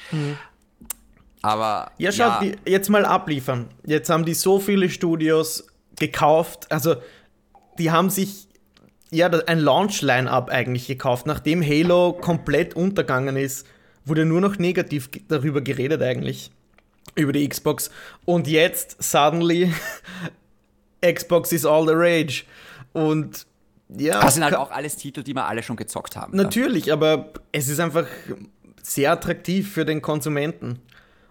Aber 1.42 1.90
Ja, 1.98 2.10
schaut, 2.10 2.42
Die, 2.42 2.56
jetzt 2.64 2.88
mal 2.88 3.04
abliefern. 3.04 3.68
Jetzt 3.84 4.08
haben 4.08 4.24
die 4.24 4.34
so 4.34 4.60
viele 4.60 4.88
Studios 4.88 5.66
gekauft. 5.98 6.70
Also, 6.72 6.96
die 7.78 7.90
haben 7.90 8.10
sich 8.10 8.48
ja 9.12 9.28
ein 9.28 9.58
Launch-Line-Up 9.60 10.50
eigentlich 10.50 10.86
gekauft. 10.86 11.26
Nachdem 11.26 11.62
Halo 11.62 12.12
komplett 12.14 12.74
untergegangen 12.74 13.36
ist, 13.36 13.66
wurde 14.04 14.24
nur 14.24 14.40
noch 14.40 14.58
negativ 14.58 15.10
darüber 15.28 15.60
geredet 15.60 16.02
eigentlich. 16.02 16.50
Über 17.14 17.32
die 17.32 17.48
Xbox. 17.48 17.90
Und 18.24 18.48
jetzt, 18.48 19.02
suddenly, 19.02 19.72
Xbox 21.04 21.52
is 21.52 21.66
all 21.66 21.86
the 21.86 21.94
rage. 21.94 22.44
Und 22.92 23.46
ja. 23.88 24.20
das 24.20 24.34
sind 24.34 24.44
halt 24.44 24.54
auch 24.54 24.70
alles 24.70 24.96
Titel, 24.96 25.22
die 25.22 25.34
wir 25.34 25.46
alle 25.46 25.62
schon 25.62 25.76
gezockt 25.76 26.16
haben. 26.16 26.36
Natürlich, 26.36 26.92
aber 26.92 27.32
es 27.52 27.68
ist 27.68 27.80
einfach 27.80 28.06
sehr 28.82 29.12
attraktiv 29.12 29.72
für 29.72 29.84
den 29.84 30.00
Konsumenten. 30.00 30.80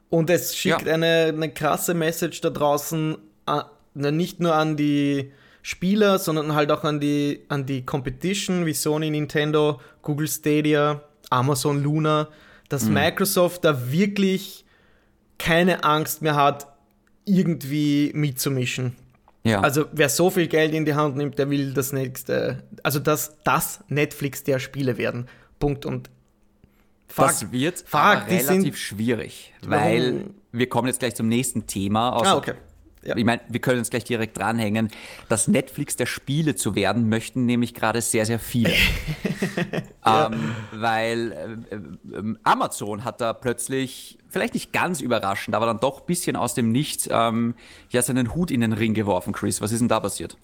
Und 0.09 0.29
es 0.29 0.55
schickt 0.55 0.85
Ja. 0.85 0.93
eine, 0.93 1.27
eine 1.35 1.51
krasse 1.51 1.93
Message 1.93 2.41
da 2.41 2.49
draußen, 2.49 3.17
an, 3.45 3.63
nicht 3.93 4.39
nur 4.39 4.53
an 4.53 4.77
die 4.77 5.31
Spieler, 5.61 6.17
sondern 6.19 6.55
halt 6.55 6.71
auch 6.71 6.83
an 6.83 6.99
die, 6.99 7.41
an 7.49 7.65
die 7.65 7.85
Competition 7.85 8.65
wie 8.65 8.73
Sony, 8.73 9.09
Nintendo, 9.11 9.79
Google 10.01 10.27
Stadia, 10.27 11.01
Amazon 11.29 11.81
Luna, 11.83 12.27
dass 12.69 12.85
Microsoft 12.85 13.63
da 13.65 13.91
wirklich 13.91 14.65
keine 15.37 15.83
Angst 15.83 16.21
mehr 16.21 16.35
hat, 16.35 16.67
irgendwie 17.25 18.11
mitzumischen. 18.13 18.95
Ja. 19.43 19.61
Also 19.61 19.85
wer 19.91 20.09
so 20.09 20.29
viel 20.29 20.47
Geld 20.47 20.73
in 20.73 20.85
die 20.85 20.93
Hand 20.93 21.15
nimmt, 21.17 21.37
der 21.39 21.49
will 21.49 21.73
das 21.73 21.93
nächste, 21.93 22.63
also 22.83 22.99
das, 22.99 23.37
das 23.43 23.83
Netflix 23.87 24.43
der 24.43 24.59
Spiele 24.59 24.97
werden. 24.97 25.27
Punkt. 25.59 25.85
Und 25.85 26.09
fuck, 27.07 27.27
das 27.27 27.51
wird 27.51 27.79
fuck, 27.85 28.27
relativ 28.27 28.45
sind- 28.47 28.77
schwierig, 28.77 29.53
weil 29.65 30.25
wir 30.51 30.69
kommen 30.69 30.87
jetzt 30.87 30.99
gleich 30.99 31.15
zum 31.15 31.27
nächsten 31.27 31.65
Thema. 31.67 32.11
Aus 32.13 32.27
Ah, 32.27 32.35
okay. 32.37 32.53
Ja. 33.03 33.15
Ich 33.17 33.25
meine, 33.25 33.41
wir 33.49 33.59
können 33.59 33.79
uns 33.79 33.89
gleich 33.89 34.03
direkt 34.03 34.37
dranhängen. 34.37 34.91
Das 35.27 35.47
Netflix 35.47 35.95
der 35.95 36.05
Spiele 36.05 36.55
zu 36.55 36.75
werden, 36.75 37.09
möchten 37.09 37.45
nämlich 37.45 37.73
gerade 37.73 38.01
sehr, 38.01 38.25
sehr 38.25 38.37
viele. 38.37 38.71
ähm, 40.05 40.55
weil 40.71 41.31
äh, 41.71 41.75
äh, 41.75 42.35
Amazon 42.43 43.03
hat 43.03 43.19
da 43.19 43.33
plötzlich, 43.33 44.19
vielleicht 44.29 44.53
nicht 44.53 44.71
ganz 44.71 45.01
überraschend, 45.01 45.55
aber 45.55 45.65
dann 45.65 45.79
doch 45.79 46.01
ein 46.01 46.05
bisschen 46.05 46.35
aus 46.35 46.53
dem 46.53 46.71
Nichts, 46.71 47.09
ähm, 47.11 47.55
ja, 47.89 48.01
seinen 48.03 48.35
Hut 48.35 48.51
in 48.51 48.61
den 48.61 48.73
Ring 48.73 48.93
geworfen, 48.93 49.33
Chris. 49.33 49.61
Was 49.61 49.71
ist 49.71 49.79
denn 49.79 49.87
da 49.87 49.99
passiert? 49.99 50.37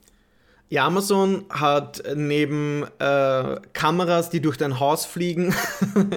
Ja, 0.69 0.85
Amazon 0.85 1.45
hat 1.49 2.03
neben 2.13 2.83
äh, 2.99 3.55
Kameras, 3.71 4.29
die 4.29 4.41
durch 4.41 4.57
dein 4.57 4.81
Haus 4.81 5.05
fliegen 5.05 5.55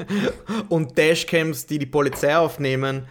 und 0.68 0.98
Dashcams, 0.98 1.66
die 1.66 1.78
die 1.78 1.86
Polizei 1.86 2.36
aufnehmen, 2.36 3.06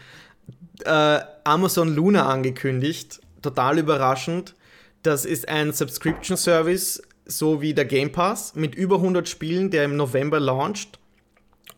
äh, 0.86 1.20
Amazon 1.44 1.94
Luna 1.94 2.28
angekündigt. 2.28 3.22
Total 3.42 3.78
überraschend. 3.80 4.56
Das 5.04 5.26
ist 5.26 5.48
ein 5.48 5.72
Subscription 5.72 6.38
Service, 6.38 7.02
so 7.26 7.62
wie 7.62 7.74
der 7.74 7.86
Game 7.86 8.12
Pass, 8.12 8.56
mit 8.56 8.76
über 8.76 8.96
100 8.98 9.30
Spielen, 9.30 9.72
der 9.72 9.86
im 9.86 9.96
November 9.96 10.40
launcht 10.40 11.00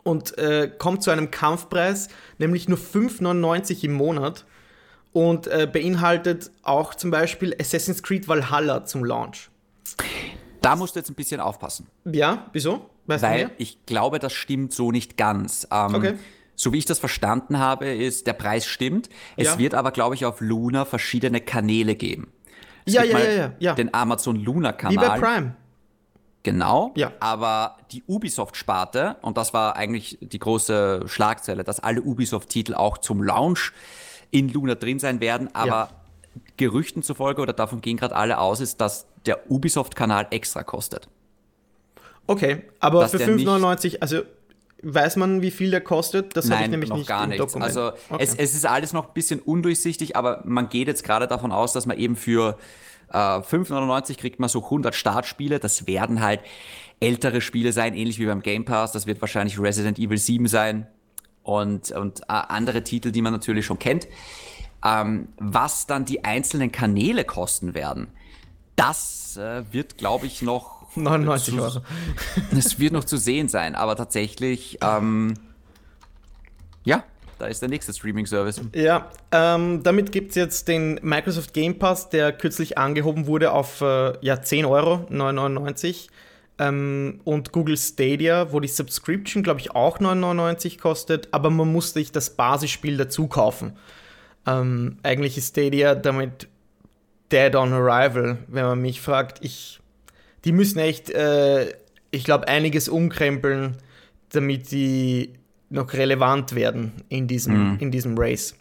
und 0.04 0.38
äh, 0.38 0.72
kommt 0.78 1.04
zu 1.04 1.12
einem 1.12 1.30
Kampfpreis, 1.30 2.10
nämlich 2.38 2.68
nur 2.68 2.78
5,99 2.78 3.84
im 3.84 3.94
Monat 3.94 4.46
und 5.14 5.48
äh, 5.48 5.68
beinhaltet 5.72 6.52
auch 6.64 6.96
zum 6.96 7.12
Beispiel 7.12 7.56
Assassin's 7.60 8.02
Creed 8.02 8.28
Valhalla 8.28 8.86
zum 8.86 9.04
Launch. 9.04 9.50
Da 10.62 10.76
musst 10.76 10.96
du 10.96 11.00
jetzt 11.00 11.10
ein 11.10 11.16
bisschen 11.16 11.42
aufpassen. 11.42 11.88
Ja, 12.06 12.50
wieso? 12.54 12.90
Weißt 13.08 13.24
du 13.24 13.28
Weil 13.28 13.52
ich 13.58 13.86
glaube, 13.86 14.20
das 14.20 14.34
stimmt 14.34 14.74
so 14.74 14.92
nicht 14.92 15.18
ganz. 15.18 15.68
Ähm, 15.72 15.96
Okay. 15.96 16.14
So 16.62 16.72
wie 16.74 16.78
ich 16.78 16.86
das 16.86 17.00
verstanden 17.00 17.58
habe, 17.58 17.88
ist 17.88 18.28
der 18.28 18.34
Preis 18.34 18.68
stimmt. 18.68 19.10
Es 19.36 19.48
Ja. 19.48 19.58
wird 19.58 19.74
aber, 19.74 19.90
glaube 19.90 20.14
ich, 20.14 20.26
auf 20.26 20.42
Luna 20.42 20.86
verschiedene 20.86 21.42
Kanäle 21.42 21.96
geben. 21.96 22.32
Es 22.86 22.94
Ja, 22.94 23.04
ja, 23.04 23.18
ja, 23.18 23.32
ja, 23.32 23.52
ja. 23.58 23.74
Den 23.74 23.92
Amazon 23.96 24.36
Luna 24.36 24.72
Wie 24.88 24.96
bei 24.96 25.20
Prime. 25.20 25.56
Genau. 26.44 26.92
Ja. 26.96 27.14
Aber 27.20 27.78
die 27.92 28.04
Ubisoft-Sparte, 28.06 29.16
und 29.24 29.38
das 29.38 29.56
war 29.56 29.76
eigentlich 29.76 30.20
die 30.22 30.38
große 30.38 31.06
Schlagzeile, 31.08 31.64
dass 31.64 31.80
alle 31.80 32.04
Ubisoft-Titel 32.04 32.76
auch 32.76 33.00
zum 33.00 33.24
Launch 33.24 33.72
in 34.30 34.48
Luna 34.54 34.76
drin 34.76 35.00
sein 35.00 35.20
werden. 35.20 35.50
Aber 35.56 35.68
Ja. 35.68 35.90
Gerüchten 36.58 37.02
zufolge, 37.02 37.42
oder 37.42 37.54
davon 37.54 37.82
gehen 37.82 37.98
gerade 37.98 38.16
alle 38.16 38.38
aus, 38.38 38.60
ist, 38.60 38.80
dass 38.82 39.08
der 39.26 39.50
Ubisoft-Kanal 39.50 40.28
extra 40.30 40.62
kostet. 40.62 41.10
Okay, 42.28 42.66
aber 42.80 43.00
Dass 43.02 43.12
für 43.12 43.18
der 43.18 43.28
nicht- 43.30 43.48
5,99, 43.48 44.02
also 44.04 44.22
weiß 44.84 45.16
man, 45.18 45.42
wie 45.42 45.52
viel 45.52 45.72
der 45.72 45.82
kostet? 45.82 46.36
Das 46.36 46.50
habe 46.50 46.64
ich 46.64 46.70
nämlich 46.70 46.90
noch 46.90 46.98
nicht 46.98 47.08
gar 47.08 47.28
nichts. 47.28 47.44
Dokument. 47.44 47.64
Also 47.64 47.92
okay. 48.10 48.24
es, 48.24 48.36
es 48.36 48.56
ist 48.56 48.66
alles 48.66 48.94
noch 48.94 49.08
ein 49.08 49.14
bisschen 49.14 49.40
undurchsichtig, 49.40 50.16
aber 50.16 50.42
man 50.46 50.70
geht 50.70 50.88
jetzt 50.88 51.04
gerade 51.04 51.28
davon 51.28 51.52
aus, 51.52 51.74
dass 51.74 51.86
man 51.86 51.98
eben 51.98 52.16
für 52.16 52.58
äh, 53.10 53.16
5,99 53.16 54.18
kriegt 54.18 54.40
man 54.40 54.50
so 54.50 54.64
100 54.64 54.96
Startspiele. 54.96 55.60
Das 55.60 55.88
werden 55.88 56.22
halt 56.22 56.42
ältere 57.00 57.42
Spiele 57.42 57.74
sein, 57.74 57.94
ähnlich 57.94 58.20
wie 58.20 58.26
beim 58.26 58.42
Game 58.42 58.66
Pass. 58.66 58.92
Das 58.92 59.06
wird 59.06 59.22
wahrscheinlich 59.22 59.60
Resident 59.60 60.00
Evil 60.00 60.18
7 60.18 60.48
sein 60.48 60.88
und, 61.44 61.92
und 61.92 62.22
äh, 62.22 62.26
andere 62.28 62.84
Titel, 62.84 63.12
die 63.12 63.22
man 63.22 63.34
natürlich 63.34 63.66
schon 63.66 63.80
kennt. 63.80 64.08
Ähm, 64.84 65.28
was 65.38 65.86
dann 65.86 66.06
die 66.06 66.24
einzelnen 66.24 66.72
Kanäle 66.72 67.24
kosten 67.24 67.74
werden, 67.74 68.08
das 68.76 69.38
äh, 69.38 69.64
wird, 69.72 69.98
glaube 69.98 70.26
ich, 70.26 70.42
noch 70.42 70.81
99 70.96 71.56
zu, 71.56 71.62
Euro. 71.62 71.82
Es 72.58 72.80
wird 72.80 72.94
noch 72.94 73.04
zu 73.04 73.18
sehen 73.18 73.48
sein, 73.48 73.76
aber 73.76 73.96
tatsächlich, 73.96 74.78
ähm, 74.82 75.34
ja, 76.84 77.04
da 77.40 77.48
ist 77.48 77.62
der 77.62 77.70
nächste 77.70 77.94
Streaming-Service. 77.94 78.62
Ja, 78.76 79.10
ähm, 79.32 79.82
damit 79.84 80.12
gibt 80.12 80.30
es 80.30 80.36
jetzt 80.36 80.68
den 80.68 81.00
Microsoft 81.02 81.54
Game 81.54 81.80
Pass, 81.80 82.10
der 82.10 82.32
kürzlich 82.34 82.78
angehoben 82.78 83.26
wurde 83.26 83.52
auf 83.52 83.82
äh, 83.82 84.14
ja, 84.22 84.42
10 84.42 84.66
Euro, 84.66 85.08
9,99. 85.10 86.10
Ähm, 86.60 87.20
und 87.24 87.52
Google 87.52 87.78
Stadia, 87.78 88.52
wo 88.52 88.60
die 88.60 88.68
Subscription, 88.68 89.42
glaube 89.42 89.60
ich, 89.60 89.72
auch 89.72 90.00
9,99 90.00 90.80
kostet, 90.80 91.30
aber 91.32 91.50
man 91.50 91.72
muss 91.72 91.94
sich 91.94 92.12
das 92.12 92.30
Basisspiel 92.32 92.98
dazu 92.98 93.28
kaufen. 93.28 93.74
Ähm, 94.46 94.98
eigentlich 95.02 95.38
ist 95.38 95.50
Stadia 95.50 95.96
damit 95.96 96.48
dead 97.32 97.56
on 97.56 97.74
arrival, 97.74 98.38
wenn 98.48 98.66
man 98.66 98.82
mich 98.82 99.02
fragt. 99.02 99.44
Ich, 99.44 99.81
die 100.46 100.52
müssen 100.52 100.80
echt, 100.80 101.10
äh, 101.10 101.74
ich 102.12 102.24
glaube, 102.24 102.48
einiges 102.48 102.90
umkrempeln, 102.90 103.78
damit 104.30 104.72
die 104.72 105.34
noch 105.70 105.94
relevant 105.94 106.54
werden 106.56 106.92
in 107.10 107.28
diesem, 107.28 107.74
Mhm. 107.74 107.78
in 107.80 107.92
diesem 107.92 108.18
Race. 108.18 108.56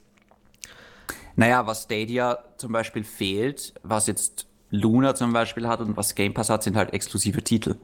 Naja, 1.36 1.66
was 1.66 1.84
Stadia 1.84 2.38
zum 2.58 2.72
Beispiel 2.72 3.04
fehlt, 3.04 3.74
was 3.82 4.06
jetzt 4.06 4.46
Luna 4.70 5.14
zum 5.14 5.32
Beispiel 5.32 5.66
hat 5.66 5.80
und 5.80 5.96
was 5.96 6.14
Game 6.14 6.34
Pass 6.34 6.50
hat, 6.50 6.62
sind 6.62 6.76
halt 6.76 6.92
exklusive 6.92 7.42
Titel. 7.42 7.76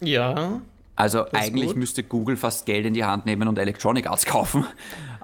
Ja, 0.00 0.60
Also 0.96 1.26
eigentlich 1.32 1.68
gut. 1.68 1.76
müsste 1.76 2.02
Google 2.02 2.36
fast 2.36 2.66
Geld 2.66 2.86
in 2.86 2.94
die 2.94 3.04
Hand 3.04 3.26
nehmen 3.26 3.46
und 3.48 3.58
Electronic 3.58 4.06
Arts 4.08 4.24
kaufen. 4.26 4.64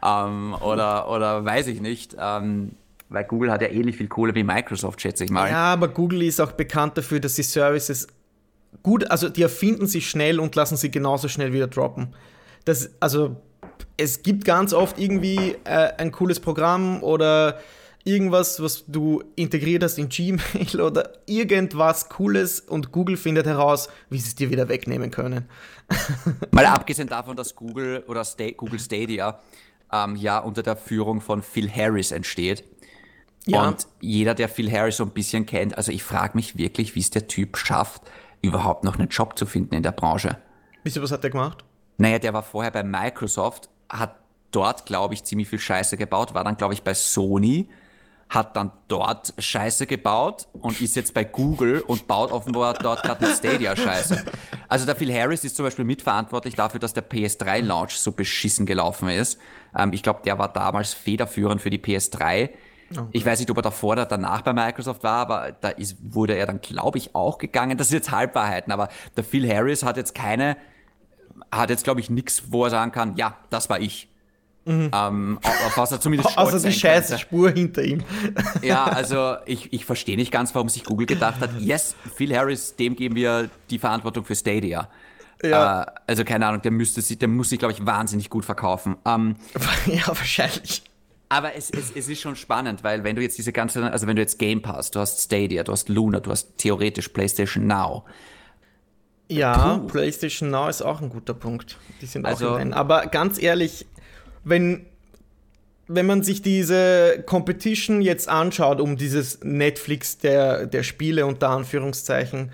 ähm, 0.05 0.55
oder, 0.61 1.11
oder 1.11 1.45
weiß 1.45 1.67
ich 1.69 1.81
nicht. 1.81 2.15
Ähm, 2.19 2.73
weil 3.11 3.25
Google 3.25 3.51
hat 3.51 3.63
ja 3.63 3.69
ähnlich 3.69 3.97
viel 3.97 4.07
Kohle 4.09 4.35
wie 4.35 4.45
Microsoft, 4.45 5.01
schätze 5.01 5.25
ich 5.25 5.31
mal. 5.31 5.49
Ja, 5.51 5.73
aber 5.73 5.89
Google 5.89 6.23
ist 6.23 6.41
auch 6.41 6.53
bekannt 6.53 6.99
dafür, 6.99 7.21
dass 7.21 7.35
die 7.35 7.43
Services 7.43 8.07
gut, 8.83 9.11
also 9.11 9.29
die 9.29 9.43
erfinden 9.43 9.87
sie 9.87 10.01
schnell 10.01 10.41
und 10.41 10.55
lassen 10.55 10.77
sie 10.77 10.91
genauso 10.91 11.29
schnell 11.29 11.53
wieder 11.53 11.67
droppen. 11.67 12.15
Das, 12.65 12.91
also 13.01 13.37
es 13.97 14.23
gibt 14.23 14.45
ganz 14.45 14.73
oft 14.73 14.99
irgendwie 14.99 15.57
äh, 15.65 15.93
ein 15.99 16.13
cooles 16.13 16.41
Programm 16.41 17.03
oder 17.03 17.59
irgendwas, 18.05 18.63
was 18.63 18.85
du 18.87 19.23
integriert 19.37 19.83
hast 19.83 19.99
in 19.99 20.09
Gmail 20.09 20.81
oder 20.81 21.13
irgendwas 21.27 22.09
Cooles 22.09 22.61
und 22.61 22.93
Google 22.93 23.17
findet 23.17 23.47
heraus, 23.47 23.89
wie 24.09 24.19
sie 24.19 24.29
es 24.29 24.35
dir 24.35 24.51
wieder 24.51 24.69
wegnehmen 24.69 25.11
können. 25.11 25.49
Mal 26.51 26.67
abgesehen 26.67 27.09
davon, 27.09 27.37
dass 27.37 27.55
Google 27.55 28.05
oder 28.09 28.25
Sta 28.25 28.51
Google 28.51 28.79
Stadia 28.79 29.41
ähm, 29.93 30.17
ja 30.17 30.39
unter 30.39 30.63
der 30.63 30.77
Führung 30.77 31.21
von 31.21 31.43
Phil 31.43 31.71
Harris 31.71 32.13
entsteht. 32.13 32.65
Ja. 33.47 33.67
Und 33.67 33.87
jeder, 34.01 34.35
der 34.35 34.49
Phil 34.49 34.71
Harris 34.71 34.99
so 34.99 35.05
ein 35.05 35.11
bisschen 35.11 35.47
kennt, 35.47 35.77
also 35.77 35.91
ich 35.91 36.03
frage 36.03 36.37
mich 36.37 36.59
wirklich, 36.59 36.95
wie 36.95 37.01
es 37.01 37.11
der 37.11 37.29
Typ 37.29 37.57
schafft, 37.57 38.03
überhaupt 38.43 38.85
noch 38.85 38.99
einen 38.99 39.09
Job 39.09 39.39
zu 39.39 39.47
finden 39.47 39.75
in 39.75 39.83
der 39.83 39.93
Branche. 39.93 40.39
Wisst 40.85 40.97
ihr, 40.97 41.03
was 41.03 41.13
hat 41.13 41.23
der 41.23 41.31
gemacht? 41.31 41.65
Naja, 41.97 42.19
der 42.19 42.33
war 42.33 42.43
vorher 42.43 42.71
bei 42.71 42.83
Microsoft, 42.83 43.69
hat 43.89 44.17
dort, 44.51 44.87
glaube 44.87 45.15
ich, 45.15 45.25
ziemlich 45.25 45.49
viel 45.49 45.59
Scheiße 45.59 45.97
gebaut, 45.97 46.35
war 46.35 46.45
dann, 46.45 46.57
glaube 46.57 46.75
ich, 46.75 46.83
bei 46.83 46.95
Sony, 46.95 47.69
hat 48.29 48.57
dann 48.57 48.73
dort 48.89 49.33
Scheiße 49.39 49.87
gebaut 49.87 50.49
und 50.53 50.81
ist 50.81 50.97
jetzt 50.97 51.15
bei 51.15 51.25
Google 51.25 51.81
und 51.81 52.07
baut 52.07 52.31
offenbar 52.31 52.75
dort 52.75 53.03
gerade 53.03 53.27
mit 53.27 53.35
Stadia 53.35 53.75
Scheiße. 53.75 54.25
Also 54.69 54.85
der 54.85 54.97
Phil 54.97 55.13
Harris 55.13 55.45
ist 55.45 55.57
zum 55.57 55.65
Beispiel 55.65 55.87
mitverantwortlich 55.87 56.55
dafür, 56.55 56.79
dass 56.79 56.93
der 56.93 57.09
PS3-Launch 57.09 57.99
so 57.99 58.13
beschissen 58.13 58.67
gelaufen 58.67 59.09
ist. 59.09 59.39
Ähm, 59.77 59.93
ich 59.95 60.03
glaube, 60.03 60.21
der 60.25 60.39
war 60.39 60.53
damals 60.53 60.93
federführend 60.93 61.63
für 61.63 61.71
die 61.71 61.79
PS3. 61.79 62.51
Ich 63.13 63.25
weiß 63.27 63.39
nicht, 63.39 63.51
ob 63.51 63.59
er 63.59 63.63
davor 63.63 63.93
oder 63.93 64.07
danach 64.07 64.43
bei 64.43 64.53
Microsoft 64.53 65.03
war, 65.03 65.19
aber 65.19 65.53
da 65.61 65.69
ist, 65.69 65.97
wurde 66.01 66.35
er 66.35 66.47
dann, 66.47 66.61
glaube 66.61 66.99
ich, 66.99 67.15
auch 67.15 67.39
gegangen. 67.39 67.77
Das 67.77 67.89
ist 67.89 67.93
jetzt 67.93 68.11
Halbwahrheiten, 68.11 68.73
aber 68.73 68.89
der 69.17 69.25
Phil 69.25 69.47
Harris 69.47 69.83
hat 69.83 69.97
jetzt 69.97 70.15
keine 70.15 70.57
hat 71.51 71.71
jetzt, 71.71 71.85
glaube 71.85 72.01
ich, 72.01 72.11
nichts, 72.11 72.45
wo 72.49 72.65
er 72.65 72.71
sagen 72.71 72.93
kann, 72.93 73.17
ja, 73.17 73.37
das 73.51 73.71
war 73.71 73.81
ich. 73.81 74.09
Ähm, 74.67 75.39
auf, 75.43 75.67
auf 75.67 75.79
was 75.79 75.93
er 75.93 76.01
zumindest 76.01 76.29
Außer 76.37 76.57
die 76.57 76.59
sein 76.59 76.73
scheiße 76.73 77.09
könnte. 77.09 77.23
Spur 77.23 77.51
hinter 77.51 77.83
ihm. 77.83 78.05
Ja, 78.61 78.85
also 78.85 79.37
ich, 79.47 79.73
ich 79.73 79.87
verstehe 79.87 80.17
nicht 80.17 80.31
ganz, 80.31 80.55
warum 80.55 80.69
sich 80.69 80.85
Google 80.85 81.07
gedacht 81.07 81.41
hat, 81.41 81.59
yes, 81.59 81.97
Phil 82.17 82.37
Harris, 82.37 82.77
dem 82.77 82.95
geben 82.95 83.15
wir 83.15 83.49
die 83.71 83.79
Verantwortung 83.79 84.27
für 84.27 84.35
Stadia. 84.35 84.91
Ja. 85.43 85.85
Äh, 85.85 85.87
also 86.07 86.23
keine 86.25 86.47
Ahnung, 86.47 86.61
der 86.61 86.71
müsste 86.71 87.01
sich, 87.01 87.19
der 87.19 87.29
muss 87.29 87.49
sich, 87.49 87.59
glaube 87.59 87.73
ich, 87.73 87.87
wahnsinnig 87.87 88.29
gut 88.29 88.45
verkaufen. 88.45 88.97
Ähm, 89.07 89.37
ja, 89.87 90.07
wahrscheinlich. 90.09 90.83
Aber 91.29 91.55
es, 91.55 91.71
es, 91.71 91.91
es 91.95 92.09
ist 92.09 92.21
schon 92.21 92.37
spannend, 92.37 92.83
weil 92.85 93.05
wenn 93.05 93.15
du 93.17 93.23
jetzt 93.23 93.37
diese 93.39 93.53
ganze, 93.53 93.91
also 93.93 94.07
wenn 94.07 94.17
du 94.17 94.23
jetzt 94.23 94.39
Game 94.39 94.63
Pass, 94.63 94.91
du 94.91 95.01
hast 95.01 95.21
Stadia, 95.23 95.63
du 95.63 95.73
hast 95.73 95.89
Luna, 95.89 96.21
du 96.21 96.31
hast 96.31 96.57
theoretisch 96.59 97.09
PlayStation 97.09 97.67
Now, 97.67 98.05
Ja, 99.29 99.77
Puh. 99.79 99.87
PlayStation 99.89 100.51
Now 100.51 100.69
ist 100.69 100.81
auch 100.83 101.01
ein 101.03 101.11
guter 101.11 101.35
Punkt. 101.35 101.77
Die 102.01 102.07
sind 102.07 102.25
Also- 102.25 102.51
auch 102.51 102.59
Rennen. 102.59 102.73
Aber 102.73 103.07
ganz 103.09 103.41
ehrlich, 103.43 103.85
wenn, 104.45 104.87
wenn 105.87 106.07
man 106.07 106.23
sich 106.23 106.41
diese 106.41 107.23
Competition 107.27 108.01
jetzt 108.01 108.29
anschaut, 108.29 108.81
um 108.81 108.97
dieses 108.97 109.41
Netflix 109.43 110.17
der, 110.19 110.67
der 110.67 110.83
Spiele 110.83 111.27
unter 111.27 111.51
Anführungszeichen, 111.51 112.53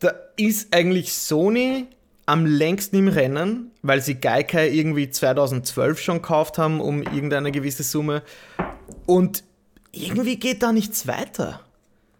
da 0.00 0.12
ist 0.36 0.72
eigentlich 0.74 1.12
Sony 1.12 1.88
am 2.28 2.44
längsten 2.44 2.96
im 2.96 3.08
Rennen, 3.08 3.70
weil 3.80 4.02
sie 4.02 4.16
Gaikai 4.16 4.68
irgendwie 4.68 5.08
2012 5.08 5.98
schon 5.98 6.16
gekauft 6.16 6.58
haben 6.58 6.80
um 6.80 7.02
irgendeine 7.02 7.50
gewisse 7.50 7.82
Summe. 7.82 8.22
Und 9.06 9.44
irgendwie 9.92 10.36
geht 10.36 10.62
da 10.62 10.72
nichts 10.72 11.06
weiter. 11.06 11.60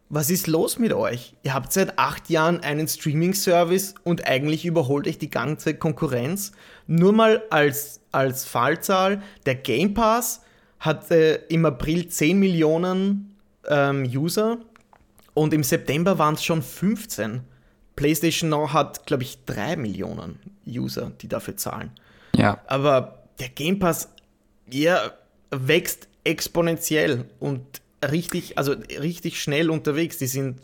Was 0.08 0.30
ist 0.30 0.46
los 0.46 0.78
mit 0.78 0.94
euch? 0.94 1.34
Ihr 1.42 1.52
habt 1.52 1.74
seit 1.74 1.98
acht 1.98 2.30
Jahren 2.30 2.60
einen 2.60 2.88
Streaming-Service 2.88 3.96
und 4.02 4.26
eigentlich 4.26 4.64
überholt 4.64 5.06
euch 5.06 5.18
die 5.18 5.28
ganze 5.28 5.74
Konkurrenz. 5.74 6.52
Nur 6.86 7.12
mal 7.12 7.42
als, 7.50 8.00
als 8.10 8.46
Fallzahl, 8.46 9.20
der 9.44 9.56
Game 9.56 9.92
Pass 9.92 10.40
hatte 10.80 11.44
im 11.50 11.66
April 11.66 12.08
10 12.08 12.38
Millionen 12.38 13.36
ähm, 13.68 14.04
User 14.04 14.56
und 15.34 15.52
im 15.52 15.62
September 15.62 16.18
waren 16.18 16.34
es 16.34 16.44
schon 16.44 16.62
15. 16.62 17.42
PlayStation 17.98 18.48
Now 18.48 18.72
hat, 18.72 19.06
glaube 19.06 19.24
ich, 19.24 19.44
3 19.46 19.74
Millionen 19.74 20.38
User, 20.64 21.10
die 21.20 21.26
dafür 21.26 21.56
zahlen. 21.56 21.90
ja, 22.36 22.60
Aber 22.68 23.24
der 23.40 23.48
Game 23.48 23.80
Pass, 23.80 24.08
ja, 24.70 25.10
wächst 25.50 26.06
exponentiell 26.22 27.24
und 27.40 27.60
richtig, 28.08 28.56
also 28.56 28.76
richtig 29.00 29.42
schnell 29.42 29.68
unterwegs. 29.68 30.16
Die 30.18 30.28
sind 30.28 30.60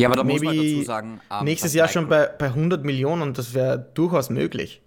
ja, 0.00 0.08
aber 0.08 0.16
da 0.16 0.24
muss 0.24 0.40
man 0.40 0.56
dazu 0.56 0.82
sagen, 0.82 1.20
nächstes 1.42 1.74
Jahr 1.74 1.88
schon 1.88 2.08
bei, 2.08 2.26
bei 2.26 2.46
100 2.46 2.82
Millionen, 2.84 3.34
das 3.34 3.52
wäre 3.52 3.90
durchaus 3.92 4.30
möglich. 4.30 4.80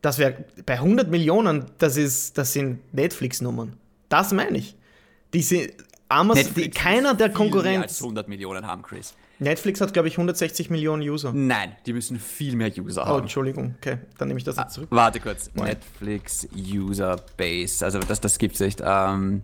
Das 0.00 0.18
wäre 0.18 0.44
bei 0.64 0.74
100 0.74 1.10
Millionen, 1.10 1.66
das 1.78 1.96
ist, 1.96 2.38
das 2.38 2.52
sind 2.52 2.78
Netflix-Nummern. 2.94 3.76
Das 4.08 4.32
meine 4.32 4.58
ich. 4.58 4.76
Die 5.32 5.42
sind 5.42 5.72
Amazon, 6.08 6.54
die, 6.54 6.70
keiner 6.70 7.14
der 7.14 7.32
viel 7.32 7.50
mehr 7.50 7.82
als 7.82 7.98
Konkurrenz. 7.98 8.00
100 8.00 8.28
Millionen 8.28 8.64
haben, 8.64 8.82
Chris. 8.82 9.14
Netflix 9.38 9.80
hat, 9.80 9.92
glaube 9.92 10.08
ich, 10.08 10.14
160 10.14 10.70
Millionen 10.70 11.02
User. 11.02 11.32
Nein, 11.32 11.76
die 11.86 11.92
müssen 11.92 12.18
viel 12.18 12.56
mehr 12.56 12.70
User 12.78 13.02
Oh, 13.02 13.06
haben. 13.06 13.22
Entschuldigung, 13.22 13.74
okay, 13.78 13.98
dann 14.18 14.28
nehme 14.28 14.38
ich 14.38 14.44
das 14.44 14.56
jetzt 14.56 14.74
zurück. 14.74 14.88
Warte 14.90 15.20
kurz. 15.20 15.52
Netflix 15.54 16.46
User 16.54 17.16
Base. 17.36 17.84
Also 17.84 17.98
das, 17.98 18.20
das 18.20 18.38
gibt's 18.38 18.60
nicht. 18.60 18.80
Ähm, 18.84 19.42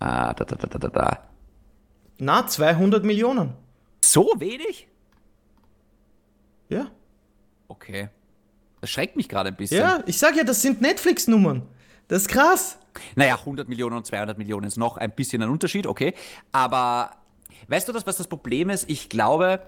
ah, 0.00 0.34
da, 0.34 0.44
da, 0.44 0.56
da, 0.56 0.66
da, 0.66 0.78
da, 0.78 0.88
da. 0.88 1.28
Na, 2.18 2.46
200 2.46 3.04
Millionen. 3.04 3.54
So 4.04 4.32
wenig? 4.38 4.88
Ja. 6.68 6.90
Okay. 7.68 8.08
Das 8.80 8.90
schreckt 8.90 9.16
mich 9.16 9.28
gerade 9.28 9.48
ein 9.50 9.56
bisschen. 9.56 9.78
Ja, 9.78 10.02
ich 10.06 10.18
sag 10.18 10.36
ja, 10.36 10.44
das 10.44 10.62
sind 10.62 10.80
Netflix-Nummern. 10.80 11.62
Das 12.08 12.22
ist 12.22 12.28
krass. 12.28 12.78
Naja, 13.14 13.34
100 13.36 13.68
Millionen 13.68 13.96
und 13.96 14.06
200 14.06 14.38
Millionen 14.38 14.66
ist 14.66 14.76
noch 14.76 14.96
ein 14.96 15.12
bisschen 15.12 15.42
ein 15.42 15.50
Unterschied, 15.50 15.86
okay. 15.86 16.14
Aber 16.52 17.10
weißt 17.66 17.88
du 17.88 17.92
das, 17.92 18.06
was 18.06 18.16
das 18.16 18.28
Problem 18.28 18.70
ist? 18.70 18.88
Ich 18.88 19.08
glaube, 19.08 19.60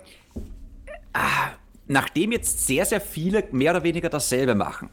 ah, 1.13 1.51
nachdem 1.87 2.33
jetzt 2.33 2.67
sehr, 2.67 2.85
sehr 2.87 3.01
viele 3.01 3.45
mehr 3.53 3.73
oder 3.73 3.83
weniger 3.83 4.09
dasselbe 4.09 4.55
machen, 4.55 4.91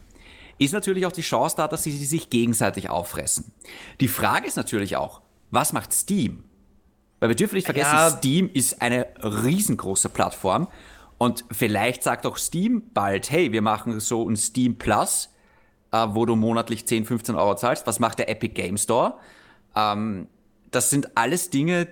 ist 0.58 0.74
natürlich 0.74 1.06
auch 1.06 1.12
die 1.12 1.22
Chance 1.22 1.56
da, 1.58 1.68
dass 1.68 1.84
sie 1.84 1.92
sich 1.92 2.30
gegenseitig 2.30 2.90
auffressen. 2.90 3.52
Die 4.00 4.08
Frage 4.08 4.48
ist 4.48 4.58
natürlich 4.58 4.96
auch, 4.98 5.22
was 5.52 5.72
macht 5.74 5.94
Steam? 5.94 6.44
Weil 7.20 7.30
wir 7.30 7.36
dürfen 7.36 7.56
nicht 7.56 7.66
vergessen, 7.66 7.94
Ja. 7.94 8.10
Steam 8.10 8.50
ist 8.54 8.82
eine 8.82 9.08
riesengroße 9.24 10.10
Plattform 10.10 10.68
und 11.18 11.46
vielleicht 11.52 12.04
sagt 12.04 12.26
auch 12.26 12.38
Steam 12.38 12.84
bald, 12.94 13.32
hey, 13.32 13.52
wir 13.52 13.62
machen 13.62 14.00
so 14.00 14.28
ein 14.28 14.36
Steam 14.36 14.78
Plus, 14.78 15.30
äh, 15.92 16.08
wo 16.10 16.26
du 16.26 16.36
monatlich 16.36 16.86
10, 16.86 17.06
15 17.06 17.36
Euro 17.36 17.56
zahlst. 17.56 17.88
Was 17.88 18.00
macht 18.00 18.20
der 18.20 18.30
Epic 18.30 18.54
Game 18.54 18.78
Store? 18.78 19.16
Ähm, 19.76 20.28
das 20.72 20.90
sind 20.90 21.16
alles 21.18 21.50
Dinge, 21.50 21.88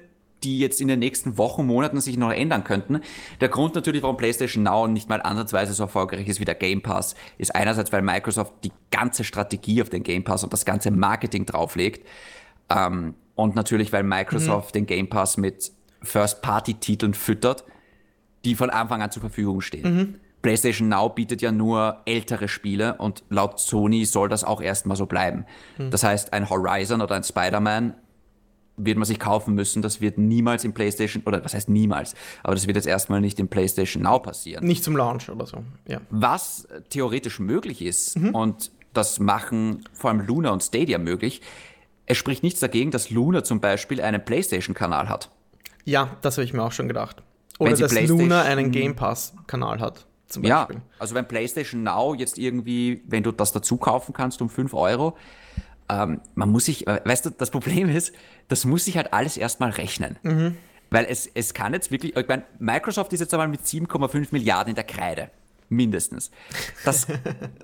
die 0.46 0.60
jetzt 0.60 0.80
in 0.80 0.88
den 0.88 1.00
nächsten 1.00 1.38
Wochen, 1.38 1.66
Monaten 1.66 2.00
sich 2.00 2.18
noch 2.18 2.32
ändern 2.32 2.64
könnten. 2.64 3.02
Der 3.42 3.50
Grund 3.50 3.76
natürlich, 3.76 4.04
warum 4.04 4.18
PlayStation 4.18 4.64
Now 4.64 4.88
nicht 4.88 5.10
mal 5.10 5.22
ansatzweise 5.22 5.74
so 5.74 5.84
erfolgreich 5.84 6.28
ist 6.28 6.40
wie 6.40 6.46
der 6.46 6.56
Game 6.56 6.82
Pass, 6.82 7.16
ist 7.38 7.56
einerseits, 7.56 7.92
weil 7.92 8.02
Microsoft 8.02 8.54
die 8.64 8.72
ganze 8.92 9.24
Strategie 9.24 9.82
auf 9.82 9.90
den 9.90 10.04
Game 10.04 10.24
Pass 10.24 10.44
und 10.44 10.54
das 10.54 10.64
ganze 10.64 10.92
Marketing 10.92 11.46
drauflegt. 11.46 12.08
Ähm, 12.70 13.16
und 13.34 13.56
natürlich, 13.56 13.92
weil 13.92 14.04
Microsoft 14.04 14.76
den 14.76 14.86
Game 14.86 15.10
Pass 15.10 15.38
mit 15.38 15.72
First-Party-Titeln 16.04 17.14
füttert, 17.14 17.66
die 18.46 18.56
von 18.56 18.70
Anfang 18.70 19.02
an 19.02 19.12
zur 19.12 19.22
Verfügung 19.22 19.60
stehen. 19.62 20.20
PlayStation 20.44 20.90
Now 20.90 21.10
bietet 21.10 21.42
ja 21.42 21.52
nur 21.52 22.02
ältere 22.06 22.48
Spiele 22.48 22.96
und 23.00 23.24
laut 23.30 23.60
Sony 23.60 24.06
soll 24.06 24.30
das 24.30 24.44
auch 24.44 24.62
erstmal 24.62 24.96
so 24.96 25.08
bleiben. 25.08 25.46
Das 25.90 26.04
heißt, 26.04 26.34
ein 26.34 26.50
Horizon 26.52 27.02
oder 27.02 27.16
ein 27.16 27.24
Spider-Man 27.24 27.96
wird 28.78 28.98
man 28.98 29.06
sich 29.06 29.20
kaufen 29.20 29.56
müssen. 29.56 29.82
Das 29.82 30.02
wird 30.02 30.18
niemals 30.18 30.64
im 30.64 30.74
PlayStation, 30.74 31.24
oder 31.26 31.44
was 31.44 31.54
heißt 31.54 31.70
niemals, 31.70 32.14
aber 32.44 32.56
das 32.56 32.68
wird 32.68 32.76
jetzt 32.76 32.88
erstmal 32.88 33.22
nicht 33.22 33.40
im 33.40 33.48
PlayStation 33.48 34.04
Now 34.04 34.20
passieren. 34.20 34.66
Nicht 34.66 34.84
zum 34.84 34.98
Launch 34.98 35.30
oder 35.30 35.46
so. 35.46 35.64
Ja. 35.88 36.02
Was 36.10 36.68
theoretisch 36.90 37.40
möglich 37.40 37.82
ist, 37.82 38.18
und 38.18 38.72
das 38.94 39.20
machen 39.20 39.84
vor 39.94 40.10
allem 40.10 40.22
Luna 40.22 40.52
und 40.52 40.64
Stadia 40.64 40.98
möglich, 40.98 41.42
es 42.06 42.18
spricht 42.18 42.44
nichts 42.44 42.60
dagegen, 42.60 42.92
dass 42.92 43.10
Luna 43.10 43.44
zum 43.44 43.60
Beispiel 43.60 44.00
einen 44.02 44.24
PlayStation-Kanal 44.24 45.10
hat. 45.10 45.32
Ja, 45.86 46.16
das 46.22 46.38
habe 46.38 46.46
ich 46.46 46.54
mir 46.54 46.64
auch 46.64 46.72
schon 46.72 46.88
gedacht. 46.88 47.24
Oder 47.58 47.76
dass 47.76 48.08
Luna 48.08 48.44
einen 48.44 48.72
Game 48.72 48.96
Pass-Kanal 48.96 49.80
hat, 49.80 50.06
zum 50.28 50.44
Ja, 50.44 50.66
Beispiel. 50.66 50.82
also 51.00 51.16
wenn 51.16 51.28
PlayStation 51.28 51.84
Now 51.84 52.14
jetzt 52.14 52.38
irgendwie, 52.38 53.02
wenn 53.08 53.24
du 53.24 53.32
das 53.32 53.54
dazu 53.54 53.78
kaufen 53.78 54.14
kannst 54.14 54.42
um 54.42 54.50
5 54.50 54.74
Euro, 54.74 55.18
ähm, 55.90 56.22
man 56.34 56.50
muss 56.50 56.66
sich, 56.66 56.88
äh, 56.88 57.02
weißt 57.04 57.28
du, 57.28 57.30
das 57.32 57.52
Problem 57.52 57.90
ist, 57.90 58.14
das 58.48 58.66
muss 58.66 58.86
sich 58.86 58.98
halt 58.98 59.14
alles 59.14 59.38
erstmal 59.38 59.72
rechnen. 59.72 60.18
Weil 60.90 61.06
es, 61.10 61.30
es 61.34 61.54
kann 61.54 61.74
jetzt 61.74 61.92
wirklich, 61.92 62.16
ich 62.16 62.28
meine, 62.28 62.44
Microsoft 62.60 63.12
ist 63.14 63.20
jetzt 63.20 63.34
einmal 63.34 63.48
mit 63.48 63.62
7,5 63.62 64.28
Milliarden 64.32 64.70
in 64.72 64.76
der 64.76 64.84
Kreide. 64.84 65.30
Mindestens. 65.70 66.32
Das, 66.84 67.08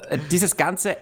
äh, 0.10 0.18
dieses 0.32 0.58
ganze 0.58 0.98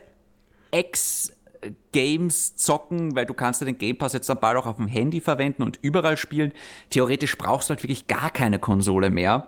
Ex-Games 0.72 2.56
zocken, 2.56 3.16
weil 3.16 3.26
du 3.26 3.34
kannst 3.34 3.62
ja 3.62 3.66
den 3.66 3.78
Game 3.78 3.98
Pass 3.98 4.14
jetzt 4.14 4.30
dann 4.30 4.40
bald 4.40 4.58
auch 4.58 4.66
auf 4.66 4.76
dem 4.76 4.88
Handy 4.88 5.22
verwenden 5.22 5.64
und 5.64 5.80
überall 5.82 6.18
spielen. 6.18 6.52
Theoretisch 6.90 7.38
brauchst 7.38 7.70
du 7.70 7.74
halt 7.74 7.84
wirklich 7.84 8.08
gar 8.08 8.32
keine 8.32 8.60
Konsole 8.60 9.10
mehr. 9.10 9.48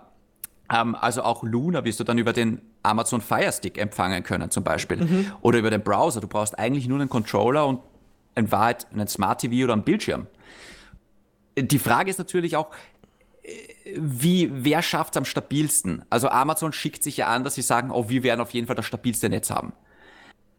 Ähm, 0.72 0.94
also 0.94 1.22
auch 1.22 1.42
Luna 1.42 1.84
wirst 1.84 2.00
du 2.00 2.04
dann 2.04 2.18
über 2.18 2.32
den 2.32 2.60
Amazon 2.82 3.20
Fire 3.20 3.52
Stick 3.52 3.78
empfangen 3.78 4.22
können 4.22 4.50
zum 4.50 4.64
Beispiel. 4.64 5.26
Oder 5.40 5.58
über 5.58 5.70
den 5.70 5.82
Browser. 5.82 6.20
Du 6.20 6.28
brauchst 6.28 6.58
eigentlich 6.58 6.88
nur 6.88 6.98
einen 7.00 7.08
Controller 7.08 7.66
und 7.66 7.80
in 8.34 8.50
Wahrheit 8.50 8.86
einen 8.92 9.08
Smart 9.08 9.40
TV 9.42 9.64
oder 9.64 9.74
einen 9.74 9.82
Bildschirm. 9.82 10.26
Die 11.56 11.78
Frage 11.78 12.10
ist 12.10 12.18
natürlich 12.18 12.56
auch, 12.56 12.70
äh, 13.42 13.50
wie, 13.96 14.50
wer 14.52 14.80
schafft 14.82 15.14
es 15.14 15.18
am 15.18 15.24
stabilsten? 15.26 16.02
Also 16.08 16.28
Amazon 16.28 16.72
schickt 16.72 17.02
sich 17.02 17.18
ja 17.18 17.26
an, 17.26 17.44
dass 17.44 17.54
sie 17.56 17.62
sagen, 17.62 17.90
oh, 17.90 18.08
wir 18.08 18.22
werden 18.22 18.40
auf 18.40 18.50
jeden 18.52 18.66
Fall 18.66 18.76
das 18.76 18.86
stabilste 18.86 19.28
Netz 19.28 19.50
haben. 19.50 19.74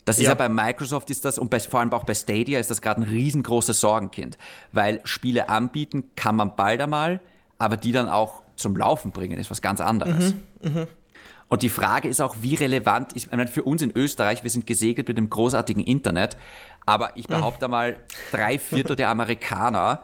Das 0.05 0.17
ist 0.17 0.23
Ja. 0.23 0.31
ja 0.31 0.35
bei 0.35 0.49
Microsoft 0.49 1.09
ist 1.09 1.25
das 1.25 1.39
und 1.39 1.49
bei, 1.49 1.59
vor 1.59 1.79
allem 1.79 1.91
auch 1.93 2.03
bei 2.03 2.13
Stadia 2.13 2.59
ist 2.59 2.69
das 2.69 2.81
gerade 2.81 3.01
ein 3.01 3.07
riesengroßes 3.07 3.79
Sorgenkind, 3.79 4.37
weil 4.71 4.99
Spiele 5.05 5.49
anbieten 5.49 6.03
kann 6.15 6.35
man 6.35 6.55
bald 6.55 6.81
einmal, 6.81 7.21
aber 7.57 7.77
die 7.77 7.91
dann 7.93 8.09
auch 8.09 8.42
zum 8.55 8.75
Laufen 8.75 9.11
bringen 9.11 9.37
ist 9.39 9.51
was 9.51 9.61
ganz 9.61 9.81
anderes. 9.81 10.33
Und 11.49 11.61
die 11.61 11.69
Frage 11.69 12.07
ist 12.07 12.21
auch, 12.21 12.37
wie 12.41 12.55
relevant 12.55 13.13
ist, 13.13 13.25
ich 13.25 13.31
meine, 13.31 13.47
für 13.47 13.63
uns 13.63 13.81
in 13.81 13.91
Österreich, 13.95 14.43
wir 14.43 14.49
sind 14.49 14.65
gesegelt 14.65 15.07
mit 15.07 15.17
dem 15.17 15.29
großartigen 15.29 15.83
Internet, 15.83 16.37
aber 16.85 17.11
ich 17.15 17.27
behaupte 17.27 17.67
mal, 17.67 17.97
drei 18.31 18.57
Viertel 18.57 18.95
der 18.95 19.09
Amerikaner, 19.09 20.03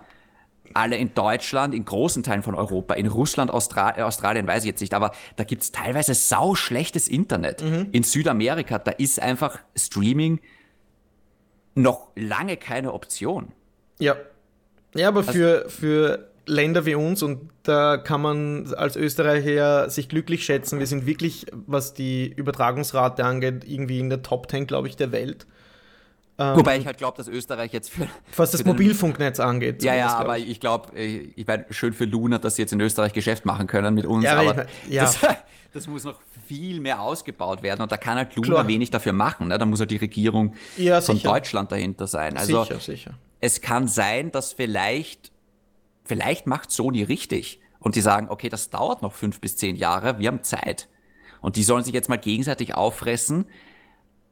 alle 0.76 0.98
in 0.98 1.14
Deutschland, 1.16 1.74
in 1.74 1.86
großen 1.86 2.22
Teilen 2.22 2.44
von 2.44 2.54
Europa, 2.54 2.94
in 2.94 3.08
Russland, 3.08 3.50
Austra 3.50 3.98
äh, 3.98 4.04
Australien 4.04 4.46
weiß 4.46 4.64
ich 4.64 4.68
jetzt 4.68 4.82
nicht, 4.82 4.94
aber 4.94 5.12
da 5.36 5.44
gibt 5.44 5.64
es 5.64 5.72
teilweise 5.72 6.14
sau 6.14 6.54
schlechtes 6.54 7.08
Internet. 7.08 7.64
In 7.92 8.04
Südamerika, 8.04 8.78
da 8.78 8.92
ist 8.92 9.20
einfach 9.20 9.58
Streaming 9.76 10.40
noch 11.74 12.10
lange 12.16 12.58
keine 12.58 12.94
Option. 12.94 13.52
Ja. 14.00 14.16
Ja, 14.96 15.08
aber 15.08 15.20
Also 15.22 15.32
für, 15.32 15.70
für 15.70 16.29
Länder 16.50 16.86
wie 16.86 16.96
uns, 16.96 17.22
und 17.24 17.50
da 17.64 17.98
kann 17.98 18.22
man 18.22 18.74
als 18.74 18.96
Österreicher 18.96 19.90
sich 19.90 20.10
glücklich 20.10 20.44
schätzen, 20.44 20.80
wir 20.80 20.88
sind 20.88 21.06
wirklich, 21.06 21.46
was 21.68 21.94
die 21.94 22.28
Übertragungsrate 22.28 23.24
angeht, 23.24 23.64
irgendwie 23.68 24.00
in 24.00 24.10
der 24.10 24.22
Top 24.22 24.50
10, 24.50 24.68
glaube 24.68 24.88
ich, 24.88 24.96
der 24.96 25.12
Welt. 25.12 25.46
Wobei 26.38 26.78
ich 26.78 26.86
halt 26.86 26.98
glaube, 26.98 27.18
dass 27.18 27.28
Österreich 27.28 27.74
jetzt 27.74 27.90
für, 27.90 28.08
Was 28.38 28.52
das 28.52 28.64
Mobilfunknetz 28.64 29.42
angeht. 29.42 29.84
Ja, 29.84 29.94
ja, 29.94 30.08
glaub 30.08 30.20
aber 30.22 30.38
ich 30.38 30.62
glaube, 30.62 30.98
ich 30.98 31.46
meine, 31.46 31.66
schön 31.70 31.92
für 31.92 32.06
Luna, 32.06 32.38
dass 32.38 32.56
sie 32.56 32.62
jetzt 32.62 32.72
in 32.72 32.80
Österreich 32.80 33.12
Geschäft 33.12 33.46
machen 33.46 33.68
können 33.68 33.94
mit 33.94 34.06
uns, 34.06 34.24
Ja, 34.24 34.40
aber 34.40 34.52
aber 34.52 34.66
ich 34.88 34.94
ja. 34.94 35.04
das, 35.04 35.20
das 35.74 35.88
muss 35.88 36.06
noch 36.06 36.16
viel 36.48 36.80
mehr 36.80 37.02
ausgebaut 37.02 37.62
werden 37.62 37.82
und 37.82 37.92
da 37.92 37.98
kann 37.98 38.16
halt 38.18 38.36
Luna 38.38 38.48
Klar. 38.48 38.68
wenig 38.70 38.90
dafür 38.90 39.12
machen. 39.12 39.50
Ne? 39.50 39.58
Da 39.58 39.66
muss 39.66 39.82
halt 39.82 39.92
die 39.92 39.98
Regierung 39.98 40.56
Ja, 40.78 41.02
von. 41.02 41.22
Deutschland 41.22 41.74
dahinter 41.74 42.08
sein. 42.08 42.38
Also 42.38 42.64
sicher, 42.64 42.80
sicher. 42.80 43.12
es 43.42 43.60
kann 43.60 43.90
sein, 43.90 44.32
dass 44.32 44.54
vielleicht, 44.54 45.34
vielleicht 46.10 46.48
macht 46.48 46.72
Sony 46.72 47.04
richtig 47.04 47.62
und 47.80 47.96
die 47.96 48.02
sagen, 48.02 48.30
okay, 48.30 48.50
das 48.50 48.72
dauert 48.72 49.04
noch 49.04 49.14
fünf 49.14 49.40
bis 49.40 49.56
zehn 49.56 49.76
Jahre, 49.76 50.18
wir 50.18 50.28
haben 50.28 50.42
Zeit. 50.42 50.90
Und 51.40 51.56
die 51.56 51.64
sollen 51.64 51.84
sich 51.84 51.94
jetzt 51.94 52.10
mal 52.10 52.18
gegenseitig 52.18 52.74
auffressen. 52.74 53.46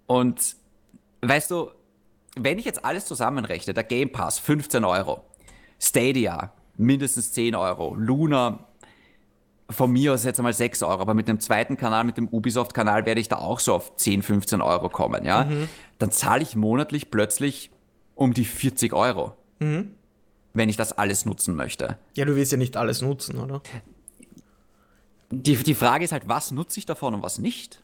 Und 0.07 0.55
weißt 1.21 1.51
du, 1.51 1.69
wenn 2.35 2.57
ich 2.57 2.65
jetzt 2.65 2.83
alles 2.83 3.05
zusammenrechne, 3.05 3.75
der 3.75 3.83
Game 3.83 4.11
Pass 4.11 4.39
15 4.39 4.83
Euro, 4.83 5.23
Stadia 5.79 6.51
mindestens 6.77 7.31
10 7.33 7.53
Euro, 7.53 7.93
Luna 7.93 8.67
von 9.69 9.91
mir 9.91 10.13
aus 10.13 10.23
jetzt 10.23 10.39
einmal 10.39 10.53
6 10.53 10.81
Euro, 10.81 11.01
aber 11.01 11.13
mit 11.13 11.29
einem 11.29 11.39
zweiten 11.39 11.77
Kanal, 11.77 12.05
mit 12.05 12.17
dem 12.17 12.27
Ubisoft-Kanal 12.27 13.05
werde 13.05 13.21
ich 13.21 13.29
da 13.29 13.37
auch 13.37 13.59
so 13.59 13.75
auf 13.75 13.95
10, 13.97 14.23
15 14.23 14.61
Euro 14.61 14.89
kommen, 14.89 15.25
ja. 15.25 15.47
Dann 15.99 16.09
zahle 16.11 16.41
ich 16.41 16.55
monatlich 16.55 17.11
plötzlich 17.11 17.69
um 18.15 18.33
die 18.33 18.45
40 18.45 18.93
Euro, 18.93 19.33
wenn 20.57 20.69
ich 20.69 20.75
das 20.77 20.93
alles 20.93 21.25
nutzen 21.25 21.55
möchte. 21.55 21.97
Ja, 22.15 22.25
du 22.25 22.35
willst 22.35 22.51
ja 22.51 22.57
nicht 22.57 22.75
alles 22.77 23.01
nutzen, 23.01 23.37
oder? 23.39 23.61
Die, 25.31 25.55
die 25.57 25.75
Frage 25.75 26.05
ist 26.05 26.11
halt, 26.11 26.27
was 26.27 26.51
nutze 26.51 26.79
ich 26.79 26.85
davon 26.85 27.13
und 27.13 27.21
was 27.23 27.37
nicht? 27.37 27.81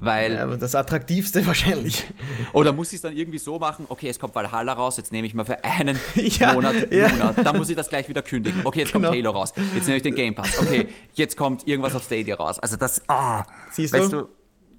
Weil, 0.00 0.34
Ja, 0.34 0.44
aber 0.44 0.56
das 0.56 0.76
Attraktivste 0.76 1.44
wahrscheinlich. 1.46 2.04
oder 2.52 2.72
muss 2.72 2.90
ich 2.90 2.96
es 2.96 3.02
dann 3.02 3.16
irgendwie 3.16 3.38
so 3.38 3.58
machen, 3.58 3.86
okay, 3.88 4.08
es 4.08 4.20
kommt 4.20 4.32
Valhalla 4.36 4.72
raus, 4.74 4.96
jetzt 4.96 5.10
nehme 5.10 5.26
ich 5.26 5.34
mal 5.34 5.44
für 5.44 5.64
einen 5.64 5.98
Ja, 6.14 6.52
Monat 6.52 6.92
ja. 6.92 7.08
Luna, 7.08 7.32
dann 7.32 7.56
muss 7.56 7.68
ich 7.68 7.74
das 7.74 7.88
gleich 7.88 8.08
wieder 8.08 8.22
kündigen. 8.22 8.60
Okay, 8.64 8.80
jetzt 8.80 8.92
Genau. 8.92 9.08
kommt 9.08 9.18
Halo 9.18 9.30
raus, 9.32 9.52
jetzt 9.74 9.86
nehme 9.88 9.96
ich 9.96 10.04
den 10.04 10.14
Game 10.14 10.36
Pass, 10.36 10.56
okay, 10.60 10.86
jetzt 11.14 11.36
kommt 11.36 11.66
irgendwas 11.66 11.96
auf 11.96 12.04
Stadia 12.04 12.36
raus. 12.36 12.60
Also 12.60 12.76
das, 12.76 13.02
ah, 13.08 13.44
Siehst 13.72 13.92
weißt 13.92 14.12
du? 14.12 14.28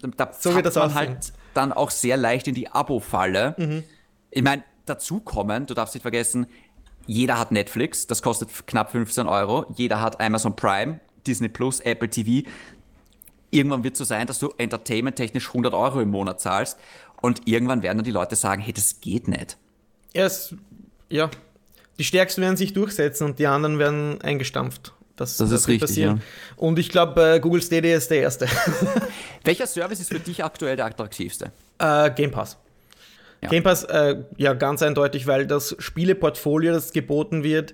du, 0.01 0.07
da 0.15 0.31
So 0.39 0.55
wird 0.55 0.65
das 0.65 0.75
man 0.75 0.83
aussehen. 0.85 0.97
halt 0.97 1.33
dann 1.53 1.73
auch 1.73 1.91
sehr 1.91 2.15
leicht 2.15 2.47
in 2.47 2.55
die 2.55 2.69
Abo-Falle. 2.69 3.55
Mhm. 3.57 3.83
Ich 4.31 4.41
meine, 4.43 4.63
dazu 4.85 5.19
kommen, 5.19 5.65
du 5.65 5.73
darfst 5.73 5.95
nicht 5.95 6.03
vergessen, 6.03 6.47
jeder 7.09 7.39
hat 7.39 7.51
Netflix, 7.51 8.05
das 8.05 8.21
kostet 8.21 8.49
knapp 8.67 8.91
15 8.91 9.25
Euro, 9.25 9.65
jeder 9.75 9.99
hat 9.99 10.21
Amazon 10.21 10.55
Prime, 10.55 10.99
Disney 11.25 11.49
Plus, 11.49 11.79
Apple 11.79 12.07
TV. 12.07 12.47
Irgendwann 13.49 13.83
wird 13.83 13.95
es 13.95 13.97
so 13.97 14.05
sein, 14.05 14.27
dass 14.27 14.37
du 14.37 14.53
entertainment-technisch 14.59 15.47
100 15.47 15.73
Euro 15.73 16.01
im 16.01 16.11
Monat 16.11 16.39
zahlst 16.39 16.77
und 17.19 17.47
irgendwann 17.47 17.81
werden 17.81 17.97
dann 17.97 18.05
die 18.05 18.11
Leute 18.11 18.35
sagen, 18.35 18.61
hey, 18.61 18.73
das 18.73 19.01
geht 19.01 19.27
nicht. 19.27 19.57
Erst, 20.13 20.53
ja. 21.09 21.31
Die 21.97 22.03
Stärksten 22.03 22.43
werden 22.43 22.57
sich 22.57 22.73
durchsetzen 22.73 23.25
und 23.25 23.39
die 23.39 23.47
anderen 23.47 23.79
werden 23.79 24.21
eingestampft. 24.21 24.93
Das, 25.15 25.35
Das 25.37 25.49
ist 25.49 25.67
wird 25.67 25.81
richtig, 25.81 26.07
Und 26.57 26.77
ich 26.77 26.89
glaube, 26.89 27.37
äh, 27.37 27.39
Google 27.39 27.63
Stadia 27.63 27.97
ist 27.97 28.11
der 28.11 28.21
erste. 28.21 28.47
Welcher 29.43 29.65
Service 29.65 29.99
ist 29.99 30.09
für 30.09 30.19
dich 30.19 30.43
aktuell 30.43 30.75
der 30.75 30.85
attraktivste? 30.85 31.51
äh, 31.79 32.11
Game 32.11 32.29
Pass. 32.29 32.57
Ja. 33.41 33.49
Game 33.49 33.63
Pass, 33.63 33.83
äh, 33.85 34.23
ja, 34.37 34.53
ganz 34.53 34.81
eindeutig, 34.81 35.27
weil 35.27 35.47
das 35.47 35.75
Spieleportfolio, 35.79 36.73
das 36.73 36.91
geboten 36.91 37.43
wird, 37.43 37.73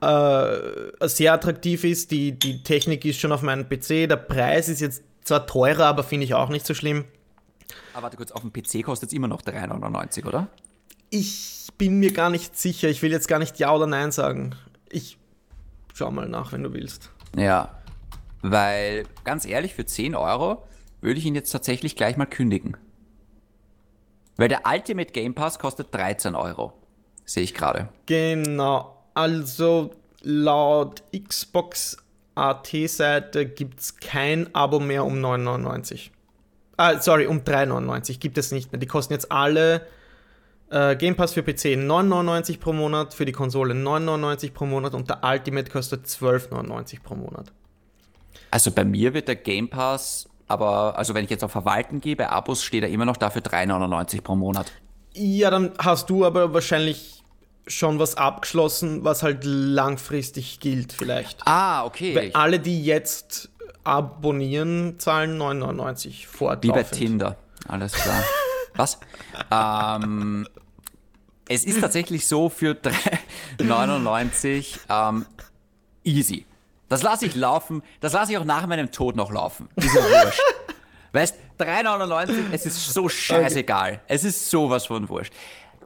äh, 0.00 1.06
sehr 1.08 1.32
attraktiv 1.34 1.84
ist. 1.84 2.10
Die, 2.10 2.38
die 2.38 2.62
Technik 2.62 3.04
ist 3.04 3.20
schon 3.20 3.32
auf 3.32 3.42
meinem 3.42 3.68
PC. 3.68 4.08
Der 4.08 4.16
Preis 4.16 4.68
ist 4.68 4.80
jetzt 4.80 5.02
zwar 5.22 5.46
teurer, 5.46 5.86
aber 5.86 6.02
finde 6.02 6.24
ich 6.24 6.34
auch 6.34 6.48
nicht 6.48 6.66
so 6.66 6.74
schlimm. 6.74 7.04
Aber 7.92 8.00
Ah, 8.00 8.02
warte 8.02 8.16
kurz, 8.16 8.32
auf 8.32 8.40
dem 8.42 8.52
PC 8.52 8.82
kostet 8.84 9.10
es 9.10 9.12
immer 9.14 9.28
noch 9.28 9.42
3,99, 9.42 10.26
oder? 10.26 10.48
Ich 11.10 11.68
bin 11.78 11.98
mir 11.98 12.12
gar 12.12 12.30
nicht 12.30 12.58
sicher. 12.58 12.88
Ich 12.88 13.02
will 13.02 13.10
jetzt 13.12 13.28
gar 13.28 13.38
nicht 13.38 13.58
Ja 13.58 13.74
oder 13.74 13.86
Nein 13.86 14.12
sagen. 14.12 14.54
Ich 14.90 15.18
schau 15.94 16.10
mal 16.10 16.28
nach, 16.28 16.52
wenn 16.52 16.62
du 16.62 16.72
willst. 16.72 17.10
Ja. 17.36 17.78
Weil, 18.40 19.04
ganz 19.24 19.46
ehrlich, 19.46 19.74
für 19.74 19.84
10 19.84 20.14
Euro 20.14 20.66
würde 21.00 21.18
ich 21.18 21.26
ihn 21.26 21.34
jetzt 21.34 21.50
tatsächlich 21.50 21.96
gleich 21.96 22.16
mal 22.16 22.26
kündigen. 22.26 22.76
Weil 24.36 24.48
der 24.48 24.62
Ultimate 24.66 25.12
Game 25.12 25.34
Pass 25.34 25.58
kostet 25.58 25.94
13 25.94 26.34
Euro. 26.34 26.72
Sehe 27.24 27.42
ich 27.42 27.54
gerade. 27.54 27.88
Genau. 28.06 28.96
Also 29.14 29.90
laut 30.22 31.02
Xbox 31.12 31.96
AT-Seite 32.34 33.46
gibt 33.46 33.80
es 33.80 33.96
kein 33.96 34.54
Abo 34.54 34.80
mehr 34.80 35.04
um 35.04 35.14
9,99. 35.14 36.10
Ah, 36.76 37.00
sorry, 37.00 37.26
um 37.26 37.40
3,99 37.40 38.18
gibt 38.18 38.38
es 38.38 38.52
nicht 38.52 38.72
mehr. 38.72 38.78
Die 38.78 38.86
kosten 38.86 39.12
jetzt 39.12 39.30
alle 39.30 39.86
äh, 40.70 40.96
Game 40.96 41.14
Pass 41.14 41.34
für 41.34 41.42
PC 41.42 41.76
9,99 41.76 42.58
pro 42.58 42.72
Monat, 42.72 43.12
für 43.14 43.26
die 43.26 43.32
Konsole 43.32 43.74
9,99 43.74 44.52
pro 44.52 44.66
Monat 44.66 44.94
und 44.94 45.08
der 45.10 45.22
Ultimate 45.22 45.70
kostet 45.70 46.06
12,99 46.06 47.02
pro 47.02 47.14
Monat. 47.14 47.52
Also 48.50 48.70
bei 48.70 48.84
mir 48.84 49.14
wird 49.14 49.28
der 49.28 49.36
Game 49.36 49.68
Pass, 49.68 50.28
aber, 50.52 50.98
also 50.98 51.14
wenn 51.14 51.24
ich 51.24 51.30
jetzt 51.30 51.42
auf 51.42 51.50
Verwalten 51.50 52.00
gehe, 52.02 52.14
bei 52.14 52.28
Abos 52.28 52.62
steht 52.62 52.82
er 52.82 52.90
immer 52.90 53.06
noch 53.06 53.16
dafür 53.16 53.40
3,99 53.40 54.20
pro 54.20 54.36
Monat. 54.36 54.70
Ja, 55.14 55.50
dann 55.50 55.72
hast 55.78 56.10
du 56.10 56.26
aber 56.26 56.52
wahrscheinlich 56.52 57.22
schon 57.66 57.98
was 57.98 58.16
abgeschlossen, 58.16 59.02
was 59.02 59.22
halt 59.22 59.44
langfristig 59.44 60.60
gilt 60.60 60.92
vielleicht. 60.92 61.40
Ah, 61.46 61.86
okay. 61.86 62.14
Weil 62.14 62.30
alle, 62.34 62.60
die 62.60 62.84
jetzt 62.84 63.48
abonnieren, 63.82 64.98
zahlen 64.98 65.40
9,99 65.40 66.26
fortlaufend. 66.26 66.64
Wie 66.64 66.70
bei 66.70 66.82
Tinder. 66.82 67.36
Alles 67.66 67.92
klar. 67.92 68.22
Was? 68.74 68.98
ähm, 69.50 70.46
es 71.48 71.64
ist 71.64 71.80
tatsächlich 71.80 72.26
so 72.26 72.48
für 72.48 72.72
3,99 73.58 74.78
ähm, 74.88 75.26
easy. 76.04 76.46
Das 76.92 77.02
lasse 77.02 77.26
ich 77.26 77.34
laufen. 77.34 77.82
Das 78.00 78.12
lasse 78.12 78.32
ich 78.32 78.38
auch 78.38 78.44
nach 78.44 78.66
meinem 78.66 78.90
Tod 78.92 79.16
noch 79.16 79.32
laufen. 79.32 79.68
Ist 79.76 79.94
ja 79.94 80.02
wurscht. 80.02 80.40
Weißt, 81.12 81.34
3,99, 81.58 82.34
es 82.52 82.66
ist 82.66 82.92
so 82.94 83.08
scheißegal. 83.08 84.00
Es 84.08 84.24
ist 84.24 84.48
sowas 84.50 84.86
von 84.86 85.08
wurscht. 85.08 85.32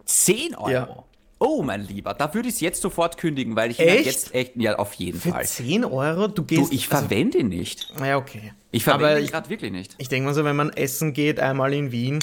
10 0.05 0.55
Euro. 0.55 0.71
Ja. 0.71 1.05
Oh, 1.39 1.63
mein 1.63 1.83
Lieber, 1.87 2.15
da 2.15 2.33
würde 2.33 2.49
ich 2.49 2.55
es 2.55 2.61
jetzt 2.61 2.81
sofort 2.81 3.19
kündigen, 3.19 3.57
weil 3.57 3.71
ich 3.71 3.79
Echt? 3.79 4.07
jetzt 4.07 4.35
echt, 4.35 4.57
ja, 4.57 4.77
auf 4.79 4.95
jeden 4.95 5.21
Für 5.21 5.31
Fall. 5.31 5.45
10 5.45 5.85
Euro? 5.85 6.29
Du 6.29 6.43
Du, 6.43 6.45
gehst. 6.45 6.73
ich 6.73 6.89
verwende 6.89 7.39
ihn 7.39 7.49
nicht. 7.49 7.89
also, 7.93 8.05
ja, 8.05 8.17
okay. 8.17 8.53
Ich 8.71 8.85
verwende 8.85 9.21
ihn 9.21 9.27
gerade 9.27 9.51
wirklich 9.51 9.71
nicht. 9.73 9.95
ich 9.99 10.09
denke 10.09 10.27
mal 10.29 10.35
so, 10.35 10.45
wenn 10.45 10.57
man 10.57 10.71
essen 10.71 11.13
geht, 11.13 11.39
einmal 11.39 11.75
in 11.75 11.93
Wien, 11.93 12.21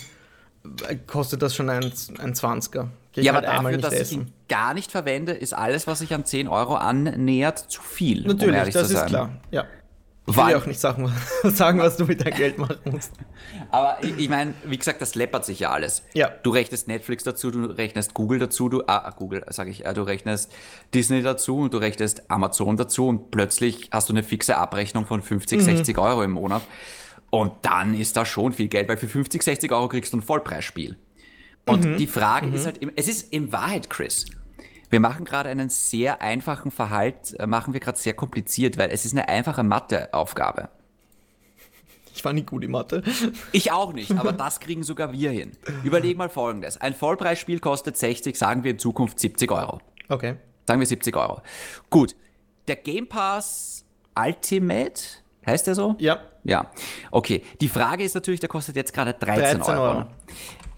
äh, 0.87 0.95
kostet 0.95 1.41
das 1.41 1.55
schon 1.55 1.69
ein, 1.69 1.83
ein 2.19 2.33
20er. 2.33 2.87
Geh 3.13 3.21
ich 3.21 3.27
Ja, 3.27 3.33
halt 3.33 3.45
aber 3.45 3.71
dafür, 3.71 3.77
dass 3.77 3.93
ich 3.93 3.99
essen. 4.01 4.21
ihn 4.21 4.33
gar 4.49 4.73
nicht 4.73 4.91
verwende, 4.91 5.31
ist 5.33 5.53
alles, 5.53 5.87
was 5.87 5.99
sich 5.99 6.13
an 6.13 6.25
10 6.25 6.47
Euro 6.47 6.75
annähert, 6.75 7.59
zu 7.59 7.81
viel. 7.81 8.21
um 8.23 8.27
Natürlich, 8.27 8.55
ehrlich 8.55 8.73
das 8.73 8.89
zu 8.89 8.95
ist 8.95 9.05
klar. 9.05 9.29
Ja. 9.51 9.65
Ich 10.25 10.37
will 10.37 10.51
ja 10.51 10.57
auch 10.57 10.65
nicht 10.65 10.79
sagen, 10.79 11.11
sagen, 11.43 11.79
was 11.79 11.97
du 11.97 12.05
mit 12.05 12.25
deinem 12.25 12.37
Geld 12.37 12.57
machen 12.57 12.77
musst. 12.85 13.11
Aber 13.71 13.97
ich, 14.01 14.17
ich 14.17 14.29
meine, 14.29 14.53
wie 14.63 14.77
gesagt, 14.77 15.01
das 15.01 15.15
läppert 15.15 15.43
sich 15.43 15.59
ja 15.59 15.71
alles. 15.71 16.01
Ja. 16.13 16.29
Du 16.43 16.51
rechnest 16.51 16.87
Netflix 16.87 17.25
dazu, 17.25 17.51
du 17.51 17.65
rechnest 17.65 18.13
Google 18.13 18.39
dazu, 18.39 18.69
du, 18.69 18.83
ah, 18.87 19.09
Google, 19.17 19.43
sage 19.49 19.69
ich, 19.69 19.85
äh, 19.85 19.93
du 19.93 20.03
rechnest 20.03 20.49
Disney 20.93 21.21
dazu 21.23 21.57
und 21.59 21.73
du 21.73 21.77
rechnest 21.77 22.31
Amazon 22.31 22.77
dazu 22.77 23.09
und 23.09 23.31
plötzlich 23.31 23.89
hast 23.91 24.07
du 24.07 24.13
eine 24.13 24.23
fixe 24.23 24.55
Abrechnung 24.55 25.05
von 25.05 25.21
50, 25.21 25.59
Mhm. 25.59 25.63
60 25.65 25.97
Euro 25.97 26.23
im 26.23 26.31
Monat. 26.31 26.61
Und 27.29 27.51
dann 27.63 27.93
ist 27.93 28.15
da 28.15 28.25
schon 28.25 28.53
viel 28.53 28.69
Geld, 28.69 28.87
weil 28.87 28.95
für 28.97 29.09
50, 29.09 29.43
60 29.43 29.71
Euro 29.73 29.89
kriegst 29.89 30.13
du 30.13 30.17
ein 30.17 30.21
Vollpreisspiel. 30.21 30.95
Und 31.65 31.85
Mhm. 31.85 31.97
die 31.97 32.07
Frage 32.07 32.47
ist 32.47 32.65
halt, 32.65 32.79
es 32.95 33.07
ist 33.07 33.31
in 33.31 33.51
Wahrheit, 33.53 33.89
Chris, 33.89 34.25
wir 34.89 34.99
machen 34.99 35.25
gerade 35.25 35.49
einen 35.49 35.69
sehr 35.69 36.21
einfachen 36.21 36.71
Verhalt, 36.71 37.39
äh, 37.39 37.47
machen 37.47 37.73
wir 37.73 37.79
gerade 37.79 37.97
sehr 37.97 38.13
kompliziert, 38.13 38.77
weil 38.77 38.91
es 38.91 39.05
ist 39.05 39.13
eine 39.13 39.27
einfache 39.29 39.63
Matheaufgabe. 39.63 40.69
Ich 42.15 42.23
war 42.23 42.31
nie 42.33 42.43
gut 42.43 42.63
in 42.63 42.69
Mathe. 42.71 43.01
Ich 43.53 43.71
auch 43.71 43.91
nicht, 43.91 44.11
aber 44.11 44.31
das 44.33 44.59
kriegen 44.59 44.83
sogar 44.83 45.11
wir 45.13 45.31
hin. 45.31 45.53
Überleg 45.83 46.15
mal 46.17 46.29
folgendes. 46.29 46.79
Ein 46.79 46.93
Vollpreisspiel 46.93 47.59
kostet 47.59 47.97
60, 47.97 48.37
sagen 48.37 48.63
wir 48.63 48.71
in 48.71 48.79
Zukunft 48.79 49.19
70 49.19 49.51
Euro. 49.51 49.81
Okay. 50.09 50.35
Sagen 50.67 50.79
wir 50.79 50.85
70 50.87 51.15
Euro. 51.15 51.41
Gut. 51.89 52.15
Der 52.67 52.75
Game 52.75 53.07
Pass 53.07 53.83
Ultimate, 54.15 55.01
heißt 55.45 55.67
der 55.67 55.75
so? 55.75 55.95
Ja. 55.99 56.19
Ja. 56.43 56.71
Okay. 57.11 57.43
Die 57.61 57.69
Frage 57.69 58.03
ist 58.03 58.15
natürlich, 58.15 58.39
der 58.39 58.49
kostet 58.49 58.75
jetzt 58.75 58.93
gerade 58.93 59.13
13, 59.13 59.59
13 59.59 59.61
Euro. 59.75 59.97
Euro. 59.97 60.05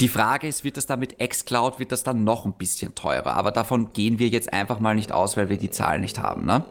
Die 0.01 0.07
Frage 0.09 0.47
ist, 0.47 0.63
wird 0.63 0.78
das 0.78 0.86
dann 0.86 0.99
mit 0.99 1.18
xCloud, 1.20 1.80
wird 1.80 1.91
das 1.91 2.03
dann 2.03 2.24
noch 2.24 2.45
ein 2.45 2.53
bisschen 2.53 2.95
teurer? 2.95 3.34
Aber 3.36 3.51
davon 3.51 3.93
gehen 3.93 4.20
wir 4.20 4.28
jetzt 4.28 4.51
einfach 4.51 4.80
mal 4.80 4.93
nicht 4.95 5.11
aus, 5.11 5.38
weil 5.38 5.49
wir 5.49 5.57
die 5.57 5.70
Zahlen 5.72 6.01
nicht 6.01 6.20
haben, 6.20 6.45
ne? 6.45 6.66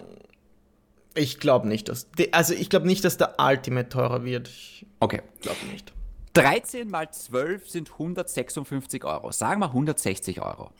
Ich 1.15 1.39
glaube 1.39 1.69
nicht, 1.69 1.89
dass. 1.89 2.09
Also, 2.33 2.55
ich 2.55 2.69
glaube 2.71 2.87
nicht, 2.87 3.05
dass 3.05 3.17
der 3.17 3.37
Ultimate 3.39 3.89
teurer 3.89 4.25
wird. 4.25 4.49
Ich 4.49 4.87
Okay. 5.01 5.23
glaube 5.41 5.59
nicht. 5.71 5.93
13 6.35 6.91
mal 6.91 7.11
12 7.11 7.69
sind 7.71 7.93
156 7.93 9.05
Euro. 9.05 9.31
Sagen 9.33 9.61
wir 9.61 9.69
160 9.69 10.43
Euro. 10.43 10.71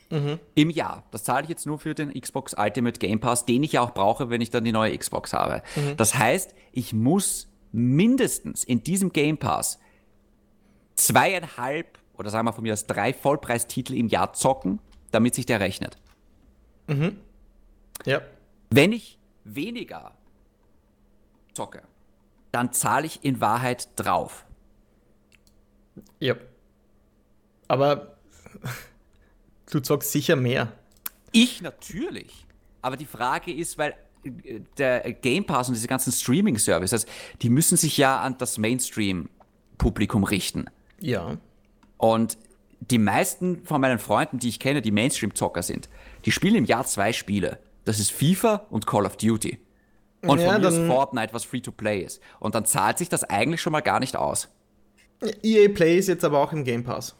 Im 0.53 0.69
Jahr. 0.69 1.03
Das 1.11 1.23
zahle 1.23 1.43
ich 1.43 1.49
jetzt 1.49 1.65
nur 1.65 1.79
für 1.79 1.95
den 1.95 2.13
Xbox 2.13 2.53
Ultimate 2.57 2.99
Game 2.99 3.19
Pass, 3.19 3.45
den 3.45 3.63
ich 3.63 3.71
ja 3.71 3.81
auch 3.81 3.93
brauche, 3.93 4.29
wenn 4.29 4.41
ich 4.41 4.49
dann 4.49 4.65
die 4.65 4.73
neue 4.73 4.97
Xbox 4.97 5.33
habe. 5.33 5.63
Das 5.97 6.15
heißt, 6.15 6.53
ich 6.73 6.93
muss 6.93 7.47
mindestens 7.71 8.63
in 8.63 8.83
diesem 8.83 9.13
Game 9.13 9.37
Pass 9.37 9.79
zweieinhalb 10.95 11.99
oder 12.17 12.29
sagen 12.29 12.45
wir 12.47 12.53
von 12.53 12.63
mir 12.63 12.73
aus 12.73 12.85
drei 12.85 13.13
Vollpreistitel 13.13 13.93
im 13.95 14.07
Jahr 14.07 14.33
zocken, 14.33 14.79
damit 15.11 15.35
sich 15.35 15.45
der 15.45 15.61
rechnet. 15.61 15.97
Ja. 18.05 18.21
Wenn 18.69 18.91
ich 18.91 19.17
weniger 19.45 20.11
zocke, 21.53 21.81
dann 22.51 22.73
zahle 22.73 23.05
ich 23.05 23.23
in 23.23 23.39
Wahrheit 23.39 23.89
drauf. 23.95 24.45
Ja. 26.19 26.35
Aber 27.67 28.15
du 29.71 29.79
zockst 29.79 30.11
sicher 30.11 30.35
mehr. 30.35 30.71
Ich 31.31 31.61
natürlich. 31.61 32.45
Aber 32.81 32.97
die 32.97 33.05
Frage 33.05 33.53
ist, 33.53 33.77
weil 33.77 33.95
äh, 34.23 34.61
der 34.77 35.13
Game 35.13 35.45
Pass 35.45 35.67
und 35.67 35.73
diese 35.73 35.87
ganzen 35.87 36.11
Streaming-Services, 36.11 37.05
die 37.41 37.49
müssen 37.49 37.77
sich 37.77 37.97
ja 37.97 38.19
an 38.19 38.37
das 38.37 38.57
Mainstream-Publikum 38.57 40.23
richten. 40.23 40.65
Ja. 40.99 41.37
Und 41.97 42.37
die 42.79 42.97
meisten 42.97 43.65
von 43.65 43.81
meinen 43.81 43.99
Freunden, 43.99 44.39
die 44.39 44.49
ich 44.49 44.59
kenne, 44.59 44.81
die 44.81 44.91
Mainstream-Zocker 44.91 45.63
sind, 45.63 45.89
die 46.25 46.31
spielen 46.31 46.55
im 46.55 46.65
Jahr 46.65 46.85
zwei 46.85 47.13
Spiele. 47.13 47.59
Das 47.85 47.99
ist 47.99 48.11
FIFA 48.11 48.65
und 48.69 48.85
Call 48.85 49.05
of 49.05 49.17
Duty. 49.17 49.59
Und 50.21 50.39
Ja, 50.39 50.51
von 50.51 50.61
mir 50.61 50.67
ist 50.67 50.87
Fortnite, 50.87 51.33
was 51.33 51.45
Free-to-Play 51.45 52.01
ist. 52.01 52.21
Und 52.39 52.55
dann 52.55 52.65
zahlt 52.65 52.97
sich 52.97 53.09
das 53.09 53.23
eigentlich 53.23 53.61
schon 53.61 53.71
mal 53.71 53.81
gar 53.81 53.99
nicht 53.99 54.15
aus. 54.15 54.49
EA 55.43 55.69
Play 55.69 55.97
ist 55.97 56.07
jetzt 56.07 56.23
aber 56.23 56.39
auch 56.39 56.51
im 56.51 56.63
Game 56.63 56.83
Pass. 56.83 57.15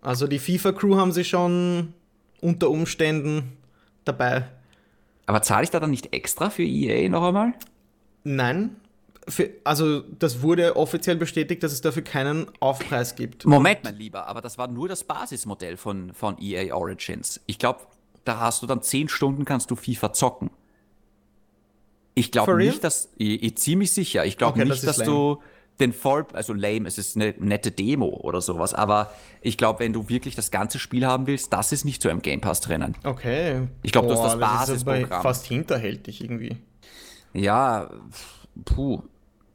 Also 0.00 0.26
die 0.26 0.38
FIFA-Crew 0.38 0.96
haben 0.96 1.12
sie 1.12 1.24
schon 1.24 1.94
unter 2.40 2.70
Umständen 2.70 3.56
dabei. 4.04 4.48
Aber 5.26 5.42
zahle 5.42 5.64
ich 5.64 5.70
da 5.70 5.80
dann 5.80 5.90
nicht 5.90 6.12
extra 6.12 6.50
für 6.50 6.62
EA 6.62 7.08
noch 7.08 7.22
einmal? 7.22 7.54
Nein. 8.24 8.76
Für, 9.26 9.50
also 9.64 10.00
das 10.00 10.42
wurde 10.42 10.76
offiziell 10.76 11.16
bestätigt, 11.16 11.62
dass 11.62 11.72
es 11.72 11.80
dafür 11.80 12.02
keinen 12.02 12.46
Aufpreis 12.60 13.16
gibt. 13.16 13.46
Moment, 13.46 13.82
mein 13.82 13.96
Lieber, 13.96 14.26
aber 14.26 14.42
das 14.42 14.58
war 14.58 14.68
nur 14.68 14.86
das 14.86 15.04
Basismodell 15.04 15.78
von, 15.78 16.12
von 16.12 16.36
EA 16.38 16.74
Origins. 16.74 17.40
Ich 17.46 17.58
glaube, 17.58 17.80
da 18.26 18.40
hast 18.40 18.62
du 18.62 18.66
dann 18.66 18.82
10 18.82 19.08
Stunden 19.08 19.46
kannst 19.46 19.70
du 19.70 19.76
FIFA 19.76 20.12
zocken. 20.12 20.50
Ich 22.14 22.30
glaube 22.30 22.56
nicht, 22.56 22.84
dass, 22.84 23.10
ich, 23.16 23.42
ich 23.42 23.56
ziemlich 23.56 23.92
sicher, 23.92 24.24
ich 24.26 24.36
glaube 24.36 24.60
Okay, 24.60 24.68
nicht, 24.68 24.84
das 24.84 24.98
dass 24.98 25.06
du 25.06 25.40
den 25.80 25.92
Voll, 25.92 26.26
also 26.32 26.52
lame, 26.52 26.86
es 26.86 26.98
ist 26.98 27.16
eine 27.16 27.34
nette 27.38 27.70
Demo 27.70 28.06
oder 28.06 28.40
sowas, 28.40 28.74
aber 28.74 29.12
ich 29.40 29.56
glaube, 29.56 29.80
wenn 29.80 29.92
du 29.92 30.08
wirklich 30.08 30.36
das 30.36 30.50
ganze 30.50 30.78
Spiel 30.78 31.06
haben 31.06 31.26
willst, 31.26 31.52
das 31.52 31.72
ist 31.72 31.84
nicht 31.84 32.00
so 32.00 32.08
im 32.08 32.22
Game 32.22 32.40
Pass 32.40 32.60
drinnen. 32.60 32.94
Okay. 33.02 33.62
Ich 33.82 33.92
glaub, 33.92 34.06
das 34.06 34.18
ist 34.18 34.24
das 34.24 34.38
Boah, 34.38 34.46
aber 34.46 34.58
Basisprogramm. 34.58 35.22
fast 35.22 35.46
hinterhältig 35.46 36.22
irgendwie. 36.22 36.56
Ja, 37.32 37.90
puh. 38.64 39.02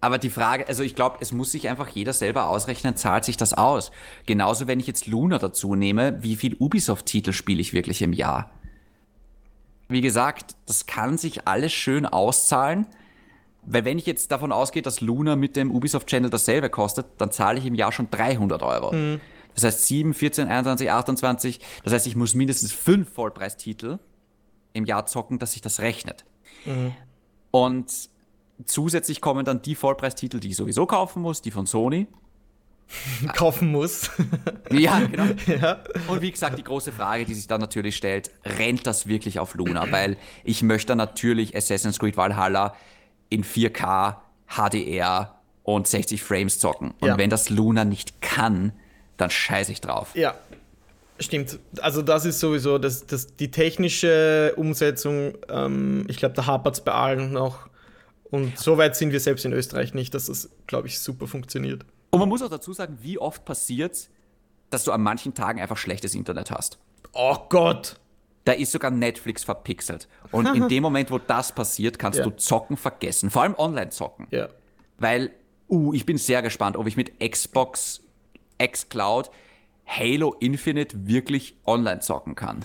Aber 0.01 0.17
die 0.17 0.29
Frage, 0.29 0.67
also 0.67 0.83
ich 0.83 0.95
glaube, 0.95 1.17
es 1.19 1.31
muss 1.33 1.51
sich 1.51 1.67
einfach 1.67 1.87
jeder 1.89 2.13
selber 2.13 2.49
ausrechnen, 2.49 2.95
zahlt 2.95 3.25
sich 3.25 3.35
das 3.35 3.53
aus. 3.53 3.91
Genauso, 4.25 4.67
wenn 4.67 4.79
ich 4.79 4.87
jetzt 4.87 5.07
Luna 5.07 5.39
dazu 5.39 5.75
nehme, 5.75 6.23
wie 6.23 6.37
viel 6.37 6.55
Ubisoft-Titel 6.57 7.33
spiele 7.33 7.59
ich 7.59 7.73
wirklich 7.73 8.01
im 8.01 8.13
Jahr? 8.13 8.49
Wie 9.89 10.01
gesagt, 10.01 10.55
das 10.67 10.85
kann 10.85 11.17
sich 11.17 11.47
alles 11.47 11.73
schön 11.73 12.05
auszahlen, 12.05 12.85
weil 13.71 13.85
wenn 13.85 13.99
ich 13.99 14.05
jetzt 14.05 14.31
davon 14.31 14.51
ausgehe, 14.51 14.81
dass 14.81 14.99
Luna 14.99 15.35
mit 15.35 15.55
dem 15.55 15.71
Ubisoft-Channel 15.71 16.29
dasselbe 16.29 16.69
kostet, 16.69 17.05
dann 17.17 17.31
zahle 17.31 17.59
ich 17.59 17.65
im 17.65 17.75
Jahr 17.75 17.91
schon 17.91 18.09
300 18.09 18.63
Euro. 18.63 18.93
Das 19.53 19.63
heißt 19.63 19.85
7, 19.85 20.13
14, 20.13 20.47
21, 20.47 20.91
28, 20.91 21.59
das 21.83 21.93
heißt, 21.93 22.07
ich 22.07 22.15
muss 22.15 22.33
mindestens 22.33 22.71
fünf 22.71 23.13
Vollpreistitel 23.13 23.99
im 24.73 24.85
Jahr 24.85 25.05
zocken, 25.05 25.37
dass 25.39 25.51
sich 25.51 25.61
das 25.61 25.79
rechnet. 25.81 26.25
Und 27.51 28.09
zusätzlich 28.65 29.21
kommen 29.21 29.45
dann 29.45 29.61
die 29.61 29.75
Vollpreistitel, 29.75 30.39
die 30.39 30.49
ich 30.49 30.55
sowieso 30.55 30.85
kaufen 30.85 31.21
muss, 31.21 31.41
die 31.41 31.51
von 31.51 31.65
Sony. 31.65 32.07
Kaufen 33.35 33.71
muss. 33.71 34.09
Ja, 34.71 34.99
genau. 34.99 35.25
ja. 35.61 35.83
Und 36.07 36.21
wie 36.21 36.31
gesagt, 36.31 36.57
die 36.57 36.63
große 36.63 36.91
Frage, 36.91 37.25
die 37.25 37.35
sich 37.35 37.45
dann 37.45 37.61
natürlich 37.61 37.95
stellt, 37.95 38.31
rennt 38.43 38.87
das 38.87 39.05
wirklich 39.05 39.39
auf 39.39 39.53
Luna? 39.53 39.91
Weil 39.91 40.17
ich 40.43 40.63
möchte 40.63 40.95
natürlich 40.95 41.55
Assassin's 41.55 41.99
Creed 41.99 42.17
Valhalla 42.17 42.75
in 43.29 43.43
4K, 43.43 44.17
HDR 44.47 45.39
und 45.63 45.87
60 45.87 46.21
Frames 46.23 46.59
zocken. 46.59 46.93
Und 46.99 47.07
Ja. 47.09 47.17
wenn 47.17 47.29
das 47.29 47.49
Luna 47.49 47.85
nicht 47.85 48.21
kann, 48.21 48.73
dann 49.17 49.29
scheiße 49.29 49.71
ich 49.71 49.81
drauf. 49.81 50.11
Ja, 50.15 50.35
stimmt. 51.19 51.59
Also 51.81 52.01
das 52.01 52.25
ist 52.25 52.39
sowieso 52.39 52.77
das, 52.77 53.05
das, 53.05 53.35
die 53.35 53.51
technische 53.51 54.53
Umsetzung, 54.55 55.33
ähm, 55.49 56.05
ich 56.07 56.17
glaube, 56.17 56.35
da 56.35 56.45
hapert 56.45 56.75
es 56.75 56.81
bei 56.81 56.91
allen 56.93 57.31
noch. 57.31 57.69
Und 58.31 58.57
so 58.59 58.77
weit 58.77 58.95
sind 58.95 59.11
wir 59.11 59.19
selbst 59.19 59.45
in 59.45 59.53
Österreich 59.53 59.93
nicht, 59.93 60.13
dass 60.13 60.27
das, 60.27 60.49
glaube 60.67 60.87
ich, 60.87 60.99
super 60.99 61.27
funktioniert. 61.27 61.83
Und 62.11 62.19
man 62.19 62.29
muss 62.29 62.41
auch 62.41 62.49
dazu 62.49 62.73
sagen, 62.73 62.97
wie 63.01 63.17
oft 63.17 63.45
passiert 63.45 64.09
dass 64.71 64.83
du 64.83 64.91
an 64.91 65.01
manchen 65.01 65.33
Tagen 65.33 65.59
einfach 65.59 65.77
schlechtes 65.77 66.13
Internet 66.13 66.51
hast. 66.51 66.77
Oh 67.13 67.35
Gott! 67.49 67.98
Da 68.49 68.55
ist 68.55 68.71
sogar 68.71 68.89
Netflix 68.89 69.43
verpixelt. 69.43 70.07
Und 70.31 70.47
in 70.55 70.67
dem 70.69 70.81
Moment, 70.81 71.11
wo 71.11 71.19
das 71.19 71.51
passiert, 71.53 71.99
kannst 71.99 72.17
Ja. 72.17 72.25
du 72.25 72.31
zocken 72.31 72.77
vergessen. 72.77 73.29
Vor 73.29 73.43
allem 73.43 73.53
Online-Zocken. 73.55 74.25
Ja. 74.31 74.49
Weil, 74.97 75.29
uh, 75.69 75.93
ich 75.93 76.05
bin 76.07 76.17
sehr 76.17 76.41
gespannt, 76.41 76.75
ob 76.75 76.87
ich 76.87 76.97
mit 76.97 77.19
Xbox 77.19 78.01
X 78.57 78.89
Cloud 78.89 79.29
Halo 79.85 80.35
Infinite 80.39 81.07
wirklich 81.07 81.57
online 81.67 81.99
zocken 81.99 82.33
kann. 82.33 82.61